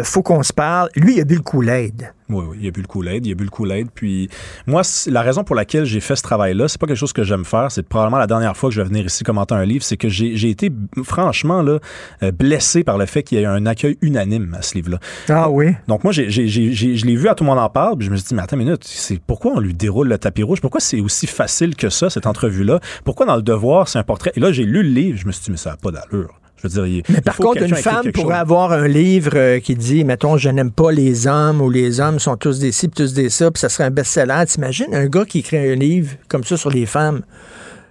[0.02, 0.88] faut qu'on se parle.
[0.96, 2.12] Lui, il a bu le Kool-Aid.
[2.30, 3.88] Oui, oui, il a bu le Kool-Aid, il a bu le Kool-Aid.
[3.94, 4.28] Puis
[4.66, 7.44] moi, la raison pour laquelle j'ai fait ce travail-là, c'est pas quelque chose que j'aime
[7.44, 7.70] faire.
[7.72, 9.82] C'est probablement la dernière fois que je vais venir ici commenter un livre.
[9.84, 10.70] C'est que j'ai été,
[11.02, 11.78] franchement, là,
[12.22, 14.98] euh, blessé par le fait qu'il y ait un accueil unanime à ce livre-là.
[15.28, 15.74] Ah oui?
[15.88, 18.16] Donc moi, j'ai- je l'ai vu à tout le monde en parle, puis je me
[18.16, 20.60] suis dit, mais attends une minute, c'est pourquoi on lui déroule le tapis rouge?
[20.60, 22.80] Pourquoi c'est aussi facile que ça, cette entrevue-là?
[23.04, 24.32] Pourquoi dans le devoir, c'est un portrait?
[24.36, 26.39] Et là, j'ai lu le livre, je me suis dit, mais ça n'a pas d'allure.
[26.62, 28.40] Je veux dire, il, Mais par contre, une femme pourrait chose.
[28.40, 32.18] avoir un livre euh, qui dit, mettons, je n'aime pas les hommes ou les hommes
[32.18, 34.44] sont tous des ci, puis tous des ça, puis ça serait un best-seller.
[34.46, 37.22] T'imagines un gars qui écrit un livre comme ça sur les femmes?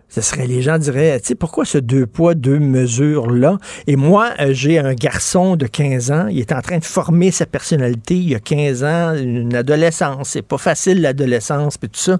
[0.09, 3.57] Ce serait, les gens diraient, tu sais, pourquoi ce deux poids, deux mesures-là?
[3.85, 7.29] Et moi, euh, j'ai un garçon de 15 ans, il est en train de former
[7.29, 12.17] sa personnalité, il a 15 ans, une adolescence, c'est pas facile l'adolescence, puis tout ça.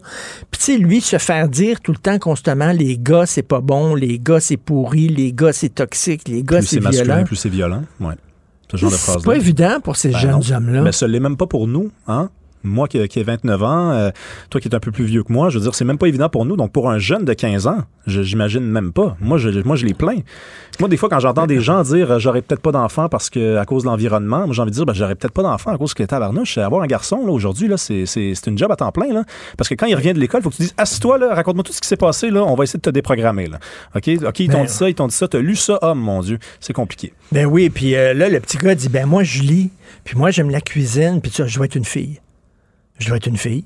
[0.51, 3.61] Puis tu sais, lui, se faire dire tout le temps, constamment, les gars, c'est pas
[3.61, 7.05] bon, les gars, c'est pourri, les gars, c'est toxique, les gars, plus c'est c'est masculin,
[7.05, 7.25] violent.
[7.25, 7.83] plus c'est violent.
[7.99, 8.15] Ouais.
[8.71, 10.81] Ce genre de C'est phrase pas évident pour ces Ben jeunes hommes-là.
[10.83, 12.29] Mais ce l'est même pas pour nous, hein?
[12.63, 14.09] Moi qui, qui ai 29 ans, euh,
[14.49, 16.07] toi qui es un peu plus vieux que moi, je veux dire, c'est même pas
[16.07, 16.55] évident pour nous.
[16.57, 19.15] Donc, pour un jeune de 15 ans, je- j'imagine même pas.
[19.21, 20.19] Moi, je, moi, je les plains.
[20.79, 23.57] Moi, des fois, quand j'entends des gens dire euh, j'aurais peut-être pas d'enfant parce que
[23.57, 25.77] à cause de l'environnement, moi, j'ai envie de dire ben, j'aurais peut-être pas d'enfant à
[25.77, 28.75] cause que tabarnouche, avoir un garçon là aujourd'hui là, c'est c'est c'est une job à
[28.75, 29.23] temps plein là.
[29.57, 31.73] Parce que quand il revient de l'école, faut que tu dises assis-toi là, raconte-moi tout
[31.73, 33.59] ce qui s'est passé là, on va essayer de te déprogrammer là.
[33.95, 35.95] OK, OK, ils t'ont Ben, dit ça, ils t'ont dit ça, t'as lu ça, oh
[35.95, 37.13] mon dieu, c'est compliqué.
[37.31, 39.69] Ben oui, puis euh, là, le petit gars dit, ben moi, je lis,
[40.03, 42.19] puis moi, j'aime la cuisine, puis ça, je dois être une fille.
[42.99, 43.63] Je dois être une fille.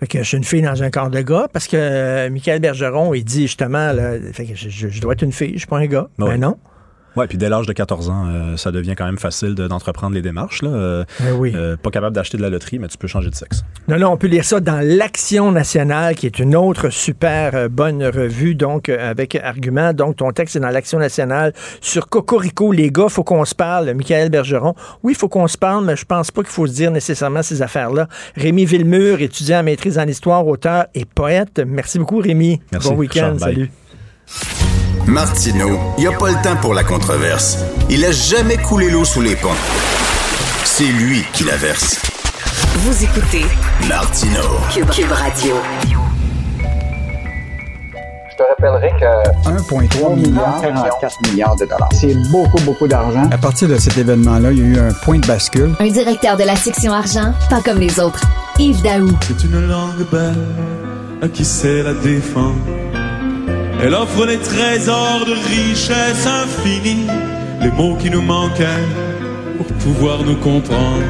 [0.00, 2.60] Fait que je suis une fille dans un corps de gars, parce que euh, Michael
[2.60, 5.58] Bergeron, il dit justement, là, fait que je, je- je dois être une fille, je
[5.58, 6.08] suis pas un gars.
[6.18, 6.28] Ouais.
[6.28, 6.56] Ben non.
[7.18, 10.14] Ouais, puis dès l'âge de 14 ans, euh, ça devient quand même facile de- d'entreprendre
[10.14, 10.62] les démarches.
[10.62, 10.70] Là.
[10.70, 11.52] Euh, Ben oui.
[11.54, 13.64] euh, pas capable d'acheter de la loterie, mais tu peux changer de sexe.
[13.88, 18.04] Non, non, on peut lire ça dans l'Action nationale, qui est une autre super bonne
[18.04, 19.92] revue, donc avec argument.
[19.92, 22.70] Donc, ton texte est dans l'Action nationale sur Cocorico.
[22.72, 23.92] Les gars, faut qu'on se parle.
[23.94, 24.74] Michael Bergeron.
[25.02, 27.62] Oui, faut qu'on se parle, mais je pense pas qu'il faut se dire nécessairement ces
[27.62, 28.06] affaires-là.
[28.36, 31.60] Rémi Villemur, étudiant en maîtrise en histoire, auteur et poète.
[31.66, 32.60] Merci beaucoup, Rémi.
[32.70, 33.36] Merci, Bon week-end.
[33.40, 33.70] Bye.
[35.08, 37.56] Martineau, il n'y a pas le temps pour la controverse.
[37.88, 39.48] Il a jamais coulé l'eau sous les ponts.
[40.64, 41.98] C'est lui qui la verse.
[42.74, 43.46] Vous écoutez
[43.88, 44.60] Martineau.
[44.70, 45.54] Cube, Cube Radio.
[48.30, 51.88] Je te rappellerai que 1,3 milliard, 44 milliards de dollars.
[51.92, 53.30] C'est beaucoup, beaucoup d'argent.
[53.32, 55.74] À partir de cet événement-là, il y a eu un point de bascule.
[55.80, 58.20] Un directeur de la section argent, pas comme les autres.
[58.58, 59.10] Yves Daou.
[59.22, 60.36] C'est une langue belle
[61.22, 62.56] à qui sait la défendre.
[63.80, 67.06] Elle offre les trésors de richesse infinie,
[67.60, 68.84] les mots qui nous manquaient
[69.56, 71.04] pour pouvoir nous comprendre,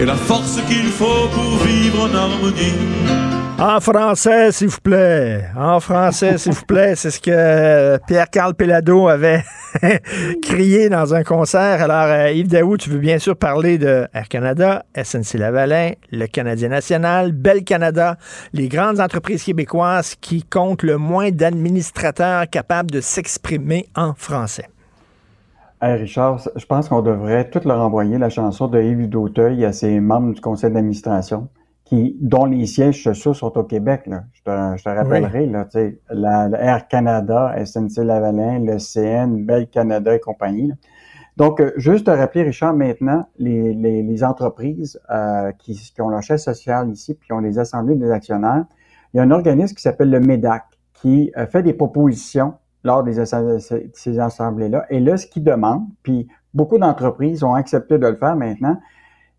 [0.00, 3.39] et la force qu'il faut pour vivre en harmonie.
[3.62, 5.44] En français, s'il vous plaît.
[5.54, 6.94] En français, s'il vous plaît.
[6.96, 9.42] C'est ce que euh, Pierre-Carl Pelado avait
[10.42, 11.82] crié dans un concert.
[11.82, 16.70] Alors, euh, Yves Daou, tu veux bien sûr parler de Air Canada, SNC-Lavalin, le Canadien
[16.70, 18.16] national, Bell Canada,
[18.54, 24.70] les grandes entreprises québécoises qui comptent le moins d'administrateurs capables de s'exprimer en français.
[25.82, 29.74] Hey Richard, je pense qu'on devrait tout leur envoyer la chanson de Yves Dauteuil à
[29.74, 31.48] ses membres du conseil d'administration,
[31.90, 34.06] qui, dont les sièges sociaux sont au Québec.
[34.06, 34.22] Là.
[34.32, 39.44] Je, te, je te rappellerai, là, tu sais, la, la Air Canada, SNC-Lavalin, le CN,
[39.44, 40.68] Bell Canada et compagnie.
[40.68, 40.74] là.
[41.36, 46.08] Donc, euh, juste te rappeler, Richard, maintenant, les, les, les entreprises euh, qui, qui ont
[46.10, 48.66] leur chaise sociale ici, puis qui ont les assemblées des actionnaires,
[49.12, 50.62] il y a un organisme qui s'appelle le MEDAC,
[50.92, 52.54] qui euh, fait des propositions
[52.84, 53.24] lors des
[53.94, 54.86] ces assemblées-là.
[54.90, 58.78] Et là, ce qu'ils demandent, puis beaucoup d'entreprises ont accepté de le faire maintenant,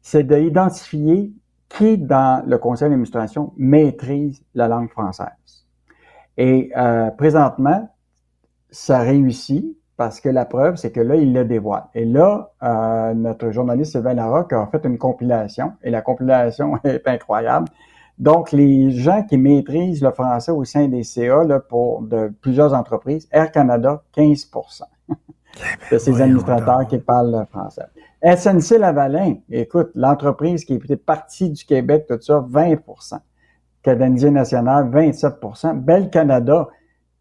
[0.02, 1.32] c'est d'identifier
[1.78, 5.66] qui, dans le conseil d'administration, maîtrise la langue française.
[6.38, 7.90] Et euh, présentement,
[8.70, 11.84] ça réussit parce que la preuve, c'est que là, il le dévoile.
[11.94, 17.08] Et là, euh, notre journaliste Sylvain Larocque a fait une compilation, et la compilation est
[17.08, 17.68] incroyable.
[18.18, 22.74] Donc, les gens qui maîtrisent le français au sein des CA là, pour de plusieurs
[22.74, 24.82] entreprises, Air Canada, 15%
[25.92, 27.86] de ces administrateurs qui parlent le français.
[28.24, 33.20] SNC Lavalin, écoute, l'entreprise qui est partie du Québec, tout ça, 20%
[33.82, 36.70] Canadien National, 27% Belle Canada,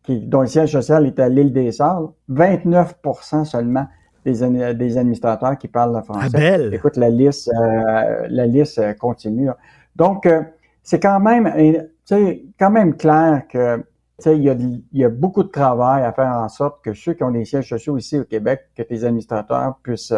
[0.02, 3.86] qui, dont le siège social est à l'île des Sœurs, 29% seulement
[4.24, 6.28] des, des, administrateurs qui parlent le français.
[6.34, 6.74] Ah, belle.
[6.74, 9.48] Écoute, la liste, euh, la liste continue.
[9.96, 10.42] Donc, euh,
[10.82, 11.50] c'est quand même,
[12.58, 13.82] quand même clair que
[14.26, 17.14] il y, a, il y a beaucoup de travail à faire en sorte que ceux
[17.14, 20.12] qui ont des sièges sociaux ici au Québec, que tes administrateurs puissent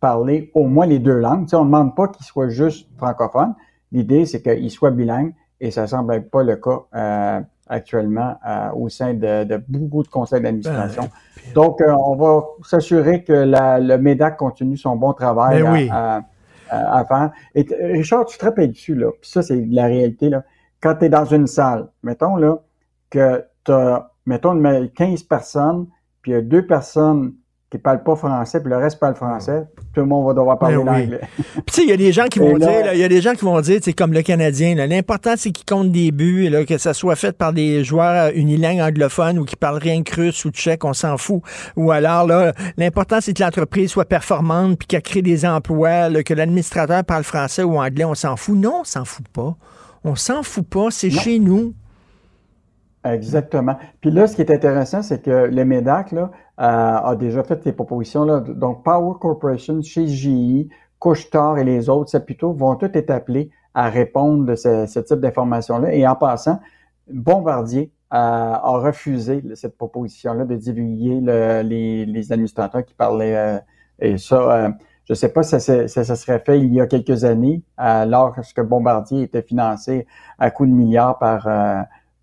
[0.00, 1.48] parler au moins les deux langues.
[1.52, 3.54] on ne demande pas qu'ils soient juste francophones.
[3.92, 8.70] L'idée, c'est qu'ils soient bilingues et ça semble être pas le cas euh, actuellement euh,
[8.74, 11.02] au sein de, beaucoup de conseils d'administration.
[11.02, 15.88] Ben, Donc, euh, on va s'assurer que la, le MEDAC continue son bon travail ben
[15.90, 16.22] à,
[16.70, 17.30] à, faire.
[17.54, 20.44] Et Richard, tu te rappelles dessus, là, puis ça, c'est la réalité, là.
[20.80, 22.58] Quand tu es dans une salle, mettons là,
[23.10, 24.60] que tu as, mettons,
[24.94, 25.88] 15 personnes,
[26.22, 27.34] puis il y a deux personnes
[27.70, 30.76] qui parlent pas français, puis le reste parle français, tout le monde va devoir parler
[30.76, 31.20] ben l'anglais.
[31.36, 33.20] Puis tu sais, il y a des gens qui vont dire, il y a des
[33.20, 36.64] gens qui vont dire, c'est comme le Canadien, l'important c'est qu'ils comptent des buts, là,
[36.64, 40.46] que ça soit fait par des joueurs unilingues anglophones ou qui parlent rien que russe
[40.46, 41.42] ou tchèque, on s'en fout.
[41.76, 46.32] Ou alors là, l'important c'est que l'entreprise soit performante puis qu'elle crée des emplois, que
[46.32, 48.56] l'administrateur parle français ou anglais, on s'en fout.
[48.56, 49.56] Non, on s'en fout pas.
[50.04, 51.74] On s'en fout pas, c'est chez nous.
[53.04, 53.76] Exactement.
[54.00, 56.30] Puis là, ce qui est intéressant, c'est que le MEDAC là,
[56.60, 58.24] euh, a déjà fait ces propositions.
[58.24, 58.40] Là.
[58.40, 60.66] Donc, Power Corporation, chez GE,
[60.98, 65.94] Couchetard et les autres, plutôt vont tous être appelés à répondre de ce, type d'informations-là.
[65.94, 66.58] Et en passant,
[67.08, 71.20] Bombardier euh, a refusé cette proposition-là de divulguer
[71.62, 73.36] les, administrateurs qui parlaient.
[73.36, 73.58] Euh,
[74.00, 74.72] et ça,
[75.04, 78.60] je ne sais pas si ça, ça, serait fait il y a quelques années, lorsque
[78.60, 80.06] Bombardier était financé
[80.38, 81.48] à coups de milliards par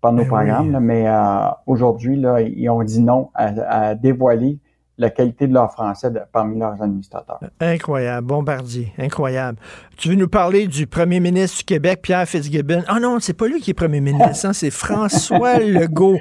[0.06, 4.60] par nos ben programmes, mais euh, aujourd'hui, là, ils ont dit non à, dévoiler
[4.98, 7.40] la qualité de leur français parmi leurs administrateurs.
[7.60, 9.58] Incroyable, Bombardier, incroyable.
[9.96, 12.84] Tu veux nous parler du premier ministre du Québec, Pierre Fitzgibbon?
[12.86, 16.18] Ah non, c'est pas lui qui est premier ministre, hein, c'est François Legault.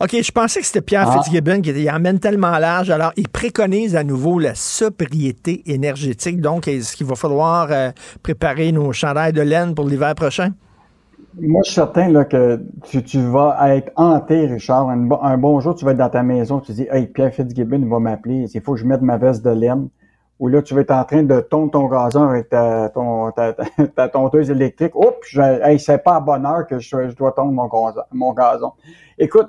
[0.00, 1.22] OK, je pensais que c'était Pierre ah.
[1.22, 2.90] Fitzgibbon qui il emmène tellement large.
[2.90, 6.40] Alors, il préconise à nouveau la sobriété énergétique.
[6.40, 7.90] Donc, est-ce qu'il va falloir euh,
[8.24, 10.50] préparer nos chandails de laine pour l'hiver prochain?
[11.40, 14.88] Moi, je suis certain là, que tu, vas être hanté, Richard.
[14.88, 17.98] Un, bon jour, tu vas être dans ta maison, tu dis Hey, Pierre Fitzgibbon va
[17.98, 19.88] m'appeler, il faut que je mette ma veste de laine.
[20.40, 23.32] Ou là, tu vas être en train de tondre ton gazon avec ta, ton,
[24.12, 24.94] tondeuse électrique.
[24.94, 27.52] Oups, hey, c'est pas à bonne heure que je, dois tondre
[28.12, 28.72] mon gazon.
[29.18, 29.48] Écoute,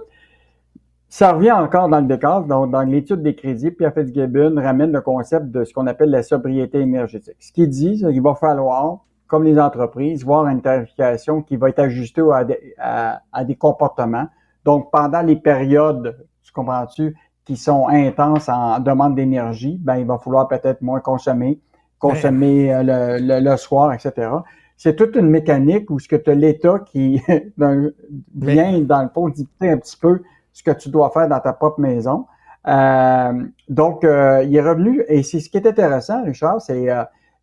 [1.08, 2.44] ça revient encore dans le décor.
[2.44, 6.24] Donc, dans l'étude des crédits, Pierre Fitzgibbon ramène le concept de ce qu'on appelle la
[6.24, 7.38] sobriété énergétique.
[7.40, 9.00] Ce qu'il dit, c'est qu'il va falloir
[9.30, 12.24] comme les entreprises, voir une tarification qui va être ajustée
[12.80, 14.28] à des, comportements.
[14.66, 17.16] Donc, pendant les périodes, tu comprends-tu,
[17.46, 21.60] qui sont intenses en demande d'énergie, ben, il va falloir peut-être moins consommer,
[22.00, 24.32] consommer euh, le, soir, etc.
[24.78, 27.22] C'est toute une mécanique où ce que tu as l'État qui
[27.58, 30.24] vient, dans le fond, dicter un petit peu
[30.54, 32.26] ce que tu dois faire dans ta propre maison.
[32.68, 36.88] Euh, donc, euh, il est revenu, et c'est ce qui est intéressant, Richard, c'est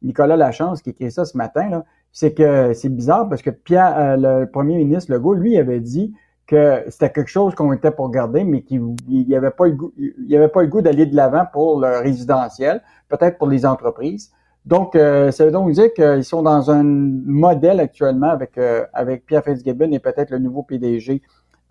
[0.02, 1.82] Nicolas Lachance qui écrit ça ce matin,
[2.12, 6.14] c'est que c'est bizarre parce que Pierre, euh, le premier ministre Legault, lui, avait dit
[6.46, 9.92] que c'était quelque chose qu'on était pour garder, mais qu'il n'y avait pas le goût,
[10.68, 14.30] goût d'aller de l'avant pour le résidentiel, peut-être pour les entreprises.
[14.64, 19.26] Donc, euh, ça veut donc dire qu'ils sont dans un modèle actuellement avec, euh, avec
[19.26, 21.22] Pierre Fitzgibbon et peut-être le nouveau PDG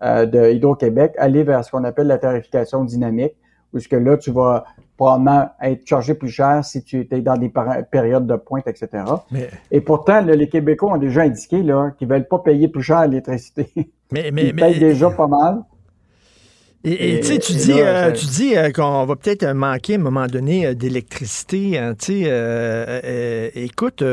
[0.02, 3.34] de Hydro-Québec, aller vers ce qu'on appelle la tarification dynamique,
[3.76, 4.64] puisque là, tu vas
[4.96, 7.52] probablement être chargé plus cher si tu étais dans des
[7.90, 9.04] périodes de pointe, etc.
[9.70, 13.68] Et pourtant, les Québécois ont déjà indiqué qu'ils ne veulent pas payer plus cher l'électricité.
[14.10, 15.62] Mais, mais, Ils payent déjà pas mal.
[16.88, 20.66] Et tu dis, euh, tu dis euh, qu'on va peut-être manquer à un moment donné
[20.66, 21.78] euh, d'électricité.
[21.78, 21.94] Hein,
[23.56, 24.04] écoute,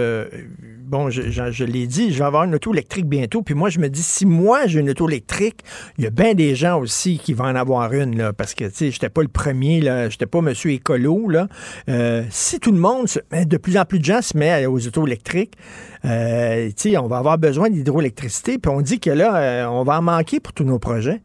[0.80, 3.44] bon, je, l'ai dit, je vais avoir une auto électrique bientôt.
[3.44, 5.60] Puis moi, je me dis, si moi j'ai une auto électrique,
[6.00, 8.66] il y a bien des gens aussi qui vont en avoir une, là, parce que,
[8.66, 11.48] tu sais, j'étais pas le premier, là, j'étais pas monsieur écolo, là.
[12.32, 15.54] si tout le monde, de plus en plus de gens se mettent aux autos électriques,
[16.04, 18.58] tu on va avoir besoin d'hydroélectricité.
[18.58, 21.22] Puis on dit que là, on va en manquer pour tous nos projets.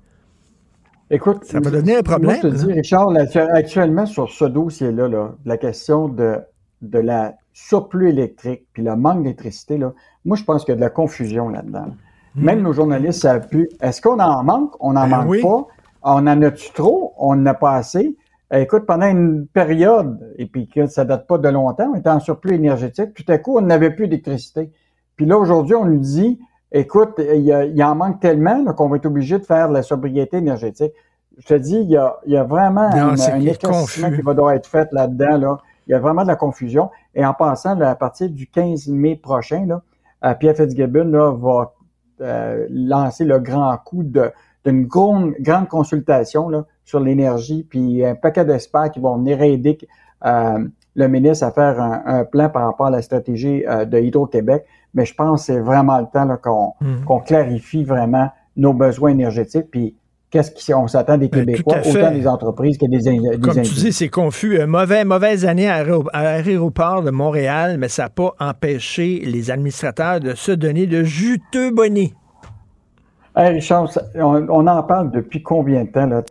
[1.11, 2.39] Écoute, ça va devenir un problème.
[2.41, 3.13] Moi, je te dis, Richard,
[3.53, 6.39] actuellement, sur ce dossier-là, là, la question de,
[6.83, 9.93] de la surplus électrique puis le manque d'électricité, là,
[10.25, 11.87] moi, je pense qu'il y a de la confusion là-dedans.
[12.35, 12.45] Hmm.
[12.45, 13.69] Même nos journalistes savent plus.
[13.81, 14.75] Est-ce qu'on en manque?
[14.81, 15.67] On n'en Ben manque pas.
[16.03, 17.15] On en a-tu trop?
[17.17, 18.17] On n'en a pas assez.
[18.53, 22.11] Eh, Écoute, pendant une période, et puis que ça date pas de longtemps, on était
[22.11, 24.71] en surplus énergétique, tout à coup, on n'avait plus d'électricité.
[25.17, 26.39] Puis là, aujourd'hui, on nous dit,
[26.73, 29.69] écoute, il, y a- il en manque tellement là, qu'on va être obligé de faire
[29.69, 30.93] de la sobriété énergétique.
[31.39, 34.35] Je te dis, il y a, il y a vraiment Non, un, éclaircissement qui va
[34.35, 35.39] devoir être fait là-dedans.
[35.39, 35.59] Là.
[35.87, 36.91] Il y a vraiment de la confusion.
[37.15, 39.83] Et en passant, là, à partir du 15 mai prochain, là,
[40.25, 41.73] euh, Pierre Fitzgibbon là, va
[42.21, 44.33] euh, lancer le grand coup de
[44.65, 49.79] d'une grande, grande consultation là, sur l'énergie, puis un paquet d'experts qui vont venir aider
[50.27, 50.67] euh,
[50.97, 54.67] le ministre à faire un, un plan par rapport à la stratégie euh, de Hydro-Québec.
[54.95, 57.05] Mais je pense que c'est vraiment le temps qu'on Mhm.
[57.05, 59.95] qu'on clarifie vraiment nos besoins énergétiques, puis
[60.31, 63.59] qu'est-ce qu'on s'attend des Ben, Québécois, autant des entreprises que des, in- des Comme tu
[63.61, 63.81] individus.
[63.85, 64.59] dis, c'est confus.
[64.61, 69.23] Euh, mauvais, mauvaise année à l'aéro- à l'aéroport de Montréal, mais ça n'a pas empêché
[69.25, 72.13] les administrateurs de se donner de juteux bonnets.
[73.37, 76.07] Hey Richard, on, on en parle depuis combien de temps?
[76.07, 76.23] Là?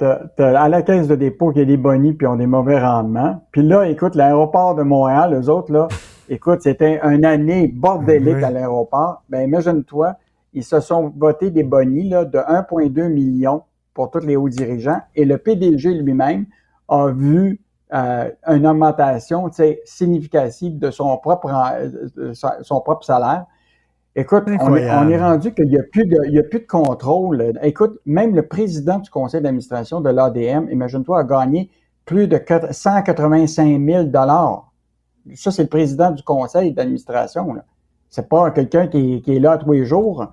[0.60, 3.42] À la caisse de dépôt, il y a des bonnies puis ont des mauvais rendements.
[3.52, 5.88] Puis là, écoute, l'aéroport de Montréal, eux autres, là,
[6.30, 9.24] écoute, c'était une année bordélique à l'aéroport.
[9.30, 10.16] Ben, imagine-toi,
[10.54, 13.64] ils se sont votés des bonnies là, de 1,2 million
[13.94, 16.46] pour tous les hauts dirigeants et le PDG lui-même
[16.88, 17.60] a vu
[17.94, 23.46] euh, une augmentation tu sais, significative de son propre, euh, de son- propre salaire.
[24.16, 25.06] Écoute, on est, Incroyable.
[25.06, 27.54] on est rendu qu'il n'y a, plus de- il y a plus de contrôle.
[27.62, 31.70] Écoute, même le président du conseil d'administration de l'ADM, imagine-toi, a gagné
[32.04, 34.04] plus de quatre- 185 000
[35.36, 37.56] Ça, c'est le président du conseil d'administration.
[38.10, 40.28] C'est pas quelqu'un qui est là tous les jours.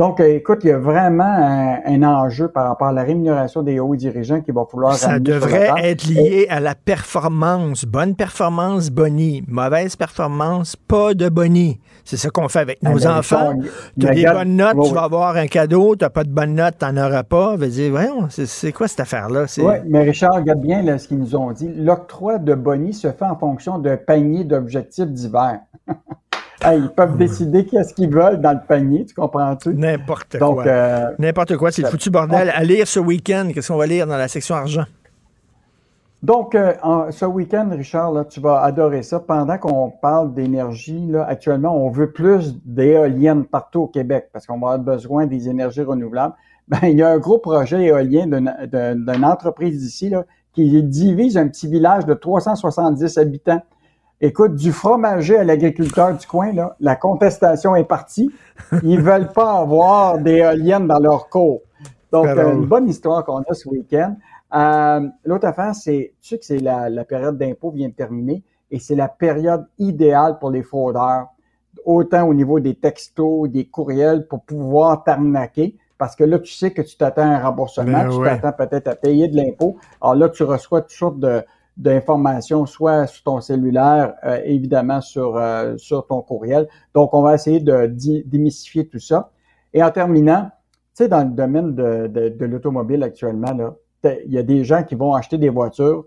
[0.00, 3.62] Donc, euh, écoute, il y a vraiment un, un enjeu par rapport à la rémunération
[3.62, 7.84] des hauts dirigeants qu'il va falloir Ça devrait être lié à la performance.
[7.84, 9.44] Bonne performance, boni.
[9.46, 11.80] Mauvaise performance, pas de boni.
[12.06, 13.52] C'est ça qu'on fait avec Ah, nos ben, enfants.
[14.00, 15.94] Tu as des regarde- bonnes notes, tu vas avoir un cadeau.
[15.96, 17.56] Tu n'as pas de bonnes notes, tu n'en auras pas.
[17.56, 19.44] Veut dire, voyons, c'est- quoi cette affaire-là?
[19.58, 21.68] Oui, mais Richard, regarde bien là, ce qu'ils nous ont dit.
[21.76, 25.60] L'octroi de boni se fait en fonction d'un panier d'objectifs divers.
[26.62, 29.74] Hey, ils peuvent décider qu'est-ce qu'ils veulent dans le panier, tu comprends-tu?
[29.74, 30.66] N'importe quoi.
[30.66, 32.50] euh, N'importe quoi, c'est le foutu bordel.
[32.54, 34.84] À lire ce week-end, qu'est-ce qu'on va lire dans la section argent?
[36.22, 39.20] Donc, euh, en- ce week-end, Richard, là, tu vas adorer ça.
[39.20, 44.58] Pendant qu'on parle d'énergie, là, actuellement, on veut plus d'éoliennes partout au Québec parce qu'on
[44.58, 46.34] va avoir besoin des énergies renouvelables.
[46.68, 51.48] Ben, il y a un gros projet éolien d'une entreprise d'ici là, qui divise un
[51.48, 53.62] petit village de 370 habitants.
[54.22, 58.30] Écoute, du fromager à l'agriculteur du coin, là, la contestation est partie.
[58.82, 61.62] Ils veulent pas avoir d'éoliennes dans leur cours.
[62.12, 64.16] Donc, euh, une bonne histoire qu'on a ce week-end.
[64.54, 68.42] Euh, L'autre affaire, c'est, tu sais que c'est la, la période d'impôt vient de terminer
[68.70, 71.28] et c'est la période idéale pour les fraudeurs,
[71.86, 75.78] autant au niveau des textos, des courriels, pour pouvoir t'arnaquer.
[75.96, 78.38] Parce que là, tu sais que tu t'attends à un remboursement, Ben tu ouais.
[78.38, 79.76] t'attends peut-être à payer de l'impôt.
[80.02, 81.42] Alors là, tu reçois toutes sortes de,
[81.80, 86.68] d'informations, soit sur ton cellulaire, euh, évidemment sur, euh, sur ton courriel.
[86.94, 87.86] Donc, on va essayer de
[88.26, 89.30] démystifier tout ça.
[89.72, 90.50] Et en terminant,
[90.94, 93.56] tu sais, dans le domaine de, de, de l'automobile actuellement,
[94.04, 96.04] il y a des gens qui vont acheter des voitures.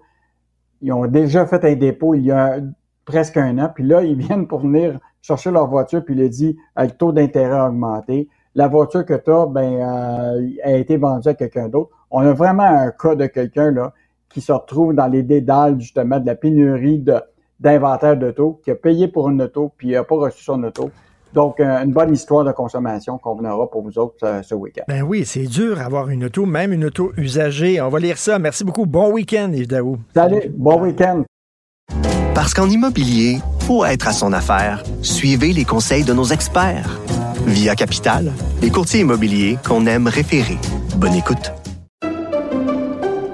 [0.82, 2.60] Ils ont déjà fait un dépôt il y a
[3.06, 6.28] presque un an, puis là, ils viennent pour venir chercher leur voiture, puis il a
[6.28, 8.30] dit le taux d'intérêt a augmenté.
[8.54, 11.90] La voiture que tu as, ben, euh, a été vendue à quelqu'un d'autre.
[12.12, 13.91] On a vraiment un cas de quelqu'un là
[14.34, 17.15] qui se retrouve dans les dédales justement de la pénurie de,
[17.60, 20.89] d'inventaire d'auto, qui a payé pour une auto, puis il n'a pas reçu son auto.
[21.34, 24.84] Donc, euh, une bonne histoire de consommation qu'on venera pour vous autres euh, ce week-end.
[24.88, 27.81] Ben oui, c'est dur avoir une auto, même une auto usagée.
[27.81, 28.38] On va lire ça.
[28.38, 28.85] Merci beaucoup.
[28.85, 29.97] Bon week-end, Yves Daou.
[30.14, 31.23] Salut, bon week-end.
[32.35, 36.99] Parce qu'en immobilier, pour être à son affaire, suivez les conseils de nos experts.
[37.47, 38.31] Via Capital,
[38.61, 40.57] les courtiers immobiliers qu'on aime référer.
[40.97, 41.51] Bonne écoute.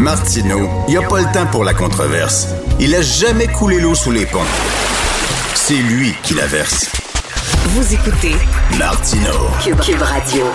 [0.00, 2.48] Martineau, il n'y a pas le temps pour la controverse.
[2.80, 4.38] Il a jamais coulé l'eau sous les ponts.
[5.54, 6.90] C'est lui qui la verse.
[7.66, 8.34] Vous écoutez
[8.78, 9.50] Martineau.
[9.62, 10.46] Cube, Cube Radio.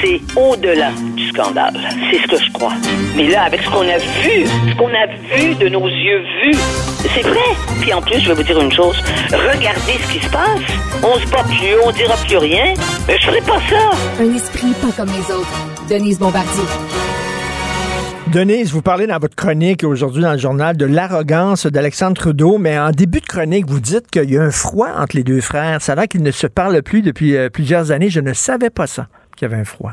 [0.00, 1.78] c'est au-delà du scandale.
[2.10, 2.72] C'est ce que je crois.
[3.14, 6.58] Mais là, avec ce qu'on a vu, ce qu'on a vu de nos yeux vus,
[7.14, 7.54] c'est vrai.
[7.82, 8.96] Puis en plus, je vais vous dire une chose.
[9.30, 10.60] Regardez ce qui se passe.
[11.02, 12.72] On se bat plus, on dira plus rien.
[13.06, 14.22] Mais je ferai pas ça.
[14.22, 15.52] Un esprit pas comme les autres.
[15.86, 16.64] Denise Bombardier.
[18.32, 22.78] Denise, vous parlez dans votre chronique aujourd'hui dans le journal de l'arrogance d'Alexandre Trudeau, mais
[22.78, 25.80] en début de chronique, vous dites qu'il y a un froid entre les deux frères.
[25.80, 28.10] Ça a l'air qu'ils ne se parlent plus depuis euh, plusieurs années.
[28.10, 29.06] Je ne savais pas ça,
[29.36, 29.92] qu'il y avait un froid.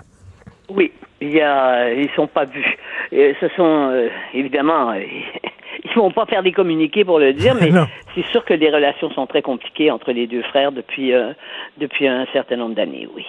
[0.70, 0.92] Oui,
[1.22, 2.78] il y a, ils sont pas vus.
[3.14, 5.00] Euh, ce sont euh, évidemment, euh,
[5.86, 7.70] ils vont pas faire des communiqués pour le dire, mais
[8.16, 11.32] c'est sûr que les relations sont très compliquées entre les deux frères depuis euh,
[11.78, 13.08] depuis un certain nombre d'années.
[13.16, 13.26] Oui.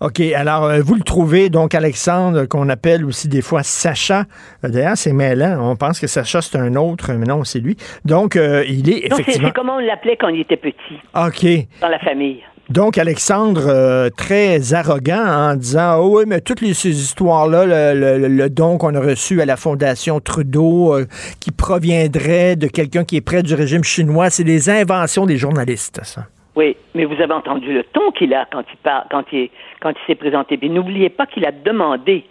[0.00, 4.24] OK, alors euh, vous le trouvez, donc Alexandre, qu'on appelle aussi des fois Sacha.
[4.64, 5.70] Euh, D'ailleurs, c'est mêlant.
[5.70, 7.76] On pense que Sacha, c'est un autre, mais non, c'est lui.
[8.06, 9.48] Donc, euh, il est effectivement...
[9.48, 10.74] c'est comment on l'appelait quand il était petit
[11.14, 11.66] OK.
[11.82, 12.40] dans la famille.
[12.70, 18.18] Donc, Alexandre, euh, très arrogant en disant Oh oui, mais toutes les, ces histoires-là, le,
[18.18, 21.06] le- le don qu'on a reçu à la Fondation Trudeau, euh,
[21.40, 26.00] qui proviendrait de quelqu'un qui est près du régime chinois, c'est des inventions des journalistes,
[26.04, 26.26] ça.
[26.56, 29.50] Oui, mais vous avez entendu le ton qu'il a quand il parle, quand il
[29.80, 30.58] quand il s'est présenté.
[30.60, 32.24] Mais n'oubliez pas qu'il a demandé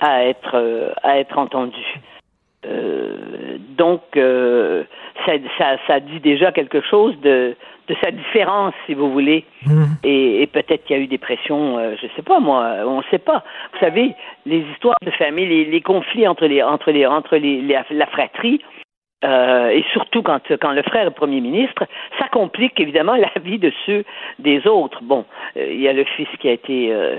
[0.00, 1.84] à être euh, à être entendu.
[2.66, 4.82] Euh, donc euh,
[5.24, 7.54] ça, ça, ça dit déjà quelque chose de
[7.88, 9.44] de sa différence, si vous voulez.
[10.04, 12.98] Et, et peut-être qu'il y a eu des pressions, euh, je sais pas moi, on
[12.98, 13.42] ne sait pas.
[13.72, 14.14] Vous savez,
[14.44, 18.06] les histoires de famille, les, les conflits entre les entre les entre les, les- la
[18.06, 18.60] fratrie.
[19.24, 21.84] Euh, et surtout quand, quand le frère est premier ministre,
[22.18, 24.04] ça complique évidemment la vie de ceux
[24.38, 25.00] des autres.
[25.02, 25.24] Bon,
[25.56, 27.18] euh, il y a le fils qui a été euh,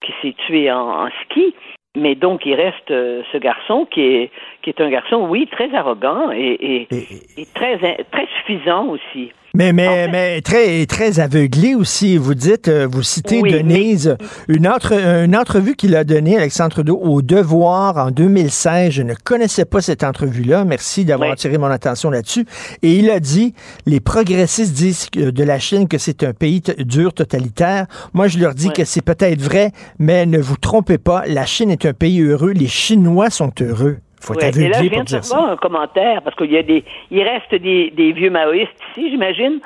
[0.00, 1.54] qui s'est tué en, ski,
[1.96, 4.30] mais donc il reste ce garçon qui est
[4.62, 9.32] qui est un garçon, oui, très arrogant et, et, et très très suffisant aussi.
[9.54, 12.16] Mais, mais, mais très, très aveuglé aussi.
[12.18, 14.16] Vous dites, euh, vous citez Oui, Denise,
[14.46, 18.92] une, autre, une entrevue qu'il a donnée, Alexandre Trudeau, au Devoir en 2016.
[18.92, 20.64] Je ne connaissais pas cette entrevue-là.
[20.64, 22.44] Merci d'avoir attiré mon attention là-dessus.
[22.82, 23.54] Et il a dit,
[23.86, 27.86] les progressistes disent de la Chine que c'est un pays dur, totalitaire.
[28.12, 31.70] Moi, je leur dis que c'est peut-être vrai, mais ne vous trompez pas, la Chine
[31.70, 32.52] est un pays heureux.
[32.52, 33.96] Les Chinois sont heureux.
[34.20, 36.62] Faut Ouais, être et là, je viens de recevoir un commentaire parce qu'il y a
[36.62, 39.60] des, il reste des, des vieux maoïstes ici, j'imagine.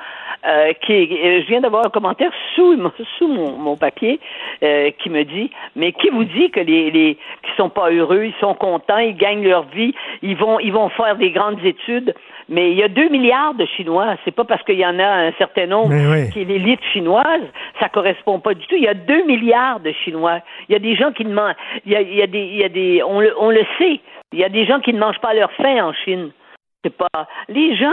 [0.44, 4.18] Euh, qui, euh, je viens d'avoir un commentaire sous mon- sous mon, mon papier
[4.64, 8.24] euh, qui me dit mais qui vous dit que les les qui sont pas heureux,
[8.24, 12.12] ils sont contents, ils gagnent leur vie, ils vont ils vont faire des grandes études,
[12.48, 15.06] mais il y a deux milliards de Chinois, c'est pas parce qu'il y en a
[15.28, 16.28] un certain nombre oui.
[16.32, 17.42] qui est l'élite chinoise,
[17.78, 18.74] ça correspond pas du tout.
[18.74, 20.40] Il y a deux milliards de Chinois.
[20.68, 21.54] Il y a des gens qui ne mangent,
[21.86, 23.64] il y a, il y a des, il y a des, on le, on le
[23.78, 24.00] sait.
[24.32, 26.30] Il y a des gens qui ne mangent pas leur faim en Chine.
[26.84, 27.92] C'est pas, les gens,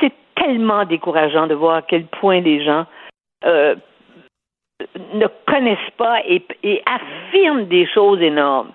[0.00, 2.86] c'est tellement décourageant de voir à quel point les gens
[3.44, 3.76] euh,
[5.14, 8.72] ne connaissent pas et, et affirment des choses énormes.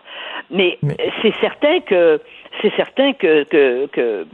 [0.50, 0.78] Mais,
[1.22, 2.22] c'est certain que
[2.62, 4.28] c'est certain que que, que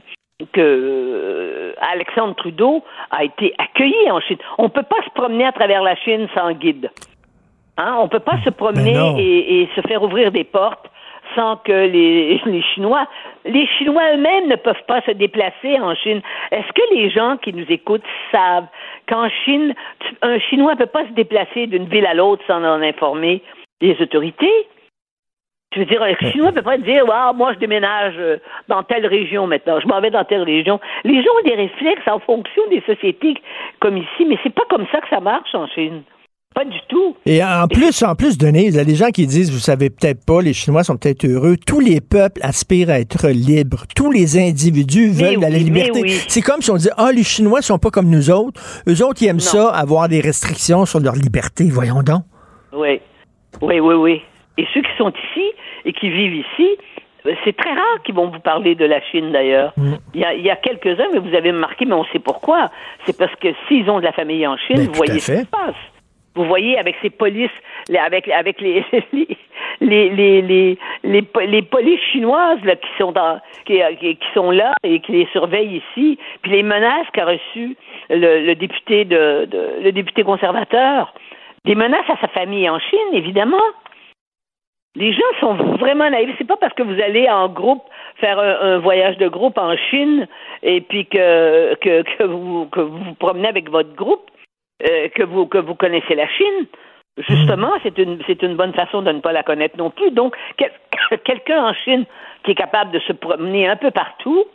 [0.51, 4.37] que euh, Alexandre Trudeau a été accueilli en Chine.
[4.57, 6.91] On peut pas se promener à travers la Chine sans guide.
[7.77, 7.95] Hein?
[7.99, 10.91] On peut pas se promener et se faire ouvrir des portes
[11.35, 13.07] sans que les, les Chinois,
[13.45, 16.21] les Chinois eux-mêmes ne peuvent pas se déplacer en Chine.
[16.51, 18.67] Est-ce que les gens qui nous écoutent savent
[19.07, 19.73] qu'en Chine,
[20.21, 23.41] un Chinois ne peut pas se déplacer d'une ville à l'autre sans en informer
[23.81, 24.67] les autorités?
[25.73, 28.37] Je veux dire, un Chinois ne peut pas dire, ah, moi, je déménage euh,
[28.67, 30.79] dans telle région maintenant, je m'en vais dans telle région.
[31.03, 33.35] Les gens ont des réflexes en fonction des sociétés
[33.79, 36.03] comme ici, mais c'est pas comme ça que ça marche en Chine.
[36.53, 37.15] Pas du tout.
[37.25, 39.89] Et en plus, en plus, Denise, il y a des gens qui disent, vous savez
[39.89, 41.57] peut-être pas, les Chinois sont peut-être heureux.
[41.57, 43.85] Tous les peuples aspirent à être libres.
[43.95, 46.01] Tous les individus veulent la oui, mais liberté.
[46.01, 46.11] oui.
[46.27, 48.61] C'est comme si on disait, ah, les Chinois sont pas comme nous autres.
[48.87, 51.69] Eux autres, ils aiment ça, avoir des restrictions sur leur liberté.
[51.71, 52.23] Voyons donc.
[52.71, 52.99] Oui,
[53.61, 54.21] oui, oui, oui.
[54.57, 55.45] Et ceux qui sont ici
[55.85, 56.77] et qui vivent ici,
[57.25, 59.73] euh, c'est très rare qu'ils vont vous parler de la Chine d'ailleurs.
[59.77, 59.93] Mm.
[60.13, 62.69] Il y a, a quelques-uns, mais vous avez remarqué, mais on sait pourquoi.
[63.05, 65.39] C'est parce que s'ils ont de la famille en Chine, Ben, vous voyez ce qui
[65.39, 65.75] se passe.
[66.35, 67.51] Vous voyez avec ces polices,
[67.97, 69.27] avec avec les les
[69.81, 74.73] les les les, les, po- les polices chinoises qui sont dans qui, qui, sont là
[74.83, 77.75] et qui les surveillent ici, puis les menaces qu'a reçues
[78.09, 81.13] le, député de, de le député conservateur,
[81.65, 83.61] des menaces à sa famille en Chine évidemment.
[84.95, 86.35] Les gens sont vraiment naïfs.
[86.37, 87.81] C'est pas parce que vous allez en groupe
[88.17, 90.27] faire un, un voyage de groupe en Chine
[90.61, 94.29] et puis que que, que vous que vous vous promenez avec votre groupe
[94.85, 96.67] euh, que vous que vous connaissez la Chine.
[97.17, 100.11] Justement, c'est une c'est une bonne façon de ne pas la connaître non plus.
[100.11, 100.71] Donc, quel-
[101.23, 102.05] quelqu'un en Chine
[102.43, 104.45] qui est capable de se promener un peu partout,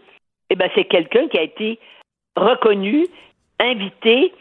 [0.51, 1.79] eh ben c'est quelqu'un qui a été
[2.37, 3.07] reconnu,
[3.61, 4.33] invité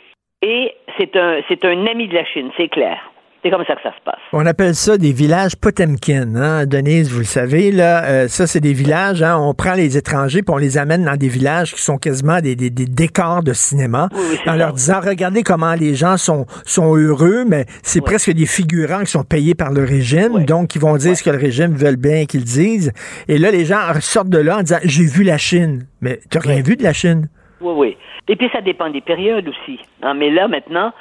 [0.42, 3.00] et c'est un c'est un ami de la Chine, c'est clair.
[3.44, 4.20] C'est comme ça que ça se passe.
[4.34, 6.66] On appelle ça des villages Potemkin, hein?
[6.66, 8.04] Denise, vous le savez, là.
[8.04, 9.38] Euh, ça, c'est des villages, hein?
[9.38, 12.56] On prend les étrangers puis on les amène dans des villages qui sont quasiment des,
[12.56, 14.10] des- des décors de cinéma
[14.48, 19.02] en leur disant, regardez comment les gens sont, sont heureux, mais c'est presque des figurants
[19.02, 21.96] qui sont payés par le régime, donc ils vont dire ce que le régime veut
[21.96, 22.92] bien qu'ils disent.
[23.28, 25.86] Et là, les gens sortent de là en disant, j'ai vu la Chine.
[26.02, 27.30] Mais t'as rien vu de la Chine?
[27.62, 27.98] Oui, oui.
[28.30, 29.80] Et puis ça dépend des périodes aussi.
[30.04, 30.14] hein.
[30.16, 30.92] Mais là, maintenant,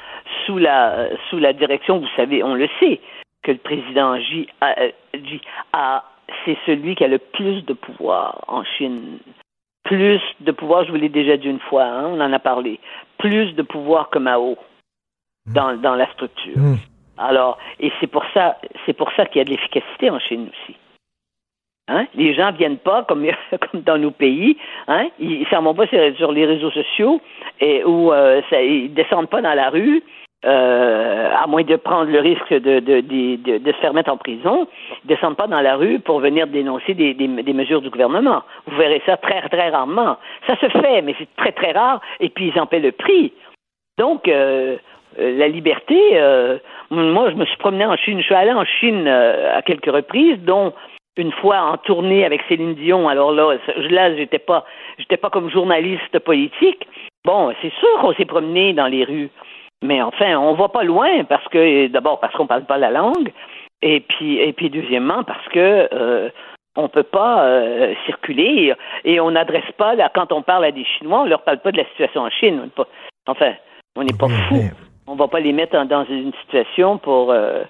[0.45, 3.01] sous la sous la direction, vous savez, on le sait,
[3.43, 5.41] que le président Xi, a- euh, Xi
[5.73, 6.05] a,
[6.45, 9.19] c'est celui qui a le plus de pouvoir en Chine.
[9.85, 12.81] Plus de pouvoir, je vous l'ai déjà dit une fois, hein, on en a parlé.
[13.19, 14.57] Plus de pouvoir que Mao
[15.47, 16.57] dans, dans la structure.
[17.19, 20.51] Alors, et c'est pour ça, c'est pour ça qu'il y a de l'efficacité en Chine
[20.51, 20.77] aussi.
[21.89, 22.07] Hein?
[22.17, 23.25] Les gens viennent pas comme,
[23.71, 24.57] comme dans nos pays,
[24.89, 25.09] hein?
[25.21, 27.21] Ils s'en vont pas sur, les réseaux sociaux
[27.61, 30.03] et où euh, ils descendent pas dans la rue,
[30.45, 34.67] euh, à moins de prendre le risque de, de, de, se faire mettre en prison.
[35.05, 38.43] Ils descendent pas dans la rue pour venir dénoncer des, des, mesures du gouvernement.
[38.67, 40.17] Vous verrez ça très très rarement.
[40.49, 42.01] Ça se fait, mais c'est très très rare.
[42.19, 43.33] Et puis ils en paient le prix.
[43.97, 44.77] Donc euh,
[45.19, 45.97] la liberté.
[46.91, 48.19] moi, je me suis promené en Chine.
[48.19, 50.75] Je suis allé en Chine à quelques reprises, dont
[51.17, 53.09] une fois en tournée avec Céline Dion.
[53.09, 54.65] Alors là, je- là, j'étais pas,
[54.99, 56.87] j'étais pas comme journaliste politique.
[57.25, 59.31] Bon, c'est sûr qu'on s'est promené dans les rues,
[59.83, 63.33] mais enfin, on va pas loin parce que d'abord parce qu'on parle pas la langue,
[63.83, 66.29] et puis et puis deuxièmement parce que euh,
[66.77, 68.75] on peut pas euh, circuler
[69.05, 71.73] et on n'adresse pas là quand on parle à des Chinois, on leur parle pas
[71.73, 72.61] de la situation en Chine.
[72.63, 72.89] On est pas-
[73.27, 73.53] enfin,
[73.97, 74.57] on n'est pas fou.
[75.09, 77.63] On va pas les mettre en- dans une situation pour euh,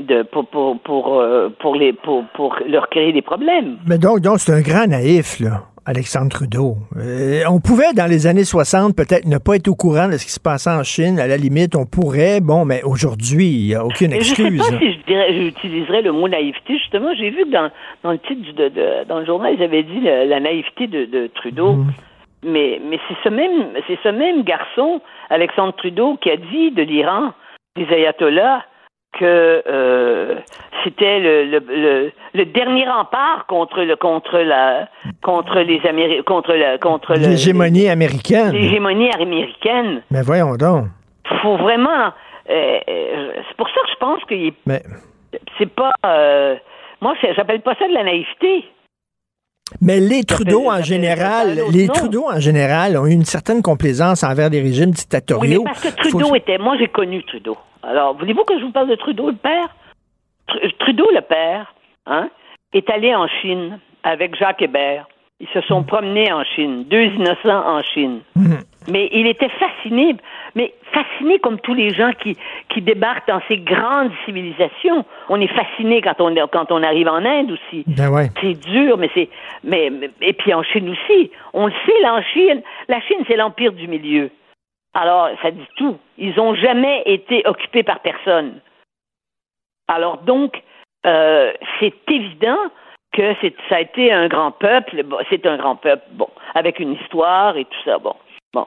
[0.00, 3.78] de pour pour pour, euh, pour les pour pour leur créer des problèmes.
[3.86, 6.76] Mais donc, donc c'est un grand naïf, là, Alexandre Trudeau.
[6.96, 10.24] Euh, on pouvait, dans les années 60, peut-être ne pas être au courant de ce
[10.24, 11.20] qui se passait en Chine.
[11.20, 12.40] À la limite, on pourrait.
[12.40, 14.58] Bon, mais aujourd'hui, il n'y a aucune Et je sais excuse.
[14.58, 16.76] pas si je dirais, j'utiliserais le mot naïveté.
[16.78, 17.70] Justement, j'ai vu que dans,
[18.02, 20.86] dans le titre du- de, de- dans le journal, ils avaient dit la, la naïveté
[20.88, 21.76] de, de Trudeau.
[22.46, 25.00] Mais, mais c'est ce même, c'est ce même garçon,
[25.30, 27.32] Alexandre Trudeau, qui a dit de l'Iran,
[27.76, 28.62] des ayatollahs,
[29.18, 30.34] que euh,
[30.82, 34.88] c'était le, le, le, le dernier rempart contre le contre la
[35.22, 38.52] contre les Améri contre la contre L'hégémonie américaine.
[38.52, 40.02] l'hégémonie américaine.
[40.10, 40.86] Mais voyons donc.
[41.42, 42.12] Faut vraiment.
[42.50, 44.20] euh, euh, c'est pour ça que je pense
[44.66, 44.82] Mais,
[45.58, 45.92] c'est pas.
[46.06, 46.56] euh,
[47.00, 48.64] moi, j'appelle pas ça de la naïveté.
[49.80, 51.92] Mais les Trudeau, en général, les nom.
[51.94, 55.64] Trudeau, en général, ont eu une certaine complaisance envers des régimes Oui, mais dictatoriaux.
[55.64, 56.58] parce que Trudeau Faut- était.
[56.58, 57.56] Moi, j'ai connu Trudeau.
[57.82, 59.74] Alors, voulez-vous que je vous parle de Trudeau, le père?
[60.48, 61.74] Tr- Trudeau, le père,
[62.06, 62.28] hein,
[62.72, 65.06] est allé en Chine avec Jacques Hébert.
[65.40, 68.20] Ils se sont promenés en Chine, deux innocents en Chine.
[68.88, 70.16] Mais il était fasciné,
[70.54, 72.36] mais fasciné comme tous les gens qui,
[72.68, 75.04] qui débarquent dans ces grandes civilisations.
[75.28, 77.84] On est fasciné quand on, quand on arrive en Inde aussi.
[77.86, 78.28] Ben ouais.
[78.40, 79.28] C'est dur, mais c'est.
[79.62, 79.90] Mais,
[80.20, 81.30] et puis en Chine aussi.
[81.52, 84.30] On le sait, la Chine, la Chine, c'est l'empire du milieu.
[84.94, 85.98] Alors, ça dit tout.
[86.18, 88.60] Ils n'ont jamais été occupés par personne.
[89.88, 90.62] Alors donc,
[91.06, 92.58] euh, c'est évident
[93.12, 93.34] que
[93.68, 95.02] ça a été un grand peuple.
[95.04, 97.98] Bon, c'est un grand peuple, bon, avec une histoire et tout ça.
[97.98, 98.14] Bon,
[98.54, 98.66] bon.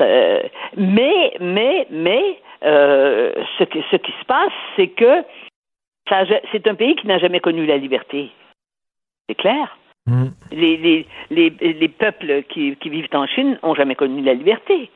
[0.00, 0.42] Euh,
[0.76, 5.24] mais, mais, mais, euh, ce, qui, ce qui se passe, c'est que
[6.52, 8.30] c'est un pays qui n'a jamais connu la liberté.
[9.28, 9.76] C'est clair.
[10.52, 14.90] Les, les, les, les peuples qui, qui vivent en Chine n'ont jamais connu la liberté.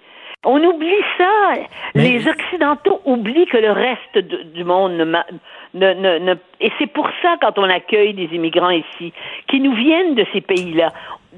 [0.44, 1.52] On oublie ça.
[1.94, 6.86] Les Occidentaux oublient que le reste de- du monde ne, ne, ne, ne- Et c'est
[6.86, 9.12] pour ça, quand on accueille des immigrants ici,
[9.48, 10.88] qui nous viennent de ces pays-là,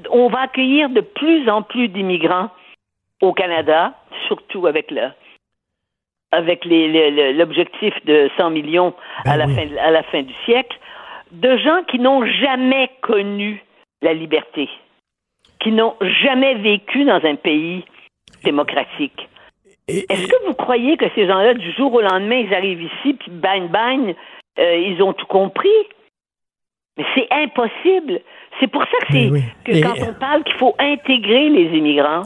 [0.09, 2.49] on va accueillir de plus en plus d'immigrants
[3.21, 3.93] au Canada,
[4.27, 5.09] surtout avec le,
[6.31, 8.93] avec les- les- le- l'objectif de 100 millions
[9.25, 10.77] à, la fin, à la fin du siècle,
[11.31, 13.63] de gens qui n'ont jamais connu
[14.01, 14.69] la liberté,
[15.59, 17.83] qui n'ont jamais vécu dans un pays
[18.43, 19.27] démocratique.
[19.87, 23.31] Est-ce que vous croyez que ces gens-là, du jour au lendemain, ils arrivent ici, puis
[23.31, 24.15] bang, bang,
[24.59, 25.69] euh, ils ont tout compris?
[26.97, 28.21] Mais c'est impossible.
[28.59, 29.29] C'est pour ça que, c'est,
[29.63, 32.23] que Et- quand on parle qu'il faut intégrer les immigrants,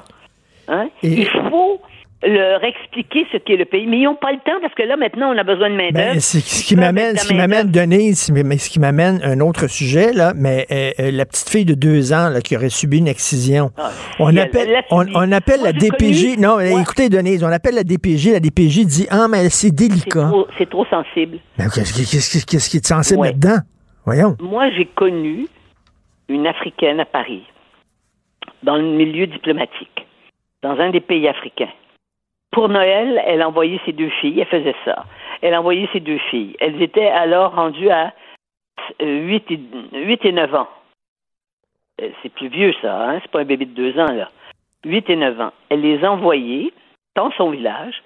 [0.70, 1.82] hein, il faut
[2.22, 3.88] leur expliquer ce qu'est le pays.
[3.88, 6.14] Mais ils n'ont pas le temps parce que là, maintenant, on a besoin de main-d'œuvre.
[6.16, 9.40] Ben, c'est ce qui m'amène, ce qui m'amène, Denise, mais mais ce qui m'amène un
[9.40, 12.68] autre sujet, là, mais euh, euh, la petite fille de deux ans là, qui aurait
[12.70, 13.72] subi une excision.
[14.20, 16.24] on, elle- appelle, elle l'a on, on appelle la Moi, DPJ.
[16.36, 16.82] connu- Non, Ouais.
[16.82, 18.34] écoutez, Denise, on appelle la DPJ.
[18.34, 20.30] La DPJ dit Ah, mais c'est délicat.
[20.58, 21.38] C'est trop sensible.
[21.58, 23.28] Qu'est-ce, qui- est sensible Ouais.
[23.30, 23.60] là-dedans?
[24.06, 24.36] Voyons.
[24.42, 25.46] Moi, j'ai connu
[26.28, 27.44] une Africaine à Paris,
[28.64, 29.99] dans le milieu diplomatique,
[30.62, 31.72] dans un des pays africains.
[32.52, 35.06] pour Noël, elle envoyait ses deux filles, elle faisait ça.
[35.42, 36.56] Elle envoyait ses deux filles.
[36.60, 38.14] Elles étaient alors rendues à
[39.00, 39.60] 8 et,
[39.94, 40.68] 8 et 9 ans.
[42.02, 43.20] Euh, C'est plus vieux, ça, hein?
[43.22, 44.30] C'est pas un bébé de 2 ans, là.
[44.84, 45.54] 8 et 9 ans.
[45.70, 46.74] Elle les envoyait
[47.16, 48.02] dans son village,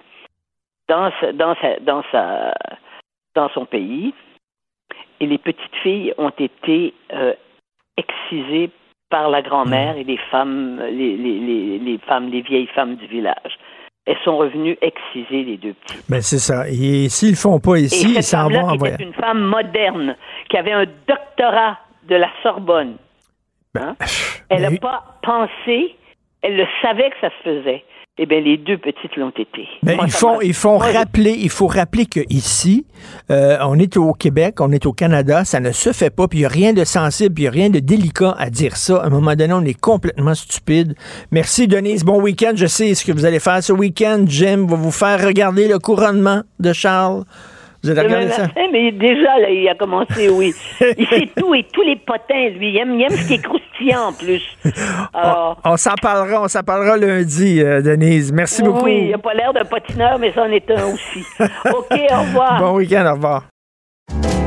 [0.88, 2.54] dans, dans, sa, dans, sa,
[3.34, 4.12] dans son pays,
[5.20, 7.34] et les petites filles ont été euh,
[7.96, 8.70] excisées
[9.14, 13.06] par la grand-mère et les femmes, les, les, les, les femmes, les vieilles femmes du
[13.06, 13.52] village.
[14.06, 15.98] Elles sont revenues exciser les deux petits.
[16.08, 16.68] Ben, c'est ça.
[16.68, 18.98] Et s'ils le font pas ici, et ils s'en vont en voyage.
[18.98, 20.16] une femme moderne,
[20.50, 21.78] qui avait un doctorat
[22.08, 22.96] de la Sorbonne,
[23.78, 23.94] hein,
[24.50, 25.94] elle n'a pas pensé,
[26.42, 27.84] elle le savait que ça se faisait.
[28.16, 29.66] Eh bien, les deux petites l'ont été.
[29.82, 32.86] Moi, ils font, ils font rappeler, il faut rappeler que ici,
[33.32, 36.38] euh, on est au Québec, on est au Canada, ça ne se fait pas, puis
[36.38, 38.76] il n'y a rien de sensible, puis il n'y a rien de délicat à dire
[38.76, 38.98] ça.
[38.98, 40.94] À un moment donné, on est complètement stupide.
[41.32, 42.04] Merci, Denise.
[42.04, 42.52] Bon week-end.
[42.54, 44.24] Je sais ce que vous allez faire ce week-end.
[44.28, 47.24] Jim va vous faire regarder le couronnement de Charles.
[47.84, 48.42] Vous Demain regarder ça?
[48.42, 50.54] matin, mais déjà, là, il a commencé, oui.
[50.98, 52.70] Il sait tout et tous les potins, lui.
[52.70, 54.42] Il aime, il aime ce qui est croustillant, en plus.
[55.12, 58.32] Alors, On s'en parlera, on s'en parlera lundi, euh, Denise.
[58.32, 58.84] Merci beaucoup.
[58.86, 61.22] oui, il n'a pas l'air d'un patineur, mais ça en est un aussi.
[61.40, 62.58] OK, au revoir.
[62.60, 63.44] Bon week-end, au revoir.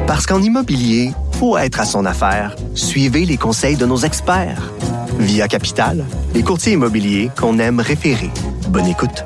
[0.08, 4.72] Parce qu'en immobilier, pour être à son affaire, suivez les conseils de nos experts.
[5.20, 8.30] Via Capital, les courtiers immobiliers qu'on aime référer.
[8.70, 9.26] Bonne écoute.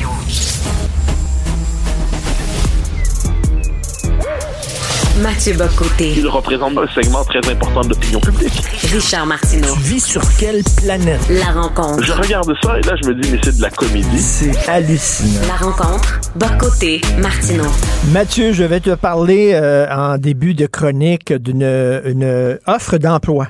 [5.21, 6.13] Mathieu Bocoté.
[6.17, 8.59] Il représente un segment très important de l'opinion publique.
[8.91, 9.73] Richard Martineau.
[9.75, 11.21] Tu vis sur quelle planète?
[11.29, 12.03] La rencontre.
[12.03, 14.19] Je regarde ça et là, je me dis, mais c'est de la comédie.
[14.19, 15.47] C'est hallucinant.
[15.47, 16.19] La rencontre.
[16.35, 17.01] Bocoté.
[17.19, 17.69] Martineau.
[18.11, 23.47] Mathieu, je vais te parler euh, en début de chronique d'une une offre d'emploi.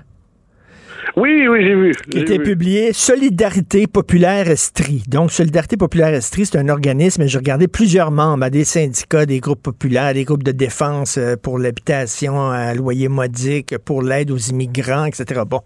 [1.17, 1.91] Oui, oui, j'ai vu.
[2.09, 5.03] Qui était publiée Solidarité Populaire Estrie.
[5.09, 9.25] Donc, Solidarité Populaire Estrie, c'est un organisme, et j'ai regardé plusieurs membres, à des syndicats,
[9.25, 14.31] des groupes populaires, des groupes de défense euh, pour l'habitation à loyer modique, pour l'aide
[14.31, 15.41] aux immigrants, etc.
[15.45, 15.61] Bon.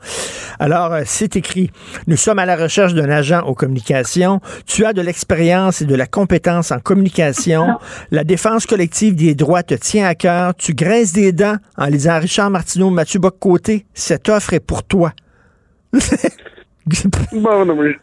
[0.59, 1.69] Alors, euh, c'est écrit.
[2.07, 4.41] Nous sommes à la recherche d'un agent aux communications.
[4.65, 7.67] Tu as de l'expérience et de la compétence en communication.
[8.09, 10.55] La défense collective des droits te tient à cœur.
[10.55, 13.85] Tu graisses des dents en lisant Richard Martineau, Mathieu Bock-Côté.
[13.93, 15.13] Cette offre est pour toi.
[17.33, 17.95] Bon, non, mais...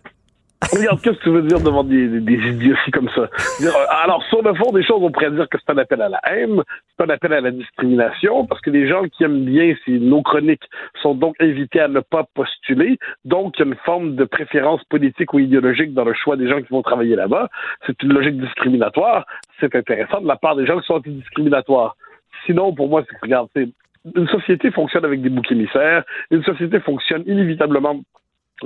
[0.71, 3.23] Regarde, qu'est-ce que tu veux dire devant des, des, des idioties comme ça?
[3.23, 3.71] Euh,
[4.03, 6.21] alors, sur le fond des choses, on pourrait dire que c'est un appel à la
[6.31, 6.63] haine,
[6.97, 10.23] c'est un appel à la discrimination, parce que les gens qui aiment bien ces, nos
[10.23, 10.69] chroniques
[11.03, 12.99] sont donc invités à ne pas postuler.
[13.25, 16.49] Donc, il y a une forme de préférence politique ou idéologique dans le choix des
[16.49, 17.49] gens qui vont travailler là-bas.
[17.87, 19.27] C'est une logique discriminatoire.
[19.59, 21.97] C'est intéressant de la part des gens qui sont antidiscriminatoires.
[22.47, 23.49] Sinon, pour moi, c'est regarde,
[24.17, 26.05] une société fonctionne avec des boucs émissaires.
[26.31, 28.01] Une société fonctionne inévitablement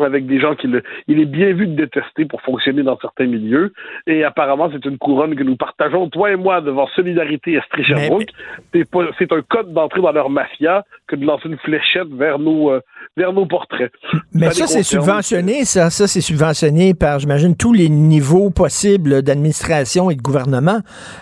[0.05, 3.27] avec des gens qui le, il est bien vu de détester pour fonctionner dans certains
[3.27, 3.73] milieux.
[4.07, 8.31] Et apparemment, c'est une couronne que nous partageons, toi et moi, devant Solidarité Estrie Sherbrooke.
[8.73, 12.81] C'est un code d'entrée dans leur mafia que de lancer une fléchette vers nos, euh,
[13.17, 13.93] vers nos portraits.
[14.33, 15.91] Mais Ça c'est subventionné, ça.
[15.91, 20.81] Ça, c'est subventionné par, j'imagine, tous les niveaux possibles d'administration et de gouvernement.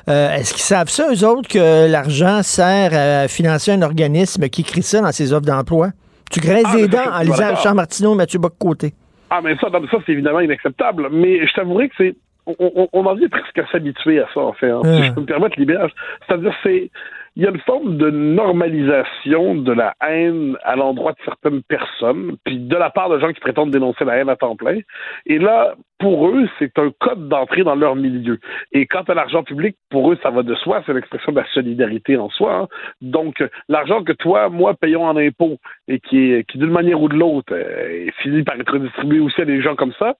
[0.09, 4.63] Euh, Est-ce qu'ils savent ça, eux autres, que l'argent sert à financer un organisme qui
[4.63, 5.89] écrit ça dans ses offres d'emploi?
[6.35, 7.49] Tu graisses Ah, mais dents en lisant.
[7.55, 8.93] Richard Martineau, Mathieu Bock-Côté.
[9.31, 11.09] Ah, mais ça, ça c'est évidemment inacceptable.
[11.11, 12.17] Mais je t'avouerai que c'est.
[12.47, 14.69] On, on, on en vient presque à s'habituer à ça, en fait.
[14.71, 14.83] hein.
[14.85, 14.97] Ah.
[14.97, 15.93] Si je peux me permettre, libérage.
[16.27, 16.91] C'est-à-dire, c'est.
[17.37, 22.37] Il y a une forme de normalisation de la haine à l'endroit de certaines personnes,
[22.45, 24.79] puis de la part de gens qui prétendent dénoncer la haine à temps plein.
[25.27, 28.39] Et là, pour eux, c'est un code d'entrée dans leur milieu.
[28.71, 31.47] Et quant à l'argent public, pour eux, ça va de soi, c'est l'expression de la
[31.47, 32.55] solidarité en soi.
[32.55, 32.69] hein.
[33.01, 35.59] Donc, l'argent que toi, moi, payons en impôts
[35.89, 39.45] et qui, qui d'une manière ou de l'autre, euh, finit par être distribué aussi à
[39.45, 40.15] des gens comme ça,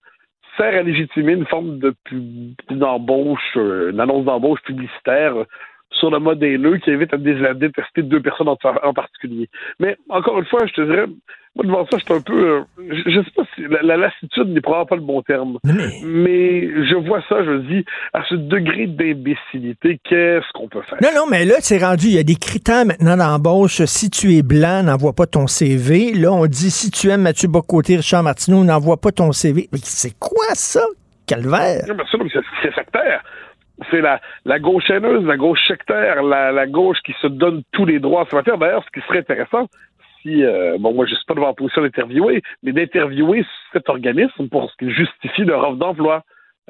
[0.57, 1.95] sert à légitimer une forme de
[2.71, 5.35] d'embauche, euh, une annonce d'embauche publicitaire
[5.95, 9.49] sur le mode haineux qui évite à, dé- à détester deux personnes en, en particulier.
[9.81, 11.07] Mais encore une fois, je te dirais,
[11.57, 12.49] moi, devant ça, je suis un peu.
[12.49, 13.63] euh, je, je sais pas si.
[13.71, 15.59] La, la lassitude n'est probablement pas le bon terme.
[16.05, 16.63] Mais...
[16.85, 20.99] je vois ça, je dis, à ce degré d'imbécilité, qu'est-ce qu'on peut faire?
[21.01, 23.83] Non, non, mais là, c'est rendu, il y a des critères maintenant d'embauche.
[23.85, 26.13] Si tu es blanc, n'envoie pas ton CV.
[26.15, 29.69] Là, on dit, si tu aimes Mathieu Bocoté, Richard Martineau, n'envoie pas ton CV.
[29.73, 30.83] Mais c'est quoi ça,
[31.27, 31.85] calvaire?
[31.89, 33.23] Non, mais ça, mais c'est- c'est sectaire.
[33.91, 34.21] C'est la,
[34.59, 38.35] gauche haineuse, la gauche sectaire, la, gauche qui se donne tous les droits en ce
[38.37, 38.59] matière.
[38.59, 39.69] D'ailleurs, ce qui serait intéressant,
[40.23, 44.49] si, euh, bon, moi, je suis pas devant la position d'interviewer, mais d'interviewer cet organisme
[44.49, 46.23] pour ce qu'il justifie leur offre d'emploi.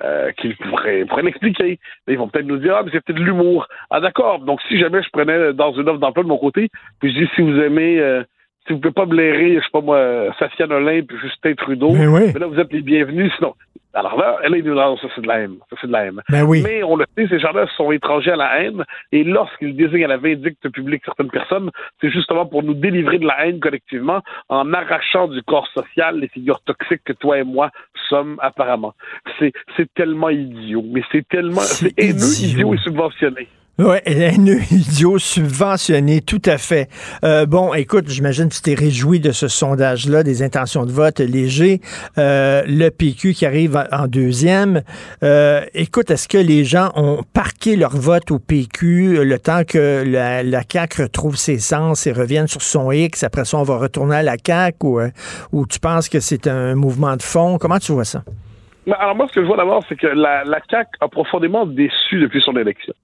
[0.03, 1.79] Euh, qu'ils pourraient, pourraient l'expliquer.
[2.09, 3.69] Ils vont peut-être nous dire, ah, mais c'est de l'humour.
[3.91, 4.41] Ah, d'accord.
[4.41, 6.69] Donc, si jamais je prenais dans une offre d'emploi de mon côté,
[6.99, 8.25] puis je dis, si vous aimez, euh,
[8.67, 12.07] si vous pouvez pas blairer, je sais pas moi, Faciane Olin puis Justin Trudeau, Mais
[12.07, 12.33] oui.
[12.33, 13.33] là, vous êtes les bienvenus.
[13.37, 13.55] Sinon,
[13.95, 15.57] alors là, elle est non, ça c'est de la haine.
[15.71, 16.21] Ça c'est de la haine.
[16.29, 16.63] Ben oui.
[16.65, 18.85] Mais on le sait, ces gens-là sont étrangers à la haine.
[19.13, 21.71] Et lorsqu'ils désignent à la vindicte publique certaines personnes,
[22.01, 26.29] c'est justement pour nous délivrer de la haine collectivement en arrachant du corps social les
[26.29, 27.71] figures toxiques que toi et moi
[28.09, 28.95] sommes apparemment.
[29.39, 30.85] C'est, c'est tellement idiot.
[30.91, 32.75] Mais c'est tellement, c'est, haineux, idiot.
[32.75, 33.49] et subventionné.
[33.77, 36.89] Oui, haineux, idiot, subventionné, tout à fait.
[37.25, 41.19] Euh, bon, écoute, j'imagine que tu t'es réjoui de ce sondage-là, des intentions de vote
[41.19, 41.81] léger.
[42.17, 44.83] Euh, le PQ qui arrive en deuxième.
[45.25, 50.05] Euh, écoute, est-ce que les gens ont parqué leur vote au PQ le temps que
[50.07, 53.25] la, la CAQ retrouve ses sens et revienne sur son X?
[53.25, 55.09] Après ça, on va retourner à la CAQ ou, euh,
[55.51, 57.59] ou tu penses que c'est un mouvement de fond?
[57.59, 58.23] Comment tu vois ça?
[58.87, 61.67] Mais Alors moi, ce que je vois d'abord, c'est que la, la CAQ a profondément
[61.67, 62.95] déçu depuis son élection.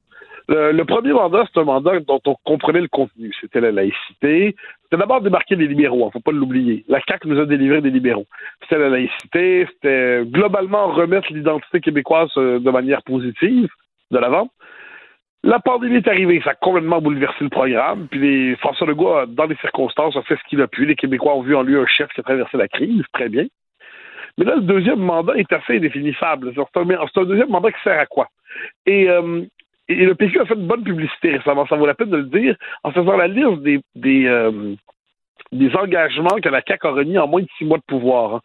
[0.48, 3.32] Le, premier mandat, c'est un mandat dont on comprenait le contenu.
[3.40, 4.56] C'était la laïcité.
[4.82, 6.84] C'était d'abord débarquer les libéraux, hein, faut pas l'oublier.
[6.88, 8.26] La CAQ nous a délivré des libéraux.
[8.62, 13.68] C'était la laïcité, c'était globalement remettre l'identité québécoise euh, de manière positive
[14.10, 14.48] de l'avant.
[15.42, 18.08] La pandémie est arrivée, ça a complètement bouleversé le programme.
[18.10, 20.84] Puis les, François Legault, dans les circonstances, a fait ce qu'il a pu.
[20.84, 23.46] Les Québécois ont vu en lui un chef qui a traversé la crise, très bien.
[24.36, 26.52] Mais là, le deuxième mandat est assez indéfinissable.
[26.54, 28.28] C'est un, c'est un deuxième mandat qui sert à quoi?
[28.86, 29.44] Et, euh,
[29.90, 32.24] et le PQ a fait une bonne publicité récemment, ça vaut la peine de le
[32.24, 34.76] dire, en faisant la liste des, des, euh,
[35.74, 38.36] engagements que la CAQ a remis en moins de six mois de pouvoir.
[38.36, 38.40] hein.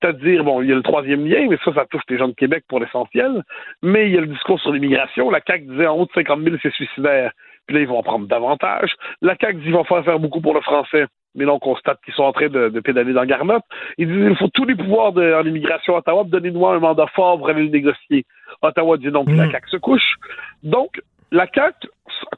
[0.00, 2.34] C'est-à-dire, bon, il y a le troisième lien, mais ça, ça touche les gens de
[2.34, 3.42] Québec pour l'essentiel.
[3.82, 5.30] Mais il y a le discours sur l'immigration.
[5.30, 7.32] La CAQ disait en haut de 50 000, c'est suicidaire.
[7.66, 8.94] Puis là, ils vont en prendre davantage.
[9.20, 11.06] La CAQ dit qu'ils vont faire faire beaucoup pour le français.
[11.36, 13.62] Mais là, on constate qu'ils sont en train de, pédaler dans Garnotte.
[13.98, 17.36] Ils disent il faut tous les pouvoirs en immigration à Ottawa, donnez-nous un mandat fort
[17.36, 18.24] pour aller le négocier.
[18.62, 20.14] Ottawa dit non, puis la CAQ se couche.
[20.62, 21.00] Donc,
[21.32, 21.88] la CAQ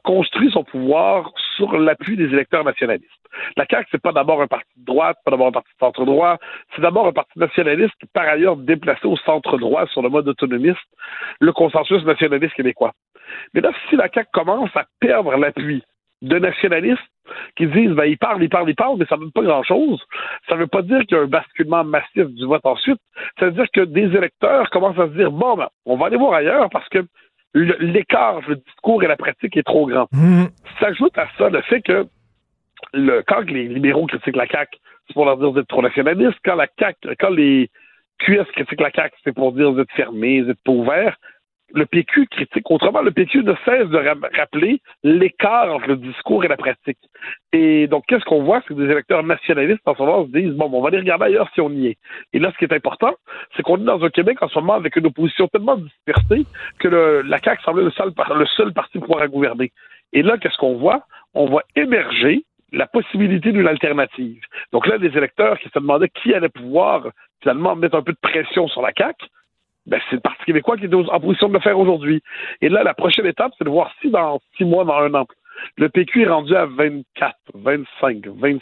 [0.03, 3.09] construit son pouvoir sur l'appui des électeurs nationalistes.
[3.57, 6.37] La CAQ, c'est pas d'abord un parti de droite, pas d'abord un parti de centre-droit,
[6.75, 10.79] c'est d'abord un parti nationaliste, par ailleurs déplacé au centre-droit sur le mode autonomiste,
[11.39, 12.93] le consensus nationaliste québécois.
[13.53, 15.83] Mais là, si la CAQ commence à perdre l'appui
[16.21, 17.01] de nationalistes
[17.55, 20.01] qui disent, ben, ils parlent, ils parlent, ils parlent, mais ça ne donne pas grand-chose,
[20.47, 22.99] ça ne veut pas dire qu'il y a un basculement massif du vote ensuite,
[23.39, 26.17] ça veut dire que des électeurs commencent à se dire, bon, ben, on va aller
[26.17, 27.05] voir ailleurs parce que
[27.53, 30.07] l'écart entre le discours et la pratique est trop grand.
[30.79, 32.07] S'ajoute à ça le fait que
[32.93, 34.77] le, quand les libéraux critiquent la CAQ,
[35.07, 36.37] c'est pour leur dire vous êtes trop nationaliste.
[36.45, 37.69] Quand la CAQ, quand les
[38.19, 41.17] QS critiquent la CAQ, c'est pour dire vous êtes fermés, vous êtes pas ouverts.
[41.73, 42.69] Le PQ critique.
[42.71, 46.97] Autrement, le PQ ne cesse de ra- rappeler l'écart entre le discours et la pratique.
[47.53, 48.61] Et donc, qu'est-ce qu'on voit?
[48.61, 51.25] C'est que des électeurs nationalistes, en ce moment, se disent, bon, on va aller regarder
[51.25, 51.97] ailleurs si on y est.
[52.33, 53.13] Et là, ce qui est important,
[53.55, 56.45] c'est qu'on est dans un Québec en ce moment avec une opposition tellement dispersée
[56.79, 56.87] que
[57.25, 59.71] la CAQ semblait le seul, le seul parti pouvoir à gouverner.
[60.13, 61.03] Et là, qu'est-ce qu'on voit?
[61.33, 64.41] On voit émerger la possibilité d'une alternative.
[64.71, 67.07] Donc là, les électeurs qui se demandaient qui allait pouvoir
[67.41, 69.25] finalement mettre un peu de pression sur la CAQ,
[69.89, 72.21] ben, c'est le Parti québécois qui est en position de le faire aujourd'hui.
[72.61, 75.25] Et là, la prochaine étape, c'est de voir si dans six mois, dans un an,
[75.77, 78.61] le PQ est rendu à 24, 25, 26.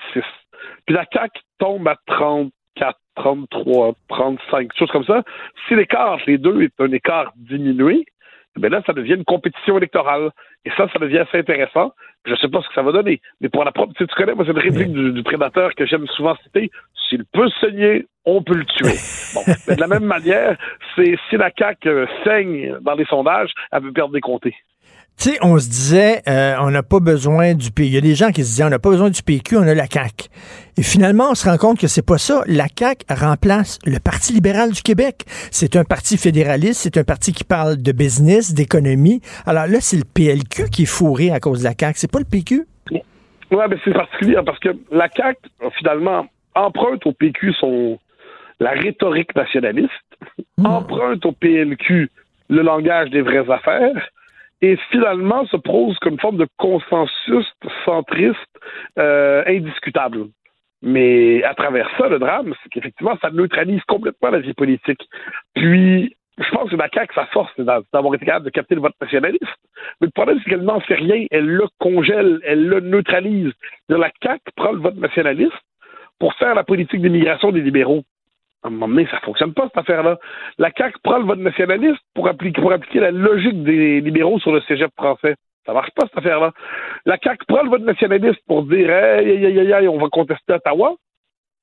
[0.86, 5.24] Puis la CAQ tombe à 34, 33, 35, choses comme ça.
[5.68, 8.06] Si l'écart entre les deux est un écart diminué,
[8.58, 10.32] ben là, ça devient une compétition électorale.
[10.66, 11.94] Et ça, ça devient assez intéressant.
[12.26, 13.22] Je ne sais pas ce que ça va donner.
[13.42, 15.74] Mais pour la propre, tu, sais, tu connais, moi, c'est une réplique du, du prédateur
[15.76, 16.72] que j'aime souvent citer.
[17.08, 18.96] S'il peut saigner, on peut le tuer.
[19.34, 19.42] Bon.
[19.68, 20.58] Mais de la même manière,
[20.96, 24.56] c'est si la CAQ euh, saigne dans les sondages, elle peut perdre des comtés.
[25.20, 27.88] Tu sais, on se disait, euh, on n'a pas besoin du PQ.
[27.88, 29.64] Il y a des gens qui se disaient, on n'a pas besoin du PQ, on
[29.64, 30.30] a la CAQ.
[30.78, 32.44] Et finalement, on se rend compte que c'est pas ça.
[32.46, 35.24] La CAQ remplace le Parti libéral du Québec.
[35.50, 39.22] C'est un parti fédéraliste, c'est un parti qui parle de business, d'économie.
[39.48, 41.98] Alors là, c'est le PLQ qui est fourré à cause de la CAQ.
[41.98, 42.68] C'est pas le PQ.
[42.92, 45.40] Ouais, mais c'est particulier hein, parce que la CAQ,
[45.80, 47.98] finalement, emprunte au PQ son
[48.60, 49.92] la rhétorique nationaliste,
[50.64, 52.12] emprunte au PLQ
[52.50, 54.10] le langage des vraies affaires,
[54.62, 57.46] et finalement se pose comme une forme de consensus
[57.86, 58.38] centriste
[58.98, 60.28] euh, indiscutable.
[60.82, 65.02] Mais à travers ça, le drame, c'est qu'effectivement, ça neutralise complètement la vie politique.
[65.56, 68.82] Puis, je pense que la CAQ, sa force, c'est d'avoir été capable de capter le
[68.82, 69.44] vote nationaliste.
[70.00, 71.26] Mais le problème, c'est qu'elle n'en fait rien.
[71.32, 73.52] Elle le congèle, elle le neutralise.
[73.90, 75.54] La CAQ prend le vote nationaliste
[76.20, 78.04] pour faire la politique d'immigration des libéraux.
[78.68, 80.20] À un moment donné, ça fonctionne pas, cette affaire-là.
[80.58, 84.52] La CAQ prend le vote nationaliste pour appliquer, pour appliquer la logique des libéraux sur
[84.52, 85.36] le cégep français.
[85.66, 86.52] Ça marche pas, cette affaire-là.
[87.06, 90.52] La CAQ prend le vote nationaliste pour dire, hey, hey, hey, hey, on va contester
[90.54, 90.96] Ottawa.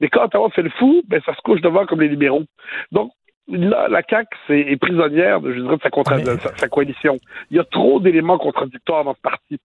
[0.01, 2.45] Mais quand Ottawa fait le fou, ben, ça se couche devant comme les libéraux.
[2.91, 3.13] Donc,
[3.49, 7.19] là, la CAQ est prisonnière de, je dirais, de sa, contra- de sa, sa coalition.
[7.51, 9.59] Il y a trop d'éléments contradictoires dans ce parti.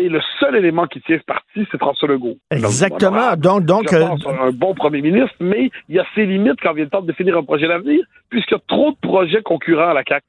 [0.00, 2.36] Et le seul élément qui tient ce parti, c'est François Legault.
[2.50, 3.34] Exactement.
[3.36, 4.06] Donc, donc, je euh,
[4.42, 7.06] un bon premier ministre, mais il y a ses limites quand vient le temps de
[7.08, 8.00] définir un projet d'avenir,
[8.30, 10.24] puisqu'il y a trop de projets concurrents à la CAQ.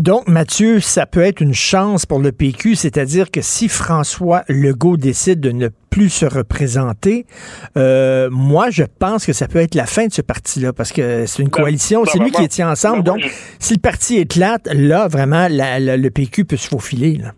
[0.00, 4.96] Donc, Mathieu, ça peut être une chance pour le PQ, c'est-à-dire que si François Legault
[4.96, 7.26] décide de ne plus se représenter,
[7.76, 11.26] euh, moi, je pense que ça peut être la fin de ce parti-là, parce que
[11.26, 13.02] c'est une Ben, coalition, c'est lui qui tient ensemble.
[13.02, 13.22] Ben, Donc,
[13.58, 17.16] si le parti éclate, là, vraiment, la- la- le PQ peut se faufiler.
[17.16, 17.32] Là.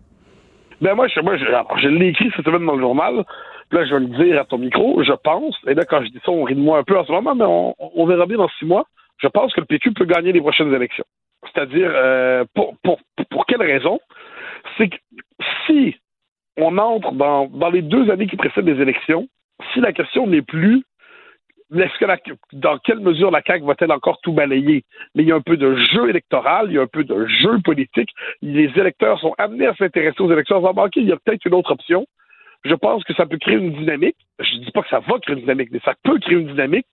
[0.81, 3.23] Ben moi, je, moi, je, alors, je l'ai écrit cette semaine dans le journal.
[3.69, 5.03] Puis Là, je vais le dire à ton micro.
[5.03, 7.05] Je pense, et là, quand je dis ça, on rit de moi un peu en
[7.05, 8.85] ce moment, mais on, on verra bien dans six mois.
[9.17, 11.05] Je pense que le PQ peut gagner les prochaines élections.
[11.43, 12.99] C'est-à-dire, euh, pour, pour,
[13.29, 13.99] pour quelle raison?
[14.77, 14.97] C'est que
[15.65, 15.95] si
[16.57, 19.27] on entre dans, dans les deux années qui précèdent les élections,
[19.73, 20.83] si la question n'est plus
[21.79, 22.17] est-ce que la,
[22.53, 24.83] dans quelle mesure la CAQ va-t-elle encore tout balayer?
[25.15, 27.25] Mais il y a un peu de jeu électoral, il y a un peu de
[27.27, 28.09] jeu politique.
[28.41, 31.53] Les électeurs sont amenés à s'intéresser aux élections disant, OK, il y a peut-être une
[31.53, 32.05] autre option.
[32.63, 34.17] Je pense que ça peut créer une dynamique.
[34.39, 36.47] Je ne dis pas que ça va créer une dynamique, mais ça peut créer une
[36.47, 36.85] dynamique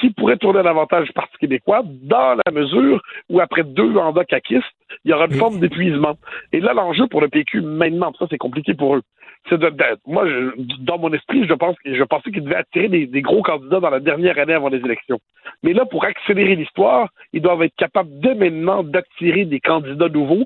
[0.00, 4.24] qui pourrait tourner à l'avantage du Parti québécois dans la mesure où, après deux mandats
[4.24, 4.64] caquistes,
[5.04, 6.14] il y aura une forme d'épuisement.
[6.52, 9.02] Et là, l'enjeu pour le PQ maintenant, ça c'est compliqué pour eux,
[9.48, 10.50] c'est de, de- moi, je-
[10.84, 13.90] dans mon esprit, je pense, je pensais qu'ils devaient attirer des, des gros candidats dans
[13.90, 15.18] la dernière année avant les élections.
[15.62, 20.44] Mais là, pour accélérer l'histoire, ils doivent être capables dès maintenant d'attirer des candidats nouveaux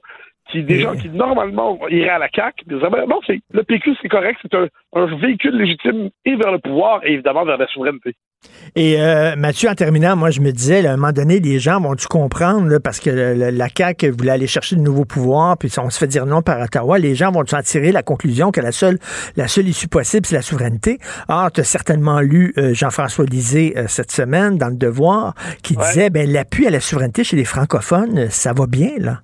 [0.50, 3.20] qui des gens qui normalement iraient à la CAQ, des hommes, non,
[3.52, 7.44] le PQ, c'est correct, c'est un, un véhicule légitime et vers le pouvoir et évidemment
[7.44, 8.14] vers la souveraineté.
[8.74, 11.58] Et euh, Mathieu, en terminant, moi, je me disais, là, à un moment donné, les
[11.58, 15.58] gens vont-tu comprendre, là, parce que le- la CAQ voulait aller chercher de nouveaux pouvoirs,
[15.58, 18.50] puis on se fait dire non par Ottawa, les gens vont-tu en tirer la conclusion
[18.50, 18.98] que la seule,
[19.36, 20.98] la seule issue possible, c'est la souveraineté?
[21.28, 25.76] Ah, tu as certainement lu euh, Jean-François Lisée euh, cette semaine dans Le Devoir, qui
[25.76, 29.20] disait, ben, l'appui à la souveraineté chez les francophones, ça va bien, là.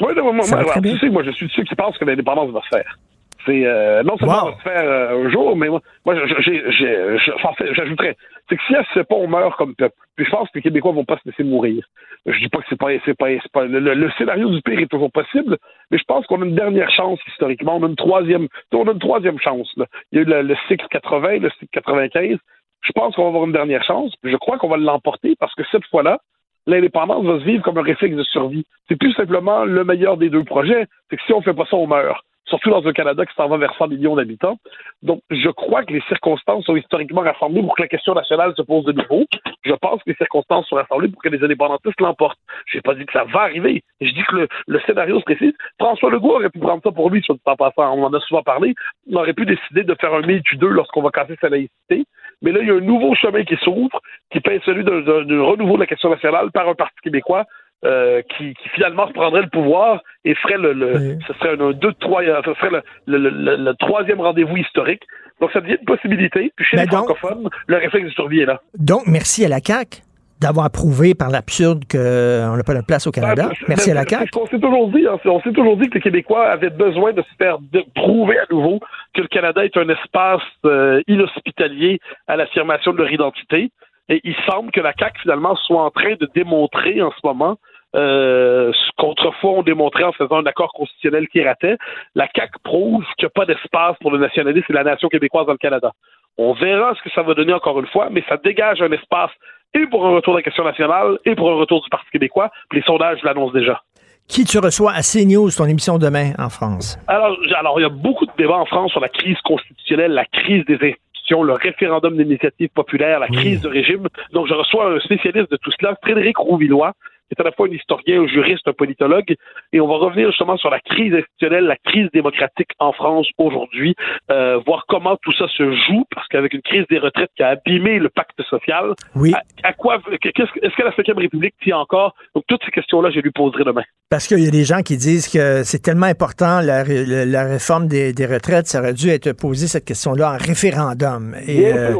[0.00, 2.04] Oui, non, moi, moi, alors, tu sais, moi, je suis de ceux qui pensent que
[2.04, 2.98] l'indépendance va se faire.
[3.46, 4.50] C'est euh, non seulement Wow.
[4.50, 8.16] va se faire euh, un jour, mais moi, moi j'ajouterais,
[8.48, 9.94] c'est que si elle se fait pas, on meurt comme peuple.
[10.16, 11.84] Puis je pense que les Québécois vont pas se laisser mourir.
[12.26, 14.86] Je dis pas que c'est pas, c'est pas, c'est pas le, scénario du pire est
[14.86, 15.58] toujours possible,
[15.90, 17.76] mais je pense qu'on a une dernière chance historiquement.
[17.76, 19.70] On a une troisième, on a une troisième chance.
[19.76, 19.86] là.
[20.12, 22.38] Il y a eu le, le cycle 80, le cycle 95.
[22.80, 24.14] Je pense qu'on va avoir une dernière chance.
[24.22, 26.18] Puis je crois qu'on va l'emporter parce que cette fois-là,
[26.66, 28.64] l'indépendance va se vivre comme un réflexe de survie.
[28.88, 30.86] C'est plus simplement le meilleur des deux projets.
[31.10, 32.22] C'est que si on fait pas ça, on meurt.
[32.46, 34.58] Surtout dans un Canada qui s'en va vers 100 millions d'habitants.
[35.02, 38.62] Donc, je crois que les circonstances sont historiquement rassemblées pour que la question nationale se
[38.62, 39.24] pose de nouveau.
[39.64, 42.38] Je pense que les circonstances sont rassemblées pour que les indépendantistes l'emportent.
[42.66, 43.82] J'ai pas dit que ça va arriver.
[44.00, 45.52] Je dis que le, scénario se précise.
[45.78, 47.96] François Legault aurait pu prendre ça pour lui, sur le temps passant.
[47.96, 48.74] On en a souvent parlé.
[49.10, 52.04] On aurait pu décider de faire un MeToo 2 lorsqu'on va casser sa laïcité.
[52.42, 54.00] Mais là, il y a un nouveau chemin qui s'ouvre,
[54.30, 57.46] qui peut être celui d'un renouveau de la question nationale par un parti québécois
[57.84, 61.92] euh, qui, qui finalement reprendrait le pouvoir et ferait le, le ce serait un deux
[62.00, 62.70] trois euh, ce serait
[63.06, 65.02] le, le, le- troisième rendez-vous historique.
[65.40, 66.52] Donc ça devient une possibilité.
[66.56, 68.60] Puis chez Ben les donc- francophones, le réflexe de survie est là.
[68.78, 70.00] Donc, merci à la CAQ
[70.40, 73.48] d'avoir prouvé par l'absurde qu'on n'a pas de place au Canada.
[73.48, 74.30] Ben, Merci à la CAQ.
[74.30, 75.06] qu'on s'est toujours dit.
[75.06, 75.18] hein.
[75.24, 78.44] On s'est toujours dit que les Québécois avaient besoin de se faire de- prouver à
[78.50, 78.80] nouveau
[79.14, 83.70] que le Canada est un espace euh, inhospitalier à l'affirmation de leur identité.
[84.10, 87.56] Et il semble que la CAQ, finalement, soit en train de démontrer en ce moment
[87.94, 91.76] euh, ce qu'autrefois on démontrait en faisant un accord constitutionnel qui ratait.
[92.14, 95.46] La CAQ prouve qu'il n'y a pas d'espace pour le nationalisme et la nation québécoise
[95.46, 95.92] dans le Canada.
[96.36, 99.30] On verra ce que ça va donner encore une fois, mais ça dégage un espace
[99.74, 102.50] et pour un retour de la question nationale et pour un retour du Parti québécois.
[102.68, 103.82] Puis les sondages l'annoncent déjà.
[104.26, 106.98] Qui tu reçois à CNews, ton émission demain en France?
[107.08, 110.24] Alors, alors, il y a beaucoup de débats en France sur la crise constitutionnelle, la
[110.24, 114.08] crise des institutions, le référendum d'initiative populaire, la crise de régime.
[114.32, 116.92] Donc, je reçois un spécialiste de tout cela, Frédéric Rouvillois,
[117.34, 119.34] est à la fois un historien, un juriste, un politologue,
[119.72, 123.94] et on va revenir justement sur la crise institutionnelle, la crise démocratique en France aujourd'hui,
[124.30, 127.48] euh, voir comment tout ça se joue, parce qu'avec une crise des retraites qui a
[127.48, 129.32] abîmé le pacte social, oui.
[129.62, 132.14] à, quoi, est-ce que la Ve République tient encore?
[132.34, 133.84] Donc toutes ces questions-là, je lui poserai demain.
[134.14, 137.88] Parce qu'il y a des gens qui disent que c'est tellement important, la, la réforme
[137.88, 141.34] des, des, retraites, ça aurait dû être posé cette question-là en référendum.
[141.48, 141.92] Et, euh,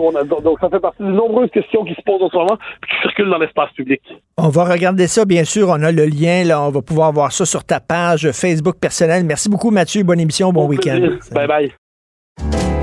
[0.44, 3.02] donc ça fait partie des nombreuses questions qui se posent en ce moment et qui
[3.02, 4.00] circulent dans l'espace public.
[4.36, 5.70] On va regarder ça, bien sûr.
[5.70, 6.62] On a le lien, là.
[6.62, 9.24] On va pouvoir voir ça sur ta page Facebook personnelle.
[9.24, 10.04] Merci beaucoup, Mathieu.
[10.04, 10.52] Bonne émission.
[10.52, 11.00] Bon, week-end.
[11.32, 11.72] Bye bye.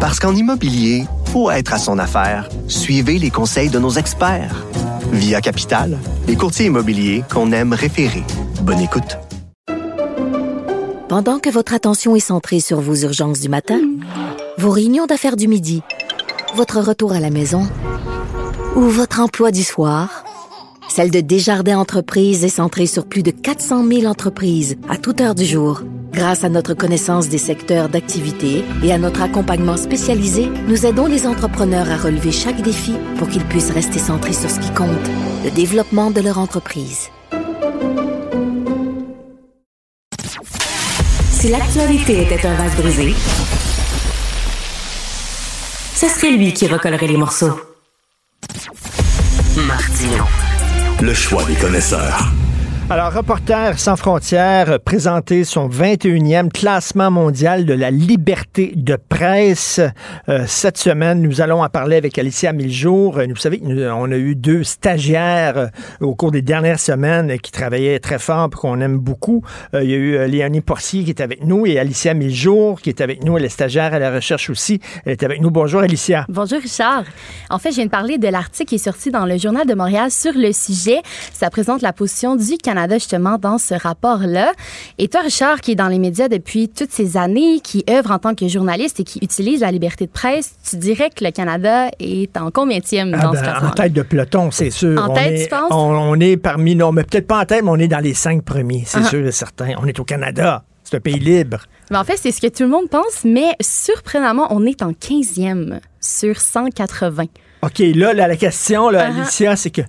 [0.01, 4.65] Parce qu'en immobilier, pour être à son affaire, suivez les conseils de nos experts.
[5.11, 5.97] Via Capital,
[6.27, 8.23] les courtiers immobiliers qu'on aime référer.
[8.61, 9.17] Bonne écoute.
[11.09, 13.81] Pendant que votre attention est centrée sur vos urgences du matin,
[14.57, 15.81] vos réunions d'affaires du midi,
[16.55, 17.67] votre retour à la maison
[18.75, 20.23] ou votre emploi du soir,
[20.91, 25.35] celle de Desjardins Entreprises est centrée sur plus de 400 000 entreprises à toute heure
[25.35, 25.83] du jour.
[26.11, 31.25] Grâce à notre connaissance des secteurs d'activité et à notre accompagnement spécialisé, nous aidons les
[31.25, 34.89] entrepreneurs à relever chaque défi pour qu'ils puissent rester centrés sur ce qui compte,
[35.45, 37.07] le développement de leur entreprise.
[41.31, 43.13] Si l'actualité était un vase brisé,
[45.95, 47.57] ce serait lui qui recollerait les morceaux.
[49.55, 50.25] Martino.
[51.01, 52.31] Le choix des connaisseurs.
[52.91, 59.79] Alors, Reporters sans frontières présenté son 21e classement mondial de la liberté de presse.
[60.27, 63.21] Euh, cette semaine, nous allons en parler avec Alicia Miljour.
[63.29, 65.67] Vous savez on a eu deux stagiaires euh,
[66.01, 69.41] au cours des dernières semaines qui travaillaient très fort et qu'on aime beaucoup.
[69.73, 72.89] Euh, il y a eu Léonie Porcier qui est avec nous et Alicia Miljour qui
[72.89, 73.37] est avec nous.
[73.37, 74.81] Elle est stagiaire à la recherche aussi.
[75.05, 75.49] Elle est avec nous.
[75.49, 76.25] Bonjour, Alicia.
[76.27, 77.05] Bonjour, Richard.
[77.49, 79.75] En fait, je viens de parler de l'article qui est sorti dans le Journal de
[79.75, 80.99] Montréal sur le sujet.
[81.31, 84.51] Ça présente la position du Canada justement dans ce rapport-là.
[84.97, 88.19] Et toi, Richard, qui est dans les médias depuis toutes ces années, qui œuvre en
[88.19, 91.89] tant que journaliste et qui utilise la liberté de presse, tu dirais que le Canada
[91.99, 93.67] est en combienième ah dans ce ben, classement?
[93.69, 95.01] En tête de peloton, c'est sûr.
[95.01, 95.71] En on tête, est, tu penses?
[95.71, 98.13] On, on est parmi, non, mais peut-être pas en tête, mais on est dans les
[98.13, 99.09] cinq premiers, c'est Ah.
[99.09, 99.69] sûr et certain.
[99.81, 100.63] On est au Canada.
[100.83, 101.59] C'est un pays libre.
[101.89, 104.91] Mais en fait, c'est ce que tout le monde pense, mais surprenamment, on est en
[104.91, 107.25] 15e sur 180.
[107.61, 109.19] OK, là, là, la question, là, Ah.
[109.21, 109.81] Alicia, c'est que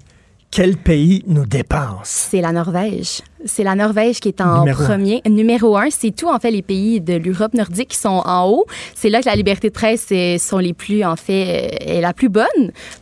[0.53, 2.29] quel pays nous dépense?
[2.31, 3.23] C'est la Norvège.
[3.45, 4.87] C'est la Norvège qui est en Numéro un.
[4.87, 5.23] premier.
[5.29, 8.65] Numéro un, c'est tout, en fait, les pays de l'Europe nordique qui sont en haut.
[8.95, 12.01] C'est là que la liberté de presse est, sont les plus, en fait, euh, est
[12.01, 12.45] la plus bonne.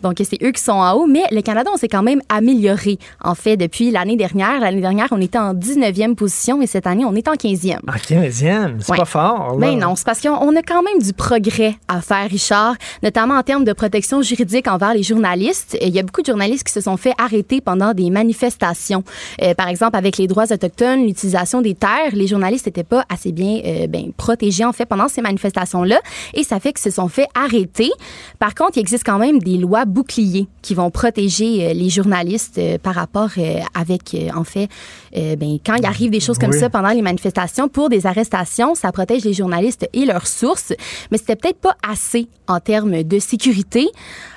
[0.02, 1.06] Donc, c'est eux qui sont en haut.
[1.06, 4.60] Mais le Canada, on s'est quand même amélioré, en fait, depuis l'année dernière.
[4.60, 7.78] L'année dernière, on était en 19e position et cette année, on est en 15e.
[7.88, 8.98] En 15e, c'est Ouais.
[8.98, 9.56] pas fort.
[9.58, 9.66] là.
[9.70, 13.34] Ben non, c'est parce qu'on on a quand même du progrès à faire, Richard, notamment
[13.34, 15.76] en termes de protection juridique envers les journalistes.
[15.80, 19.04] Il y a beaucoup de journalistes qui se sont fait arrêter pendant des manifestations.
[19.42, 23.32] Euh, par exemple, avec les droits autochtones, l'utilisation des terres, les journalistes n'étaient pas assez
[23.32, 26.00] bien euh, ben, protégés, en fait, pendant ces manifestations-là.
[26.34, 27.90] Et ça fait qu'ils se sont fait arrêter.
[28.38, 32.58] Par contre, il existe quand même des lois boucliers qui vont protéger euh, les journalistes
[32.58, 33.30] euh, par rapport
[33.74, 34.68] avec, en fait,
[35.14, 36.58] ben, quand il arrive des choses comme Oui.
[36.58, 40.72] ça pendant les manifestations, pour des arrestations, ça protège les journalistes et leurs sources,
[41.10, 43.88] mais c'était peut-être pas assez en termes de sécurité.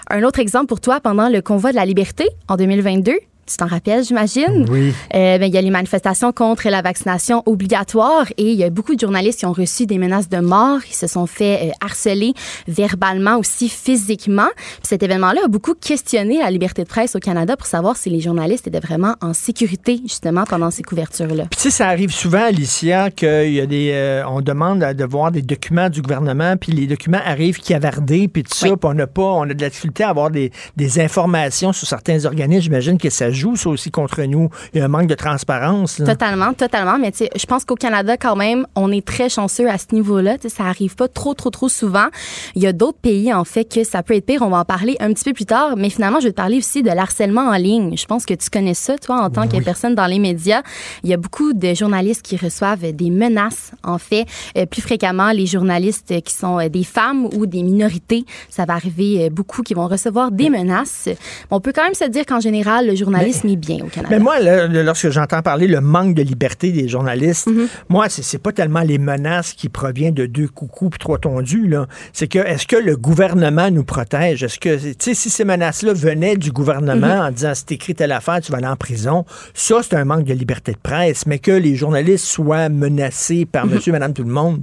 [0.10, 3.14] Un autre exemple pour toi, pendant le convoi de la liberté en 2022,
[3.46, 4.66] tu t'en rappelles, j'imagine?
[4.70, 4.94] Oui.
[5.14, 8.70] Euh, ben, il y a les manifestations contre la vaccination obligatoire et il y a
[8.70, 10.80] beaucoup de journalistes qui ont reçu des menaces de mort.
[10.90, 12.34] Ils se sont fait euh, harceler
[12.68, 14.48] verbalement aussi physiquement.
[14.56, 18.10] Puis cet événement-là a beaucoup questionné la liberté de presse au Canada pour savoir si
[18.10, 21.46] les journalistes étaient vraiment en sécurité justement pendant ces couvertures-là.
[21.52, 25.06] Puis tu sais, ça arrive souvent, Alicia, qu'il y a des, euh, on demande de
[25.06, 28.94] voir des documents du gouvernement, puis les documents arrivent cavardés, puis tout ça, puis on
[28.94, 32.64] n'a pas, on a de la difficulté à avoir des, des informations sur certains organismes.
[32.64, 34.50] J'imagine que ça joue ça aussi contre nous.
[34.74, 36.00] Il y a un manque de transparence.
[36.00, 36.06] là.
[36.08, 36.98] Totalement, totalement.
[36.98, 39.94] Mais tu sais, je pense qu'au Canada, quand même, on est très chanceux à ce
[39.94, 40.38] niveau-là.
[40.38, 42.08] Tu sais, ça arrive pas trop, trop, trop souvent.
[42.56, 44.42] Il y a d'autres pays, en fait, que ça peut être pire.
[44.42, 45.76] On va en parler un petit peu plus tard.
[45.78, 47.98] Mais finalement, je vais te parler aussi de l'harcèlement en ligne.
[47.98, 50.62] Je pense que tu connais ça, toi, en tant que personne dans les médias.
[51.04, 54.26] Il y a beaucoup de journalistes qui reçoivent des menaces, en fait.
[54.58, 58.74] Euh, plus fréquemment, les journalistes qui sont euh, des femmes ou des minorités, ça va
[58.74, 61.10] arriver euh, beaucoup qui vont recevoir des menaces.
[61.52, 64.10] On peut quand même se dire qu'en général, le journalisme est bien au Canada.
[64.16, 67.50] Mais moi, lorsque j'entends parler le manque de liberté des journalistes,
[67.90, 71.88] moi, c'est pas tellement les menaces qui proviennent de deux coucous puis trois tondus, là.
[72.14, 74.44] C'est que, est-ce que le gouvernement nous protège?
[74.44, 77.22] Est-ce que, tu sais, si ces menaces-là venaient du gouvernement Mhm.
[77.28, 80.26] en disant, si t'écris telle affaire, tu vas aller en prison, ça, c'est un manque
[80.26, 81.26] de liberté de presse.
[81.26, 83.74] Mais que les journalistes soient menacés par Mhm.
[83.74, 84.62] monsieur, madame, tout le monde,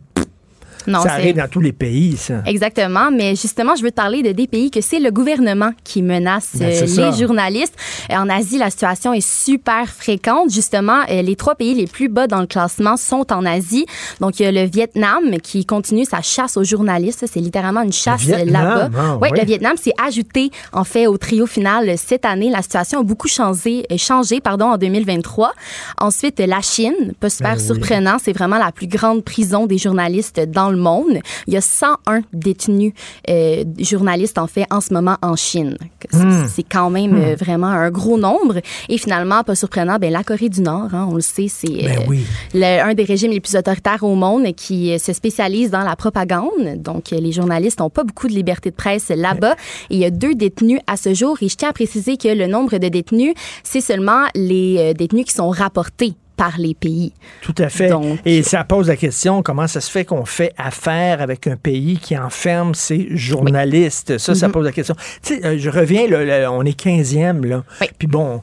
[0.86, 2.42] Non, ça arrive dans tous les pays, ça.
[2.46, 6.02] Exactement, mais justement, je veux te parler de des pays que c'est le gouvernement qui
[6.02, 7.10] menace Ben, euh, les ça.
[7.12, 7.74] journalistes.
[8.10, 10.50] En Asie, la situation est super fréquente.
[10.50, 13.86] Justement, euh, les trois pays les plus bas dans le classement sont en Asie.
[14.20, 17.24] Donc, il y a le Vietnam qui continue sa chasse aux journalistes.
[17.30, 18.88] C'est littéralement une chasse là-bas.
[18.96, 19.38] ah, Ouais, oui.
[19.40, 22.50] le Vietnam s'est ajouté en fait au trio final cette année.
[22.50, 25.52] La situation a beaucoup changé, euh, changé pardon, en 2023.
[25.98, 27.66] Ensuite, la Chine, pas super Ben oui.
[27.66, 31.18] surprenant, c'est vraiment la plus grande prison des journalistes dans le monde.
[31.46, 32.92] Il y a 101 détenus
[33.28, 35.76] euh, journalistes en fait en ce moment en Chine.
[36.10, 36.46] C'est Hmm.
[36.48, 37.22] c'est quand même Hmm.
[37.22, 38.60] euh, vraiment un gros nombre.
[38.88, 41.98] Et finalement, pas surprenant, ben, la Corée du Nord, hein, on le sait, c'est Ben
[41.98, 42.24] euh, oui.
[42.64, 46.76] un des régimes les plus autoritaires au monde qui se spécialise dans la propagande.
[46.76, 49.56] Donc, les journalistes n'ont pas beaucoup de liberté de presse là-bas.
[49.90, 51.36] Il y a deux détenus à ce jour.
[51.42, 53.34] Et je tiens à préciser que le nombre de détenus,
[53.64, 57.12] c'est seulement les détenus qui sont rapportés par les pays.
[57.42, 57.90] Tout à fait.
[58.24, 61.98] Et ça pose la question comment ça se fait qu'on fait affaire avec un pays
[61.98, 64.16] qui enferme ses journalistes?
[64.16, 64.52] Ça, ça Mhm.
[64.52, 64.94] pose la question.
[65.22, 67.62] Tu sais, euh, je reviens, là, là, on est 15e, là.
[67.98, 68.40] Puis bon.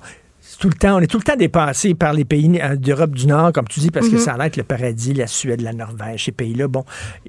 [0.60, 3.28] Tout le temps, on est tout le temps dépassé par les pays euh, d'Europe du
[3.28, 4.22] Nord, comme tu dis, parce que Mhm.
[4.22, 6.68] ça a l'air le paradis, la Suède, la Norvège, ces pays-là.
[6.68, 6.84] Bon,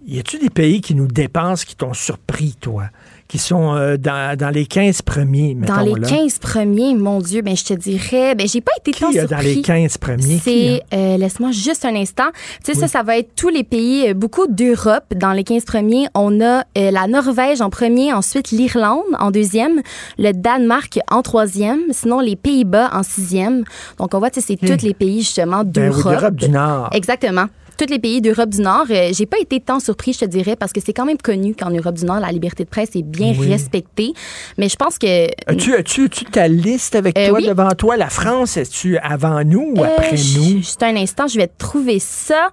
[0.07, 2.85] y a-tu des pays qui nous dépassent, qui t'ont surpris, toi,
[3.29, 6.09] qui sont euh, dans, dans les 15 premiers, mettons, Dans les là?
[6.09, 9.29] 15 premiers, mon Dieu, ben je te dirais, ben j'ai pas été tant Qui a
[9.29, 9.37] surpris.
[9.37, 10.41] dans les 15 premiers?
[10.43, 12.29] C'est, euh, laisse-moi juste un instant.
[12.65, 15.65] Tu sais, ça, ça va être tous les pays, euh, beaucoup d'Europe dans les 15
[15.67, 16.07] premiers.
[16.15, 19.83] On a euh, la Norvège en premier, ensuite l'Irlande en deuxième,
[20.19, 23.65] le Danemark en troisième, sinon les Pays-Bas en sixième.
[23.99, 24.77] Donc, on voit, tu sais, c'est Hmm.
[24.77, 26.13] tous les pays, justement, Ben oui, d'Europe.
[26.15, 26.89] d'Europe du Nord.
[26.93, 27.45] Exactement.
[27.79, 28.87] Tous les pays d'Europe du Nord.
[28.91, 31.55] Euh, j'ai pas été tant surpris, je te dirais, parce que c'est quand même connu
[31.55, 33.49] qu'en Europe du Nord, la liberté de presse est bien Oui.
[33.49, 34.13] respectée.
[34.57, 35.27] Mais je pense que.
[35.47, 37.47] As-tu, as-tu, as-tu ta liste avec Euh, toi oui.
[37.47, 37.97] devant toi?
[37.97, 40.17] La France, es-tu avant nous ou Euh, après nous?
[40.59, 42.51] Juste un instant, je vais trouver ça.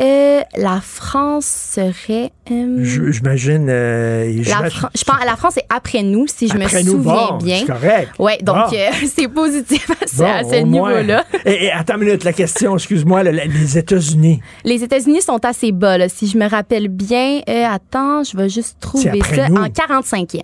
[0.00, 2.30] Euh, la France serait.
[2.50, 3.66] euh, J'imagine.
[3.70, 6.92] euh, la, Fran- je pense, la France est après nous, si je Après me nous,
[6.92, 7.58] souviens bon, bien.
[7.60, 8.08] c'est correct.
[8.18, 8.76] Ouais, donc Bon.
[9.16, 10.90] c'est positif à ce, Bon, à ce au moins.
[11.00, 11.24] niveau-là.
[11.44, 14.40] Et, et attends une minute, la question, excuse-moi, le- le- les États-Unis.
[14.64, 17.40] Les États-Unis sont assez bas, là, si je me rappelle bien.
[17.46, 19.56] Attends, je vais juste trouver ça nous.
[19.56, 20.40] en 45e.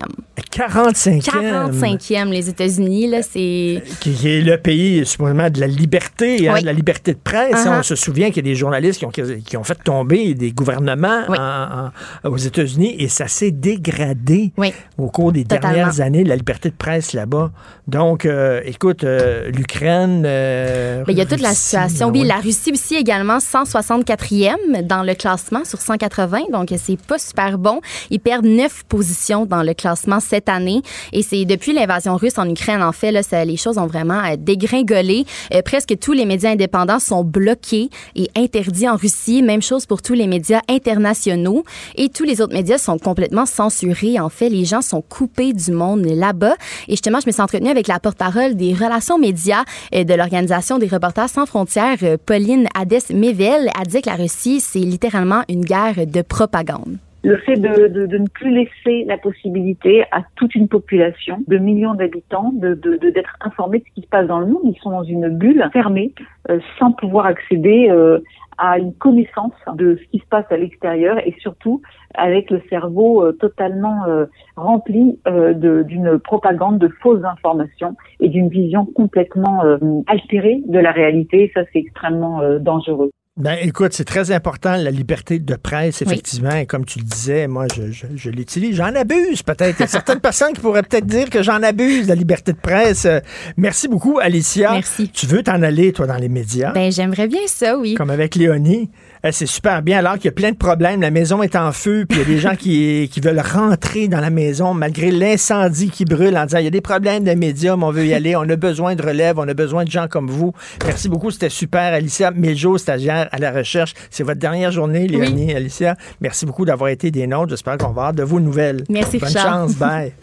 [0.51, 1.21] 45e.
[1.21, 3.81] 45e, les États-Unis, là, c'est.
[3.99, 7.65] Qui, qui est le pays, supposément, de la liberté, hein, de la liberté de presse.
[7.65, 7.79] Uh-huh.
[7.79, 9.11] On se souvient qu'il y a des journalistes qui ont,
[9.45, 11.89] qui ont fait tomber des gouvernements en-
[12.27, 14.51] en- aux États-Unis et ça s'est dégradé
[14.97, 15.73] au cours des Totalement.
[15.75, 17.51] dernières années, la liberté de presse là-bas.
[17.87, 20.23] Donc, euh, écoute, euh, l'Ukraine.
[20.25, 22.07] euh, Ben, il y a toute la situation.
[22.07, 27.17] ah Oui, la Russie aussi également 164e dans le classement sur 180, donc c'est pas
[27.19, 27.81] super bon.
[28.09, 30.81] Ils perdent neuf positions dans le classement cette année
[31.11, 33.11] et c'est depuis l'invasion russe en Ukraine en fait
[33.45, 35.25] les choses ont vraiment euh, dégringolé.
[35.53, 39.43] Euh, presque tous les médias indépendants sont bloqués et interdits en Russie.
[39.43, 41.63] Même chose pour tous les médias internationaux
[41.95, 44.19] et tous les autres médias sont complètement censurés.
[44.19, 46.55] En fait, les gens sont coupés du monde là-bas.
[46.87, 50.79] Et justement, je me suis entretenue avec la porte-parole des relations médias euh, de l'Organisation
[50.79, 56.07] des reporters sans frontières, Pauline Hadès-Mével, a dit que la Russie, c'est littéralement une guerre
[56.07, 56.97] de propagande.
[57.25, 61.57] Le fait de, de, de ne plus laisser la possibilité à toute une population de
[61.57, 64.63] millions d'habitants de, de, d'être informés de ce qui se passe dans le monde.
[64.65, 66.13] Ils sont dans une bulle fermée,
[66.49, 68.19] euh, sans pouvoir accéder euh,
[68.57, 71.81] à une connaissance de ce qui se passe à l'extérieur et surtout
[72.13, 74.25] avec le cerveau euh, totalement euh,
[74.57, 79.77] rempli euh, de- d'une propagande de fausses informations et d'une vision complètement euh,
[80.07, 81.49] altérée de la réalité.
[81.55, 83.11] Ça, c'est extrêmement dangereux.
[83.35, 86.07] Ben, écoute, c'est très important, la liberté de presse, Oui.
[86.13, 86.55] effectivement.
[86.55, 88.75] Et comme tu le disais, moi, je, je, je l'utilise.
[88.75, 89.79] J'en abuse, peut-être.
[89.79, 92.59] Il y a certaines personnes qui pourraient peut-être dire que j'en abuse la liberté de
[92.59, 93.05] presse.
[93.05, 93.21] Euh,
[93.57, 94.73] merci beaucoup, Alicia.
[94.73, 95.09] Merci.
[95.09, 96.73] Tu veux t'en aller, toi, dans les médias?
[96.73, 97.95] Ben, j'aimerais bien ça, oui.
[97.95, 98.91] Comme avec Léonie.
[99.25, 101.01] Euh, C'est super bien, alors qu'il y a plein de problèmes.
[101.01, 104.07] La maison est en feu, puis il y a des gens qui, qui veulent rentrer
[104.07, 107.33] dans la maison malgré l'incendie qui brûle en disant il y a des problèmes de
[107.33, 108.35] médias, mais on veut y aller.
[108.35, 110.53] On a besoin de relève, on a besoin de gens comme vous.
[110.85, 111.93] Merci beaucoup, c'était super.
[111.93, 113.93] Alicia Miljo, stagiaire à la recherche.
[114.09, 115.95] C'est votre dernière journée, Léonie, Alicia.
[116.21, 117.51] Merci beaucoup d'avoir été des nôtres.
[117.51, 118.83] J'espère qu'on va avoir de vos nouvelles.
[118.89, 119.43] Merci, Bonne Richard.
[119.67, 120.11] chance, bye.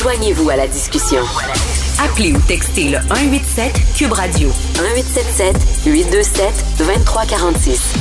[0.00, 1.20] Joignez-vous à la discussion.
[2.02, 5.56] Appelez ou textez le 187 Cube Radio 1877
[5.86, 7.94] 827 2346.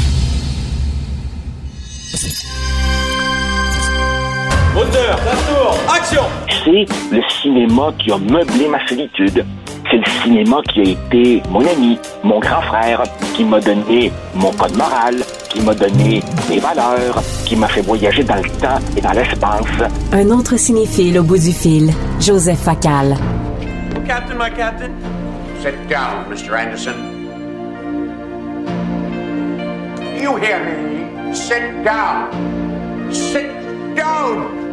[4.73, 9.45] Moteur, ça tourne, action C'est le cinéma qui a meublé ma solitude.
[9.91, 13.03] C'est le cinéma qui a été mon ami, mon grand frère,
[13.35, 18.23] qui m'a donné mon code moral, qui m'a donné mes valeurs, qui m'a fait voyager
[18.23, 19.91] dans le temps et dans l'espace.
[20.11, 23.15] Un autre cinéphile au bout du fil, Joseph Facal.
[24.05, 24.99] Captain, my captain.
[25.61, 26.57] Sit down, Mr.
[26.59, 27.23] Anderson.
[30.21, 31.33] You hear me?
[31.33, 33.13] Sit down.
[33.13, 34.72] Sit down.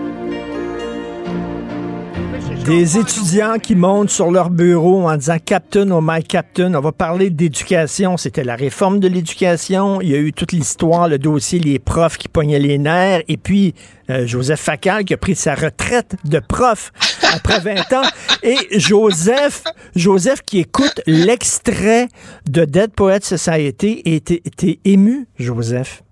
[2.64, 6.92] Des étudiants qui montent sur leur bureau en disant Captain, oh my Captain, on va
[6.92, 8.16] parler d'éducation.
[8.16, 10.00] C'était la réforme de l'éducation.
[10.00, 13.22] Il y a eu toute l'histoire, le dossier, les profs qui pognaient les nerfs.
[13.28, 13.74] Et puis,
[14.10, 16.92] euh, Joseph Facal qui a pris sa retraite de prof
[17.32, 18.08] après 20 ans.
[18.42, 19.64] Et Joseph,
[19.96, 22.08] Joseph qui écoute l'extrait
[22.46, 24.02] de Dead Poets Society.
[24.04, 26.02] Et t'es ému, Joseph?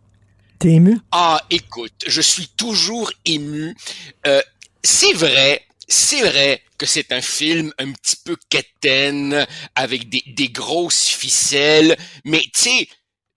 [0.58, 0.98] T'es ému?
[1.12, 3.76] Ah, écoute, je suis toujours ému.
[4.26, 4.40] Euh,
[4.82, 10.50] c'est vrai, c'est vrai que c'est un film un petit peu quétaine, avec des, des
[10.50, 12.88] grosses ficelles, mais tu sais,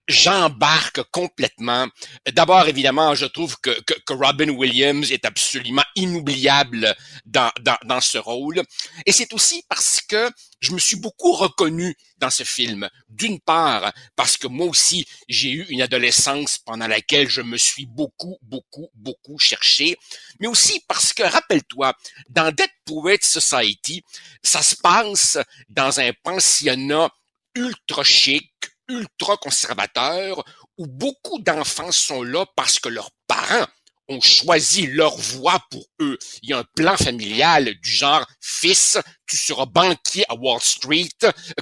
[0.08, 1.86] j'embarque complètement.
[2.32, 3.70] D'abord, évidemment, je trouve que,
[4.10, 8.62] Robin Williams est absolument inoubliable dans, dans, dans ce rôle.
[9.06, 10.30] Et c'est aussi parce que
[10.60, 12.88] je me suis beaucoup reconnu dans ce film.
[13.08, 17.86] D'une part, parce que moi aussi, j'ai eu une adolescence pendant laquelle je me suis
[17.86, 19.96] beaucoup, beaucoup, beaucoup cherché,
[20.40, 21.94] mais aussi parce que, rappelle-toi,
[22.28, 24.02] dans Dead Poets Society,
[24.42, 25.38] ça se passe
[25.68, 27.10] dans un pensionnat
[27.54, 28.50] ultra chic,
[28.88, 30.44] ultra conservateur
[30.78, 33.66] où beaucoup d'enfants sont là parce que leurs parents
[34.08, 36.18] ont choisi leur voie pour eux.
[36.42, 41.08] Il y a un plan familial du genre fils, tu seras banquier à Wall Street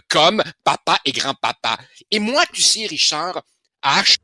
[0.09, 1.79] comme papa et grand-papa.
[2.11, 3.43] Et moi, tu sais, Richard,
[3.85, 4.17] H.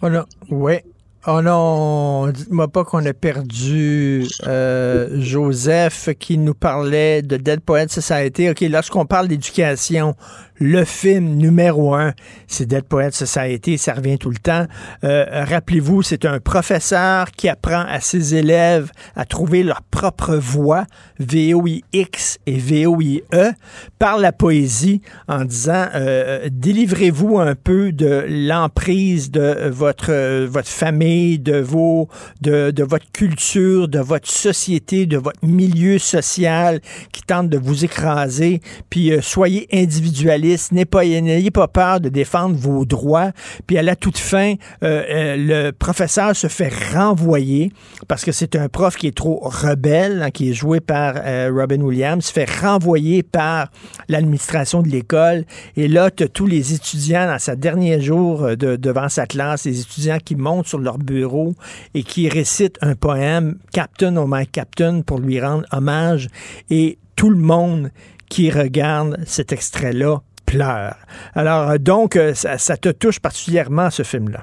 [0.00, 0.84] Oh non, ouais.
[1.24, 7.86] Oh non, dites-moi pas qu'on a perdu euh, Joseph qui nous parlait de Dead Poet
[7.86, 8.50] Society.
[8.50, 10.16] OK, lorsqu'on parle d'éducation,
[10.62, 12.12] le film numéro un,
[12.46, 14.66] c'est Dead Poet Society, ça revient tout le temps.
[15.02, 20.84] Euh, Rappelez-vous, c'est un professeur qui apprend à ses élèves à trouver leur propre voix,
[21.18, 23.50] V-O-I-X et V-O-I-E,
[23.98, 31.40] par la poésie, en disant euh, délivrez-vous un peu de l'emprise de votre, votre famille,
[31.40, 32.08] de, vos,
[32.40, 36.80] de, de votre culture, de votre société, de votre milieu social
[37.10, 38.60] qui tente de vous écraser,
[38.90, 43.32] puis euh, soyez individualiste n'ayez pas, peur de défendre vos droits.
[43.66, 47.72] Puis à la toute fin, euh, euh, le professeur se fait renvoyer
[48.08, 51.50] parce que c'est un prof qui est trop rebelle, hein, qui est joué par euh,
[51.54, 53.68] Robin Williams, se fait renvoyer par
[54.08, 55.44] l'administration de l'école.
[55.76, 59.64] Et là, tu as tous les étudiants dans sa dernier jour de, devant sa classe,
[59.64, 61.54] les étudiants qui montent sur leur bureau
[61.94, 66.28] et qui récitent un poème, Captain oh my Captain, pour lui rendre hommage.
[66.70, 67.90] Et tout le monde
[68.28, 70.22] qui regarde cet extrait-là
[70.52, 70.94] pleure.
[71.34, 74.40] Alors, donc, euh, ça, ça te touche particulièrement, ce film-là?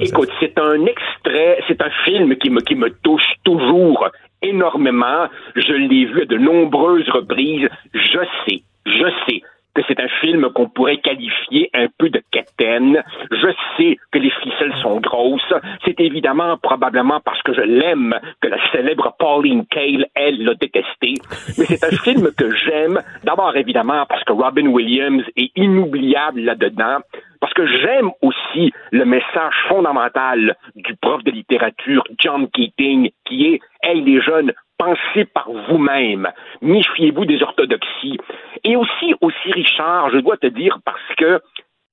[0.00, 4.08] Écoute, c'est un extrait, c'est un film qui me, qui me touche toujours
[4.42, 5.28] énormément.
[5.56, 7.68] Je l'ai vu à de nombreuses reprises.
[7.94, 9.42] Je sais, je sais
[9.74, 13.02] que c'est un film qu'on pourrait qualifier un peu de quétaine.
[13.30, 15.54] Je sais que les ficelles sont grosses.
[15.84, 21.14] C'est évidemment probablement parce que je l'aime que la célèbre Pauline Kael, elle, l'a détesté.
[21.58, 23.00] Mais c'est un film que j'aime.
[23.24, 26.98] D'abord, évidemment, parce que Robin Williams est inoubliable là-dedans.
[27.40, 33.60] Parce que j'aime aussi le message fondamental du prof de littérature, John Keating, qui est,
[33.82, 36.28] hey les jeunes, pensez par vous-même,
[36.62, 38.18] méfiez-vous des orthodoxies.
[38.64, 41.40] Et aussi, aussi Richard, je dois te dire parce que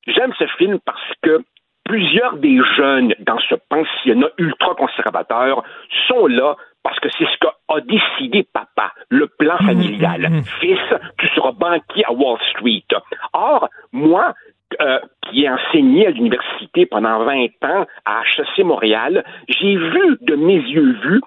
[0.07, 1.43] j'aime ce film parce que
[1.83, 5.63] plusieurs des jeunes dans ce pensionnat ultra-conservateur
[6.07, 10.29] sont là parce que c'est ce qu'a décidé papa, le plan familial.
[10.59, 10.79] Fils,
[11.17, 12.85] tu seras banquier à Wall Street.
[13.33, 14.33] Or, moi,
[14.81, 14.99] euh,
[15.29, 20.57] qui ai enseigné à l'université pendant 20 ans à HEC Montréal, j'ai vu de mes
[20.57, 21.21] yeux vus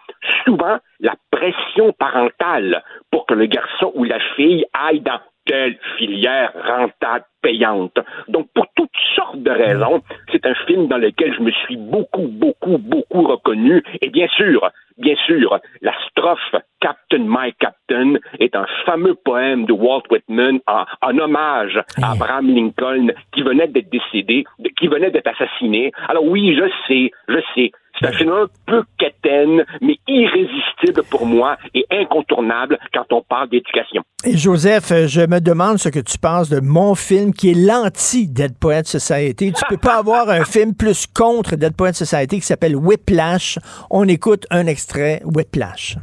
[0.44, 6.52] souvent la pression parentale pour que le garçon ou la fille aille dans telle filière
[6.54, 7.98] rentable, payante.
[8.28, 12.28] Donc, pour toutes sortes de raisons, c'est un film dans lequel je me suis beaucoup,
[12.28, 13.82] beaucoup, beaucoup reconnu.
[14.02, 19.72] Et bien sûr, bien sûr, la strophe Captain My Captain est un fameux poème de
[19.72, 24.44] Walt Whitman en, en hommage à Abraham Lincoln qui venait d'être décédé,
[24.78, 25.92] qui venait d'être assassiné.
[26.08, 31.26] Alors oui, je sais, je sais, c'est un film un peu quétaine, mais irrésistible pour
[31.26, 34.02] moi et incontournable quand on parle d'éducation.
[34.24, 37.54] Et Joseph, euh, je me demande ce que tu penses de mon film qui est
[37.54, 39.52] l'anti-Dead Poet Society.
[39.52, 43.58] Tu peux pas avoir un film plus contre Dead Poet Society qui s'appelle Whiplash.
[43.90, 45.96] On écoute un extrait Whiplash.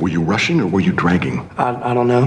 [0.00, 1.42] Were you rushing or were you dragging?
[1.58, 2.26] I, I don't know.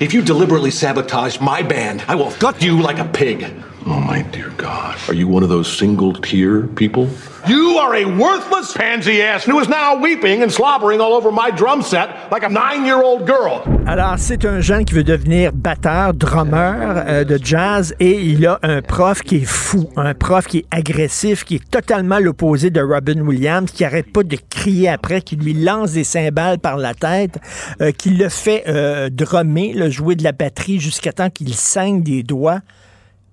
[0.00, 3.52] If you deliberately sabotage my band, I will gut you like a pig.
[3.90, 4.98] Oh, my dear God.
[5.08, 7.08] Are you one of those single tear people?
[7.46, 11.50] You are a worthless pansy ass who is now weeping and slobbering all over my
[11.50, 13.62] drum set like a nine-year-old girl.
[13.86, 18.58] Alors, c'est un jeune qui veut devenir batteur, drummer euh, de jazz et il a
[18.62, 22.82] un prof qui est fou, un prof qui est agressif, qui est totalement l'opposé de
[22.82, 26.92] Robin Williams, qui arrête pas de crier après, qui lui lance des cymbales par la
[26.92, 27.38] tête,
[27.80, 32.02] euh, qui le fait euh, drummer, le jouer de la batterie jusqu'à temps qu'il saigne
[32.02, 32.60] des doigts.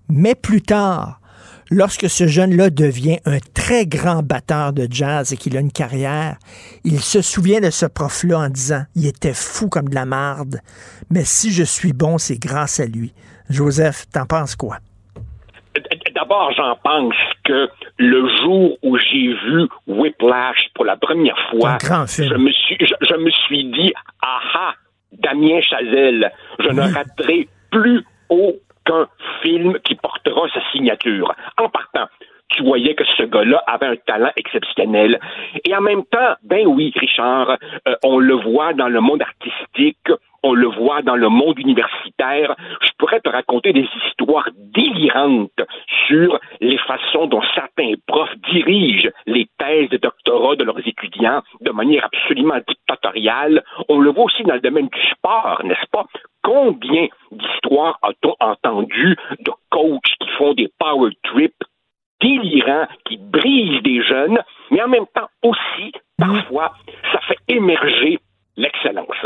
[0.09, 1.19] Mais plus tard,
[1.71, 6.37] lorsque ce jeune-là devient un très grand batteur de jazz et qu'il a une carrière,
[6.83, 10.59] il se souvient de ce prof-là en disant Il était fou comme de la marde,
[11.09, 13.13] mais si je suis bon, c'est grâce à lui.
[13.49, 14.77] Joseph, t'en penses quoi?
[16.13, 22.35] D'abord, j'en pense que le jour où j'ai vu Whiplash pour la première fois, je
[22.35, 24.73] me suis, je, je me suis dit, aha,
[25.11, 28.05] Damien Chazelle, je ne raterai plus
[28.85, 29.07] aucun
[29.41, 31.33] film qui portera sa signature.
[31.57, 32.07] En partant,
[32.49, 35.19] tu voyais que ce gars-là avait un talent exceptionnel.
[35.65, 37.57] Et en même temps, ben oui, Richard,
[37.87, 40.11] euh, on le voit dans le monde artistique,
[40.45, 42.55] on le voit dans le monde universitaire.
[42.81, 45.61] Je pourrais te raconter des histoires délirantes
[46.07, 51.71] sur les façons dont certains profs dirigent les thèses de doctorat de leurs étudiants de
[51.71, 53.63] manière absolument dictatoriale.
[53.89, 56.05] On le voit aussi dans le domaine du sport, n'est-ce pas?
[56.43, 61.63] Combien d'histoires a-t-on entendu de coachs qui font des power trips
[62.21, 64.39] délirants, qui brisent des jeunes,
[64.69, 66.73] mais en même temps aussi, parfois,
[67.11, 68.19] ça fait émerger
[68.57, 69.17] l'excellence.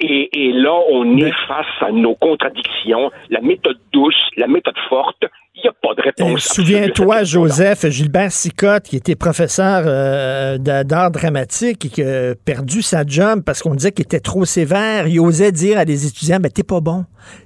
[0.00, 5.24] Et, et, là, on est face à nos contradictions, la méthode douce, la méthode forte.
[5.54, 6.44] Il n'y a pas de réponse.
[6.54, 13.04] Souviens-toi, Joseph, Gilbert Sicotte, qui était professeur euh, d'art dramatique et qui a perdu sa
[13.06, 15.06] job parce qu'on disait qu'il était trop sévère.
[15.08, 17.04] Il osait dire à des étudiants, ben, t'es pas bon.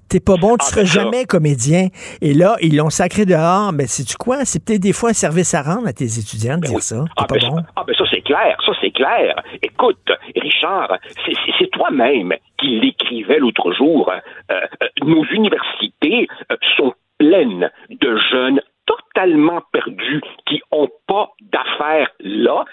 [0.08, 1.88] T'es pas bon, tu Ah, seras ben jamais comédien.
[2.22, 3.72] Et là, ils l'ont sacré dehors.
[3.72, 4.44] Mais sais-tu quoi?
[4.44, 7.04] C'est peut-être des fois un service à rendre à tes étudiants de dire ça.
[7.16, 7.56] Ah pas ben, bon.
[7.56, 9.34] ça, ah, ben ça, c'est clair, ça c'est clair.
[9.62, 9.98] Écoute,
[10.36, 10.96] Richard,
[11.26, 14.12] c'est- c'est c'est toi-même qui l'écrivais l'autre jour.
[14.12, 22.10] Euh, euh, nos universités euh, sont pleines de jeunes totalement perdus qui ont pas d'affaires
[22.20, 22.64] là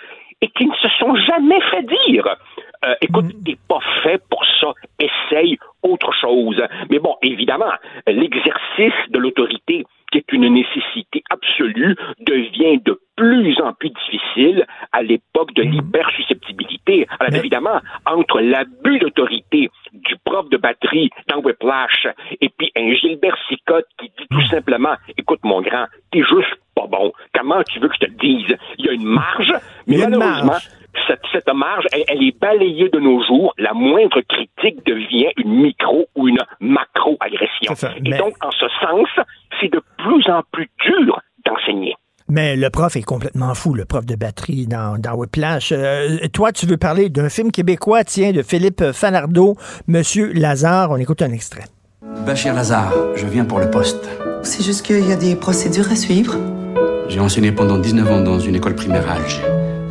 [0.41, 2.27] et qui ne se sont jamais fait dire.
[2.85, 4.73] Euh, écoute, t'es pas fait pour ça.
[4.99, 6.61] Essaye autre chose.
[6.89, 7.71] Mais bon, évidemment,
[8.07, 15.01] l'exercice de l'autorité, qui est une nécessité absolue, devient de plus en plus difficile à
[15.01, 17.07] l'époque de l'hypersusceptibilité.
[17.19, 22.07] Alors évidemment, entre l'abus d'autorité du prof de batterie dans Whiplash
[22.41, 26.87] et puis un Gilbert Sicotte qui dit tout simplement, écoute mon grand, t'es juste pas
[26.87, 27.11] bon.
[27.33, 28.55] Comment tu veux que je te le dise?
[28.77, 29.53] Il y a une marge,
[29.87, 30.69] mais malheureusement, marge.
[31.07, 33.53] cette, cette marge, elle, elle est balayée de nos jours.
[33.57, 37.73] La moindre critique devient une micro ou une macro-agression.
[37.97, 39.07] Et mais- donc, en ce sens,
[39.63, 41.95] c'est de plus en plus dur d'enseigner.
[42.29, 45.71] Mais le prof est complètement fou, le prof de batterie dans, dans Whiplash.
[45.71, 49.55] Euh, toi, tu veux parler d'un film québécois, tiens, de Philippe Falardeau,
[49.87, 50.91] Monsieur Lazare.
[50.91, 51.65] On écoute un extrait.
[52.25, 54.09] Bachir Lazare, je viens pour le poste.
[54.41, 56.35] C'est juste qu'il y a des procédures à suivre.
[57.09, 59.41] J'ai enseigné pendant 19 ans dans une école primaire à Alger.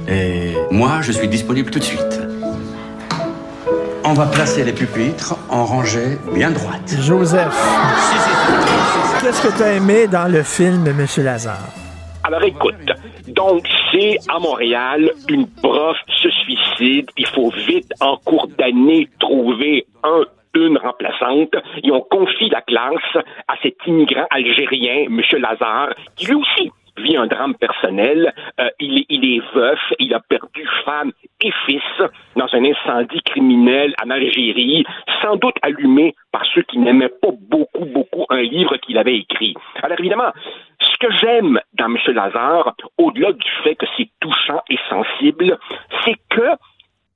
[0.09, 2.20] Et moi, je suis disponible tout de suite.
[4.05, 6.94] On va placer les pupitres en rangée bien droite.
[7.01, 7.55] Joseph,
[9.23, 11.69] qu'est-ce que tu as aimé dans le film Monsieur Lazare?
[12.24, 12.74] Alors écoute,
[13.28, 19.86] donc c'est à Montréal, une prof se suicide, il faut vite en cours d'année trouver
[20.03, 20.23] un
[20.55, 25.23] une remplaçante et on confie la classe à cet immigrant algérien, M.
[25.39, 28.32] Lazare, qui lui aussi vit un drame personnel.
[28.60, 31.82] Euh, il, il est veuf, il a perdu femme et fils
[32.36, 34.85] dans un incendie criminel en Algérie,
[35.20, 39.55] sans doute allumé par ceux qui n'aimaient pas beaucoup, beaucoup un livre qu'il avait écrit.
[39.82, 40.32] Alors évidemment,
[40.81, 41.97] ce que j'aime dans M.
[42.09, 45.59] Lazare, au-delà du fait que c'est touchant et sensible,
[46.05, 46.48] c'est que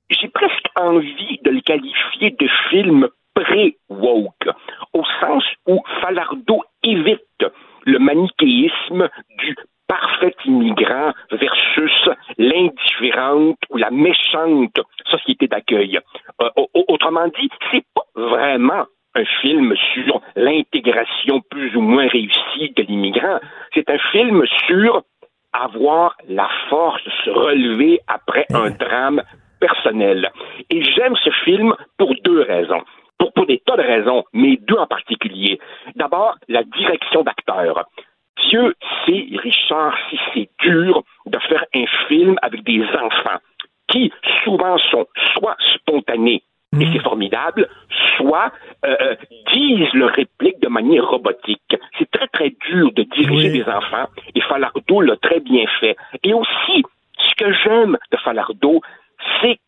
[0.09, 4.49] j'ai presque envie de le qualifier de film pré-woke,
[4.93, 7.45] au sens où Falardeau évite
[7.87, 9.09] le manichéisme
[9.39, 9.55] du
[9.87, 14.75] parfait immigrant versus l'indifférente ou la méchante
[15.09, 15.97] société d'accueil.
[16.41, 18.85] Euh, au- autrement dit, c'est pas vraiment
[19.15, 23.39] un film sur l'intégration plus ou moins réussie de l'immigrant.
[23.73, 25.03] C'est un film sur
[25.53, 29.23] avoir la force de se relever après un drame
[29.59, 30.29] personnel.
[30.69, 32.83] Et j'aime ce film pour deux raisons.
[33.17, 35.59] Pour, pour des tas de raisons, mais deux en particulier.
[35.95, 37.85] D'abord, la direction d'acteur.
[38.49, 38.75] Dieu
[39.05, 43.39] sait, Richard, si c'est dur de faire un film avec des enfants
[43.87, 44.11] qui
[44.43, 46.43] souvent sont soit spontanés,
[46.79, 47.67] et c'est formidable,
[48.17, 48.51] soit
[48.85, 49.15] euh, euh,
[49.53, 51.75] disent leurs répliques de manière robotique.
[51.97, 55.95] C'est très, très dur de diriger des enfants et Falardeau l'a très bien fait.
[56.23, 56.83] Et aussi,
[57.17, 58.81] ce que j'aime de Falardeau,
[59.41, 59.59] c'est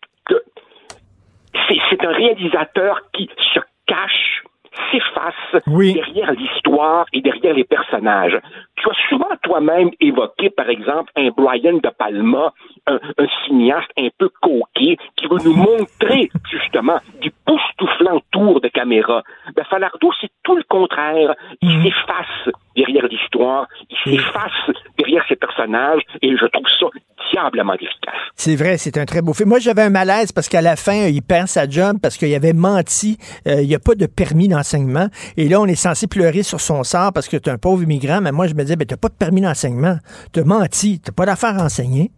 [1.90, 4.44] c'est un réalisateur qui se cache
[4.92, 8.40] s'efface derrière l'histoire et derrière les personnages.
[8.76, 12.54] Tu as souvent toi-même évoqué, par exemple, un Brian De Palma,
[12.88, 13.00] un,
[13.46, 19.24] cinéaste un peu coquet, qui veut nous montrer, justement, du poustouflant tour de caméra.
[19.56, 21.36] Ben, Falardo, c'est tout le contraire.
[21.62, 21.84] Il mm.
[21.84, 26.88] s'efface derrière l'histoire, il s'efface derrière ses personnages, et je trouve ça
[27.32, 28.16] diablement efficace.
[28.36, 29.50] C'est vrai, c'est un très beau film.
[29.50, 32.54] Moi, j'avais un malaise parce qu'à la fin, il perd sa job parce qu'il avait
[32.54, 33.18] menti.
[33.48, 35.08] Euh, il n'y a pas de permis d'enseignement.
[35.38, 37.84] Et là, on est censé pleurer sur son sort parce que tu es un pauvre
[37.84, 38.22] immigrant.
[38.22, 39.98] Mais moi, je me disais, ben, tu n'as pas de permis d'enseignement.
[40.34, 41.00] Tu as menti.
[41.00, 42.12] Tu n'as pas d'affaires à enseigner.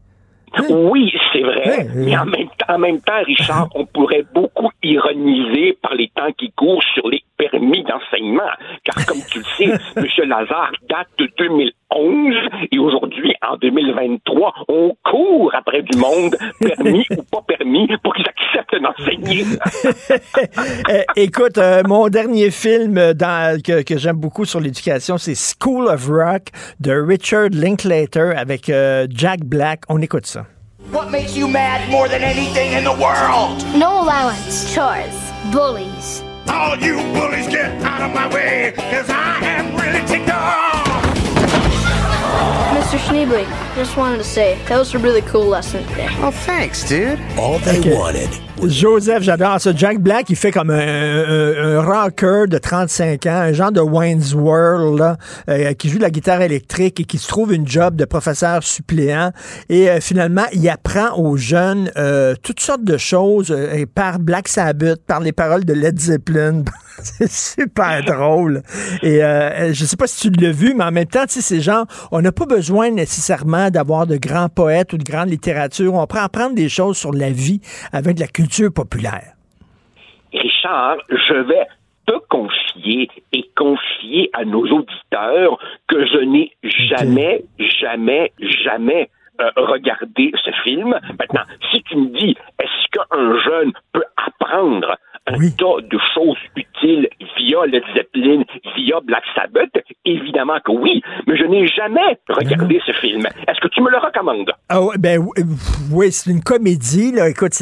[0.70, 1.88] Oui, c'est vrai.
[1.96, 6.32] Mais en même, temps, en même temps, Richard, on pourrait beaucoup ironiser par les temps
[6.38, 8.52] qui courent sur les permis d'enseignement.
[8.84, 9.66] Car comme tu le sais,
[9.96, 10.30] M.
[10.30, 12.36] Lazare date de 2011
[12.72, 18.28] et aujourd'hui, en 2023, on court après du monde, permis ou pas permis, pour qu'ils
[18.28, 19.44] acceptent d'enseigner.
[20.90, 23.14] Eh, écoute, euh, mon dernier film euh,
[23.64, 26.44] que, j'aime beaucoup sur l'éducation, c'est School of Rock
[26.80, 29.82] de Richard Linklater avec euh, Jack Black.
[29.90, 30.46] On écoute ça.
[30.92, 33.64] What makes you mad more than anything in the world?
[33.78, 36.24] No allowance, chores, bullies.
[36.48, 40.86] All you bullies get out of my way, cause I am really ticked off!
[42.76, 42.98] Mr.
[42.98, 43.46] Schneebly,
[43.76, 46.08] just wanted to say, that was a really cool lesson today.
[46.20, 47.20] Oh, thanks, dude.
[47.38, 47.96] All they okay.
[47.96, 48.30] wanted
[48.68, 49.72] Joseph, j'adore ça.
[49.76, 55.00] Jack Black, il fait comme un, rocker de 35 ans, un genre de Wayne's World,
[55.00, 55.18] là,
[55.50, 58.62] euh, qui joue de la guitare électrique et qui se trouve une job de professeur
[58.62, 59.32] suppléant.
[59.70, 63.56] Et euh, finalement, il apprend aux jeunes euh, toutes sortes de choses
[63.96, 66.64] par Black Sabbath, par les paroles de Led Zeppelin.
[67.04, 68.62] C'est super drôle.
[69.02, 71.62] Et je sais pas si tu l'as vu, mais en même temps, tu sais, ces
[71.62, 75.96] gens, on n'a pas besoin nécessairement d'avoir de grands poètes ou de grande littérature.
[75.96, 77.60] On peut apprendre des choses sur la vie
[77.92, 79.34] avec de la culture populaire.
[80.34, 81.68] Richard, je vais
[82.06, 85.58] te confier et confier à nos auditeurs
[85.88, 88.34] que je n'ai jamais, jamais,
[88.64, 89.10] jamais
[89.40, 91.00] euh, regardé ce film.
[91.20, 94.98] Maintenant, si tu me dis, est-ce qu'un jeune peut apprendre
[95.28, 97.08] un tas de choses utiles
[97.38, 98.44] via Led Zeppelin,
[98.76, 99.70] via Black Sabbath?
[100.06, 103.26] Évidemment que oui, mais je n'ai jamais regardé ce film.
[103.48, 104.52] Est-ce que tu me le recommandes?
[104.70, 105.24] Ah ben
[105.92, 107.30] oui, c'est une comédie, là.
[107.30, 107.54] Écoute,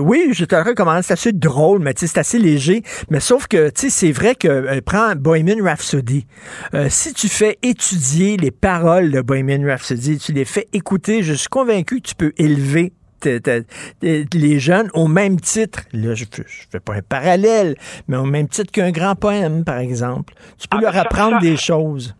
[0.00, 1.02] oui, je te le recommande.
[1.02, 2.82] C'est assez drôle, mais c'est assez léger.
[3.10, 6.26] Mais sauf que, tu sais, c'est vrai que, euh, prends Bohemian Rhapsody.
[6.74, 11.34] Euh, si tu fais étudier les paroles de Bohemian Rhapsody, tu les fais écouter, je
[11.34, 12.92] suis convaincu que tu peux élever
[13.24, 17.74] les jeunes au même titre, là, je ne fais pas un parallèle,
[18.08, 20.34] mais au même titre qu'un grand poème, par exemple.
[20.58, 22.14] Tu peux ah, leur apprendre des choses.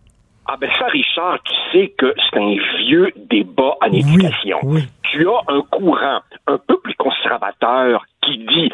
[0.47, 4.59] Ah ben ça, Richard, tu sais que c'est un vieux débat en éducation.
[5.03, 8.73] Tu as un courant un peu plus conservateur qui dit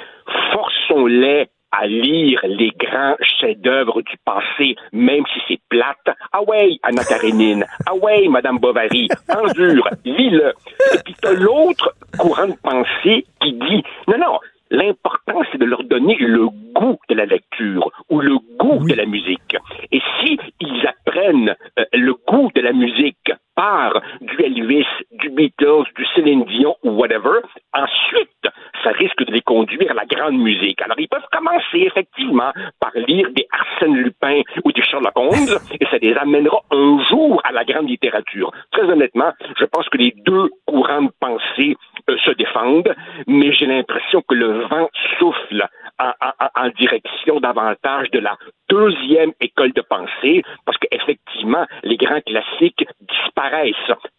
[0.52, 1.48] forçons-les
[1.78, 6.16] à lire les grands chefs-d'œuvre du passé, même si c'est plate.
[6.32, 7.64] Ah ouais, Anna Karenine.
[7.86, 9.08] Ah ouais, Madame Bovary.
[9.28, 10.52] Endure, lis-le.
[10.94, 14.38] Et puis t'as l'autre courant de pensée qui dit, non, non,
[14.70, 19.06] L'important, c'est de leur donner le goût de la lecture ou le goût de la
[19.06, 19.56] musique.
[19.92, 25.84] Et si ils apprennent euh, le goût de la musique par du Elvis, du Beatles,
[25.96, 27.40] du Céline Dion ou whatever,
[27.72, 28.48] ensuite,
[28.82, 30.82] ça risque de les conduire à la grande musique.
[30.82, 35.84] Alors, ils peuvent commencer effectivement par lire des Arsène Lupin ou des Sherlock Holmes, et
[35.86, 38.50] ça les amènera un jour à la grande littérature.
[38.72, 41.76] Très honnêtement, je pense que les deux courants de pensée
[42.08, 42.94] se défendent,
[43.26, 45.66] mais j'ai l'impression que le vent souffle
[45.98, 48.36] en, direction davantage de la
[48.68, 53.74] deuxième école de pensée, parce qu'effectivement, les grands classiques disparaissent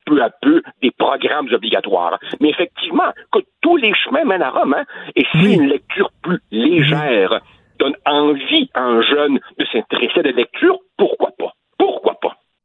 [0.05, 2.19] peu à peu des programmes obligatoires.
[2.39, 4.85] Mais effectivement, que tous les chemins mènent à Rome, hein,
[5.15, 7.41] et si une lecture plus légère
[7.79, 10.79] donne envie à un jeune de s'intéresser à la lecture?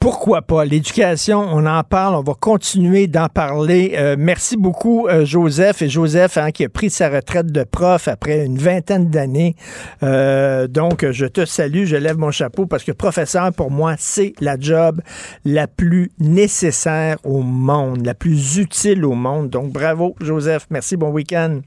[0.00, 0.64] Pourquoi pas?
[0.64, 3.92] L'éducation, on en parle, on va continuer d'en parler.
[3.98, 5.82] Euh, merci beaucoup, euh, Joseph.
[5.82, 9.56] Et Joseph, hein, qui a pris sa retraite de prof après une vingtaine d'années.
[10.02, 14.32] Euh, donc, je te salue, je lève mon chapeau parce que professeur, pour moi, c'est
[14.40, 15.02] la job
[15.44, 19.50] la plus nécessaire au monde, la plus utile au monde.
[19.50, 20.66] Donc, bravo, Joseph.
[20.70, 21.60] Merci, bon week-end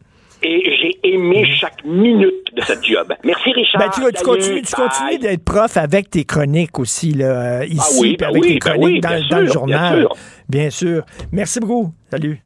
[0.43, 3.13] et j'ai aimé chaque minute de cette job.
[3.23, 3.81] Merci Richard.
[3.81, 8.29] Ben, tu, continues, d'être prof avec tes chroniques aussi, là, euh, ici, ah oui, ben
[8.29, 10.07] avec tes ben chroniques dans, le journal.
[10.49, 11.03] Bien sûr.
[11.31, 11.93] Merci beaucoup.
[12.11, 12.41] Salut.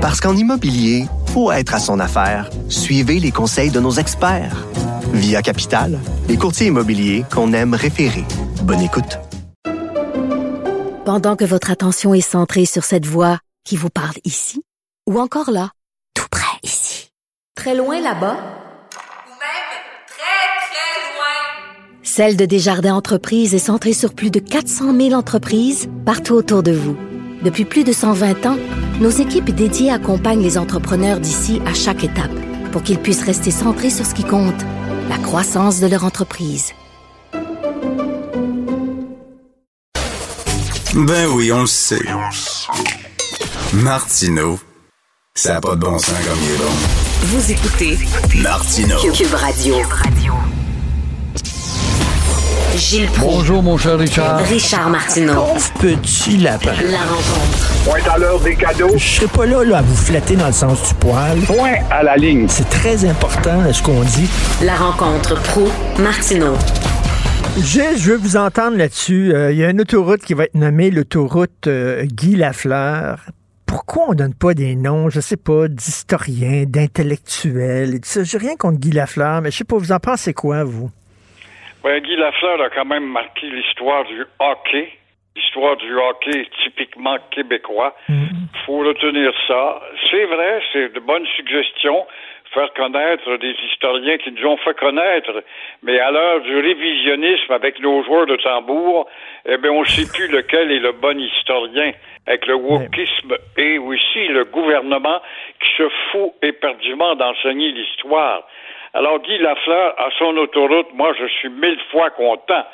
[0.00, 2.50] Parce qu'en immobilier, faut être à son affaire.
[2.68, 4.66] Suivez les conseils de nos experts.
[5.12, 5.98] Via Capital,
[6.28, 8.24] les courtiers immobiliers qu'on aime référer.
[8.62, 9.18] Bonne écoute.
[11.04, 14.62] Pendant que votre attention est centrée sur cette voix qui vous parle ici,
[15.08, 15.77] ou encore là, ici,
[17.58, 18.36] très loin là-bas,
[22.04, 26.72] Celle de Desjardins Entreprises est centrée sur plus de 400 000 entreprises partout autour de
[26.72, 26.96] vous.
[27.42, 28.56] Depuis plus de 120 ans,
[29.00, 32.30] nos équipes dédiées accompagnent les entrepreneurs d'ici à chaque étape
[32.72, 34.62] pour qu'ils puissent rester centrés sur ce qui compte,
[35.08, 36.72] la croissance de leur entreprise.
[40.94, 42.06] Ben oui, on le sait.
[43.74, 44.58] Martineau,
[45.34, 47.07] ça n'a pas de bon sens comme il est bon.
[47.20, 47.98] Vous écoutez
[48.42, 48.96] Martineau.
[49.12, 49.74] Cube Radio.
[52.76, 53.34] Gilles Proulx.
[53.36, 54.38] Bonjour, mon cher Richard.
[54.46, 55.34] Richard Martineau.
[55.34, 56.72] Pauvre petit lapin.
[56.90, 57.72] La rencontre.
[57.84, 58.90] Point à l'heure des cadeaux.
[58.96, 61.38] Je serai pas là, là à vous flatter dans le sens du poil.
[61.40, 62.46] Point à la ligne.
[62.48, 64.28] C'est très important ce qu'on dit.
[64.62, 65.68] La rencontre pro
[65.98, 66.54] Martineau.
[67.60, 69.32] Gilles, je veux vous entendre là-dessus.
[69.34, 73.18] Euh, Il y a une autoroute qui va être nommée l'autoroute euh, Guy Lafleur.
[73.68, 78.24] Pourquoi on donne pas des noms, je sais pas, d'historiens, d'intellectuels et tout ça?
[78.24, 80.90] J'ai rien contre Guy Lafleur, mais je sais pas, vous en pensez quoi, vous?
[81.84, 84.88] Ben, Guy Lafleur a quand même marqué l'histoire du hockey.
[85.36, 87.94] L'histoire du hockey typiquement québécois.
[88.66, 89.80] faut retenir ça.
[90.10, 92.06] C'est vrai, c'est de bonnes suggestions.
[92.54, 95.44] Faire connaître des historiens qui nous ont fait connaître.
[95.82, 99.06] Mais à l'heure du révisionnisme avec nos joueurs de tambour,
[99.44, 101.92] eh bien, on ne sait plus lequel est le bon historien.
[102.26, 105.20] Avec le wokisme et aussi le gouvernement
[105.60, 108.42] qui se fout éperdument d'enseigner l'histoire.
[108.94, 112.64] Alors, Guy Lafleur, à son autoroute, moi, je suis mille fois content.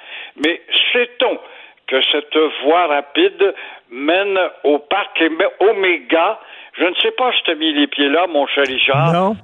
[0.44, 0.60] Mais
[0.92, 1.38] sait-on
[1.86, 3.54] que cette voie rapide
[3.90, 5.22] mène au parc
[5.60, 6.40] Oméga?
[6.78, 9.12] Je ne sais pas si tu as mis les pieds là, mon cher Richard.
[9.12, 9.36] Non.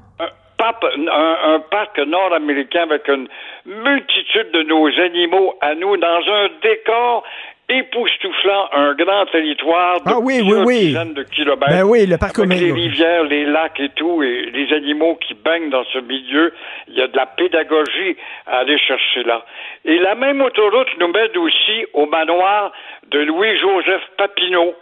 [0.61, 3.28] Un, pape- un- un parc nord-américain avec une
[3.65, 7.24] multitude de nos animaux à nous dans un décor
[7.69, 10.78] époustouflant, un grand territoire de Ah oui, oui, plusieurs oui.
[10.89, 11.70] dizaines de kilomètres.
[11.70, 15.35] Ben oui, le parc avec les rivières, les lacs et tout, et les animaux qui
[15.35, 16.53] baignent dans ce milieu.
[16.89, 18.16] Il y a de la pédagogie
[18.47, 19.45] à aller chercher là.
[19.85, 22.73] Et la même autoroute nous mène aussi au manoir
[23.11, 24.74] de Louis-Joseph Papineau,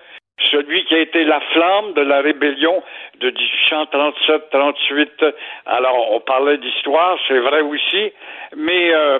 [0.50, 2.82] celui qui a été la flamme de la rébellion
[3.20, 5.34] de 1837-38.
[5.66, 8.12] Alors, on parlait d'histoire, c'est vrai aussi,
[8.56, 9.18] mais euh,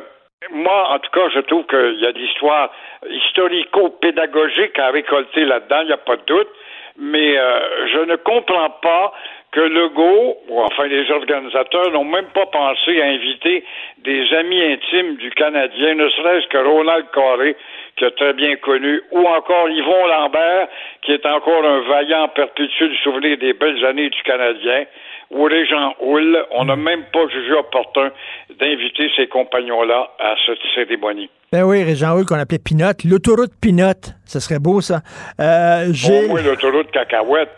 [0.53, 2.71] moi, en tout cas, je trouve qu'il y a de l'histoire
[3.09, 6.49] historico-pédagogique à récolter là-dedans, il n'y a pas de doute,
[6.97, 9.13] mais euh, je ne comprends pas
[9.51, 13.65] que Legault, ou enfin les organisateurs, n'ont même pas pensé à inviter
[13.99, 17.57] des amis intimes du Canadien, ne serait-ce que Ronald Carré,
[17.99, 20.69] qui est très bien connu, ou encore Yvon Lambert,
[21.03, 24.85] qui est encore un vaillant perpétuel souvenir des belles années du Canadien,
[25.31, 26.39] ou Régent Houle.
[26.53, 28.11] On n'a même pas jugé opportun
[28.59, 31.29] d'inviter ces compagnons-là à cette cérémonie.
[31.53, 32.93] Ben oui, Régent Hull qu'on appelait Pinot.
[33.05, 33.93] L'autoroute Pinot,
[34.25, 35.01] ce serait beau, ça.
[35.41, 35.87] Euh,
[36.29, 37.51] moins l'autoroute cacahuète.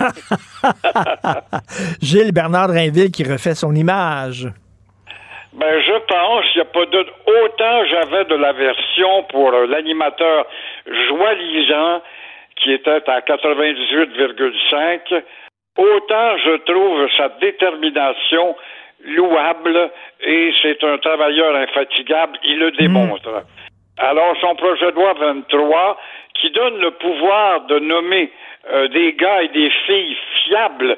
[2.02, 4.48] Gilles Bernard Drainville qui refait son image.
[5.52, 7.06] Ben, je pense, il n'y a pas de...
[7.44, 10.46] Autant j'avais de l'aversion pour euh, l'animateur
[10.86, 12.00] joalisant,
[12.56, 15.22] qui était à 98,5,
[15.76, 18.56] autant je trouve sa détermination
[19.04, 23.44] louable et c'est un travailleur infatigable, il le démontre.
[23.98, 25.98] Alors, son projet de loi 23,
[26.34, 28.32] qui donne le pouvoir de nommer
[28.70, 30.96] euh, des gars et des filles fiables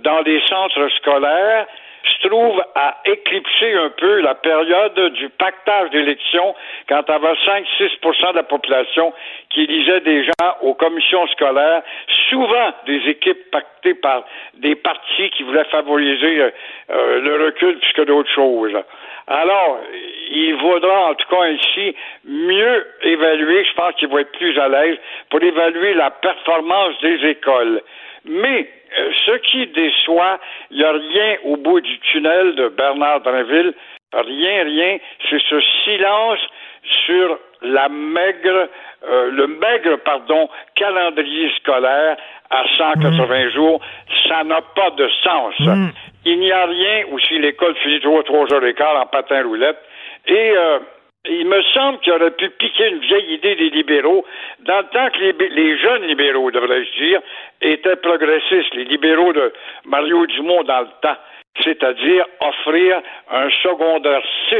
[0.00, 1.66] dans les centres scolaires,
[2.08, 6.54] se trouve à éclipser un peu la période du pactage d'élections
[6.88, 7.32] quand il y avait
[7.80, 9.12] 5-6% de la population
[9.50, 11.82] qui élisait des gens aux commissions scolaires,
[12.28, 14.24] souvent des équipes pactées par
[14.54, 16.50] des partis qui voulaient favoriser euh,
[16.90, 18.76] euh, le recul plus que d'autres choses.
[19.28, 19.80] Alors,
[20.30, 24.68] il vaudra en tout cas ici mieux évaluer, je pense qu'il va être plus à
[24.68, 24.98] l'aise
[25.30, 27.82] pour évaluer la performance des écoles.
[28.24, 28.68] Mais
[29.26, 30.38] ce qui déçoit,
[30.70, 33.74] il n'y a rien au bout du tunnel de Bernard Drinville,
[34.14, 34.98] rien, rien,
[35.28, 36.40] c'est ce silence
[37.04, 38.68] sur la maigre,
[39.08, 42.16] euh, le maigre, pardon, calendrier scolaire
[42.50, 43.80] à 180 jours.
[44.28, 45.54] Ça n'a pas de sens.
[46.24, 49.42] Il n'y a rien, ou si l'école finit trois, trois heures et quart en patin
[49.42, 49.78] roulette.
[50.26, 50.78] Et euh,
[51.28, 54.24] il me semble qu'il aurait pu piquer une vieille idée des libéraux,
[54.60, 57.20] dans le temps que les, les jeunes libéraux, devrais-je dire,
[57.60, 59.52] étaient progressistes, les libéraux de
[59.84, 61.16] Mario Dumont dans le temps.
[61.62, 64.56] C'est-à-dire offrir un secondaire 6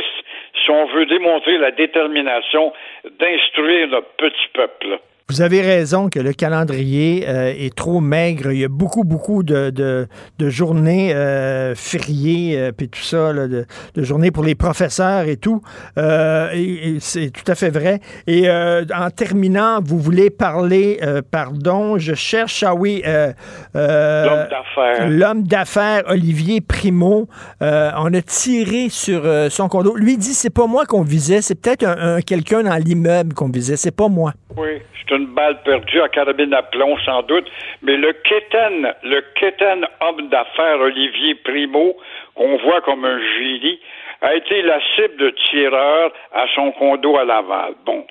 [0.65, 2.73] si on veut démontrer la détermination
[3.21, 4.99] d'instruire notre petit peuple.
[5.29, 8.53] Vous avez raison que le calendrier euh, est trop maigre.
[8.53, 10.07] Il y a beaucoup, beaucoup de, de,
[10.39, 15.27] de journées euh, fériées, euh, puis tout ça, là, de, de journées pour les professeurs
[15.27, 15.61] et tout.
[15.97, 17.99] Et, et c'est tout à fait vrai.
[18.29, 21.01] Et en terminant, vous voulez parler,
[21.33, 25.09] pardon, je cherche, ah oui, L'homme d'affaires.
[25.11, 27.29] L'homme d'affaires Olivier Primo.
[27.61, 29.97] On a tiré sur son condo.
[29.97, 33.49] Lui dit, c'est pas moi qu'on visait, c'est peut-être un, un- quelqu'un dans l'immeuble qu'on
[33.49, 34.33] visait, c'est pas moi.
[34.57, 37.51] Oui, c'est une balle perdue à carabine à plomb, sans doute.
[37.83, 41.97] Mais le Kéten, le Kéten homme d'affaires Olivier Primo,
[42.35, 43.81] qu'on voit comme un génie,
[44.23, 47.75] a été la cible de tireurs à son condo à Laval.
[47.85, 48.07] Bon.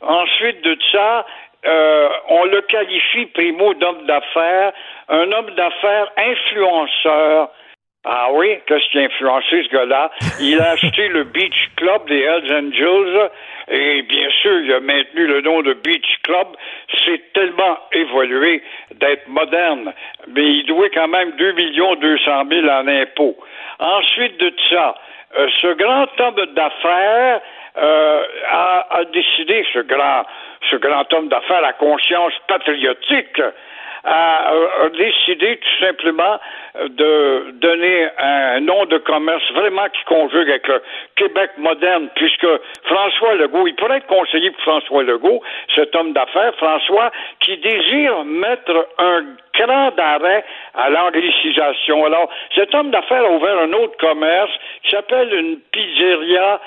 [0.00, 1.24] Ensuite de ça,
[1.64, 4.72] euh, on le qualifie, Primo, d'homme d'affaires,
[5.08, 7.50] un homme d'affaires influenceur.
[8.04, 10.10] Ah oui, qu'est-ce qui a influencé ce gars-là?
[10.40, 13.30] Il a acheté le Beach Club des Hells Angels
[13.68, 16.48] et bien sûr, il a maintenu le nom de Beach Club.
[17.04, 18.60] C'est tellement évolué
[18.96, 19.92] d'être moderne,
[20.26, 23.36] mais il doit quand même 2 millions 200 000 en impôts.
[23.78, 24.96] Ensuite de ça,
[25.38, 27.40] euh, ce grand homme d'affaires
[27.76, 30.24] euh, a, a décidé, ce grand,
[30.70, 33.40] ce grand homme d'affaires à conscience patriotique,
[34.04, 34.52] a,
[34.96, 36.38] décidé tout simplement
[36.88, 40.82] de donner un nom de commerce vraiment qui conjugue avec le
[41.16, 42.46] Québec moderne, puisque
[42.84, 45.42] François Legault, il pourrait être conseiller pour François Legault,
[45.74, 52.04] cet homme d'affaires, François, qui désire mettre un cran d'arrêt à l'anglicisation.
[52.04, 56.60] Alors, cet homme d'affaires a ouvert un autre commerce qui s'appelle une pizzeria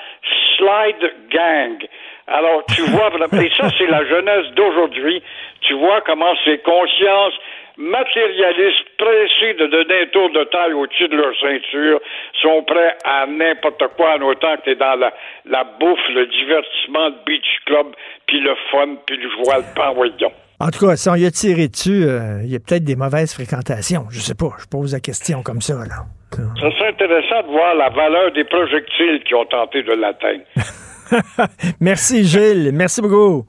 [0.56, 1.86] Slide Gang.
[2.28, 5.22] Alors, tu vois, et ça, c'est la jeunesse d'aujourd'hui.
[5.60, 7.34] Tu vois comment ces consciences
[7.76, 12.00] matérialistes, pressés de donner un tour de taille au-dessus de leur ceinture,
[12.40, 15.12] sont prêts à n'importe quoi en autant que t'es dans la,
[15.44, 17.86] la bouffe, le divertissement, le beach club,
[18.26, 20.32] puis le fun, puis le joie, le pain, voyons.
[20.58, 22.96] En tout cas, si on y a tiré dessus, euh, il y a peut-être des
[22.96, 24.06] mauvaises fréquentations.
[24.10, 26.06] Je sais pas, je pose la question comme ça, là.
[26.32, 30.42] Ça serait intéressant de voir la valeur des projectiles qui ont tenté de l'atteindre.
[31.80, 32.70] Merci, Gilles.
[32.72, 33.46] Merci beaucoup.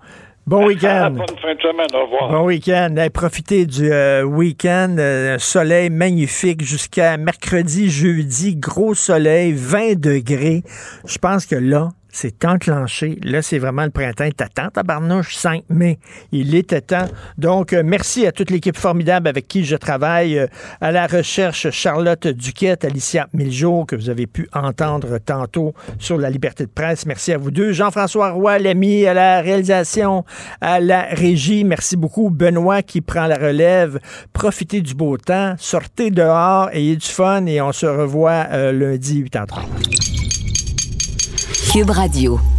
[0.48, 1.12] Bon week-end.
[1.12, 2.30] Bonne fin de semaine, au revoir.
[2.32, 2.96] Bon week-end.
[2.96, 4.96] Hey, profitez du euh, week-end.
[4.98, 8.56] Euh, soleil magnifique jusqu'à mercredi, jeudi.
[8.56, 10.64] Gros soleil, 20 degrés.
[11.06, 13.20] Je pense que là, c'est enclenché.
[13.24, 14.30] Là, c'est vraiment le printemps.
[14.36, 16.00] T'attends, tabarnouche, 5 mai.
[16.32, 17.08] Il était temps.
[17.38, 20.40] Donc, euh, merci à toute l'équipe formidable avec qui je travaille.
[20.40, 20.48] Euh,
[20.82, 26.30] à la recherche, Charlotte Duquette, Alicia Miljour, que vous avez pu entendre tantôt sur la
[26.30, 27.06] liberté de presse.
[27.06, 27.72] Merci à vous deux.
[27.72, 30.26] Jean-François Roy, l'ami à la réalisation,
[30.62, 31.64] à la régie.
[31.64, 32.30] Merci beaucoup.
[32.30, 34.00] Benoît qui prend la relève.
[34.34, 35.56] Profitez du beau temps.
[35.58, 40.27] Sortez dehors, ayez du fun et on se revoit euh, lundi 8h30.
[41.70, 42.57] Cube Radio.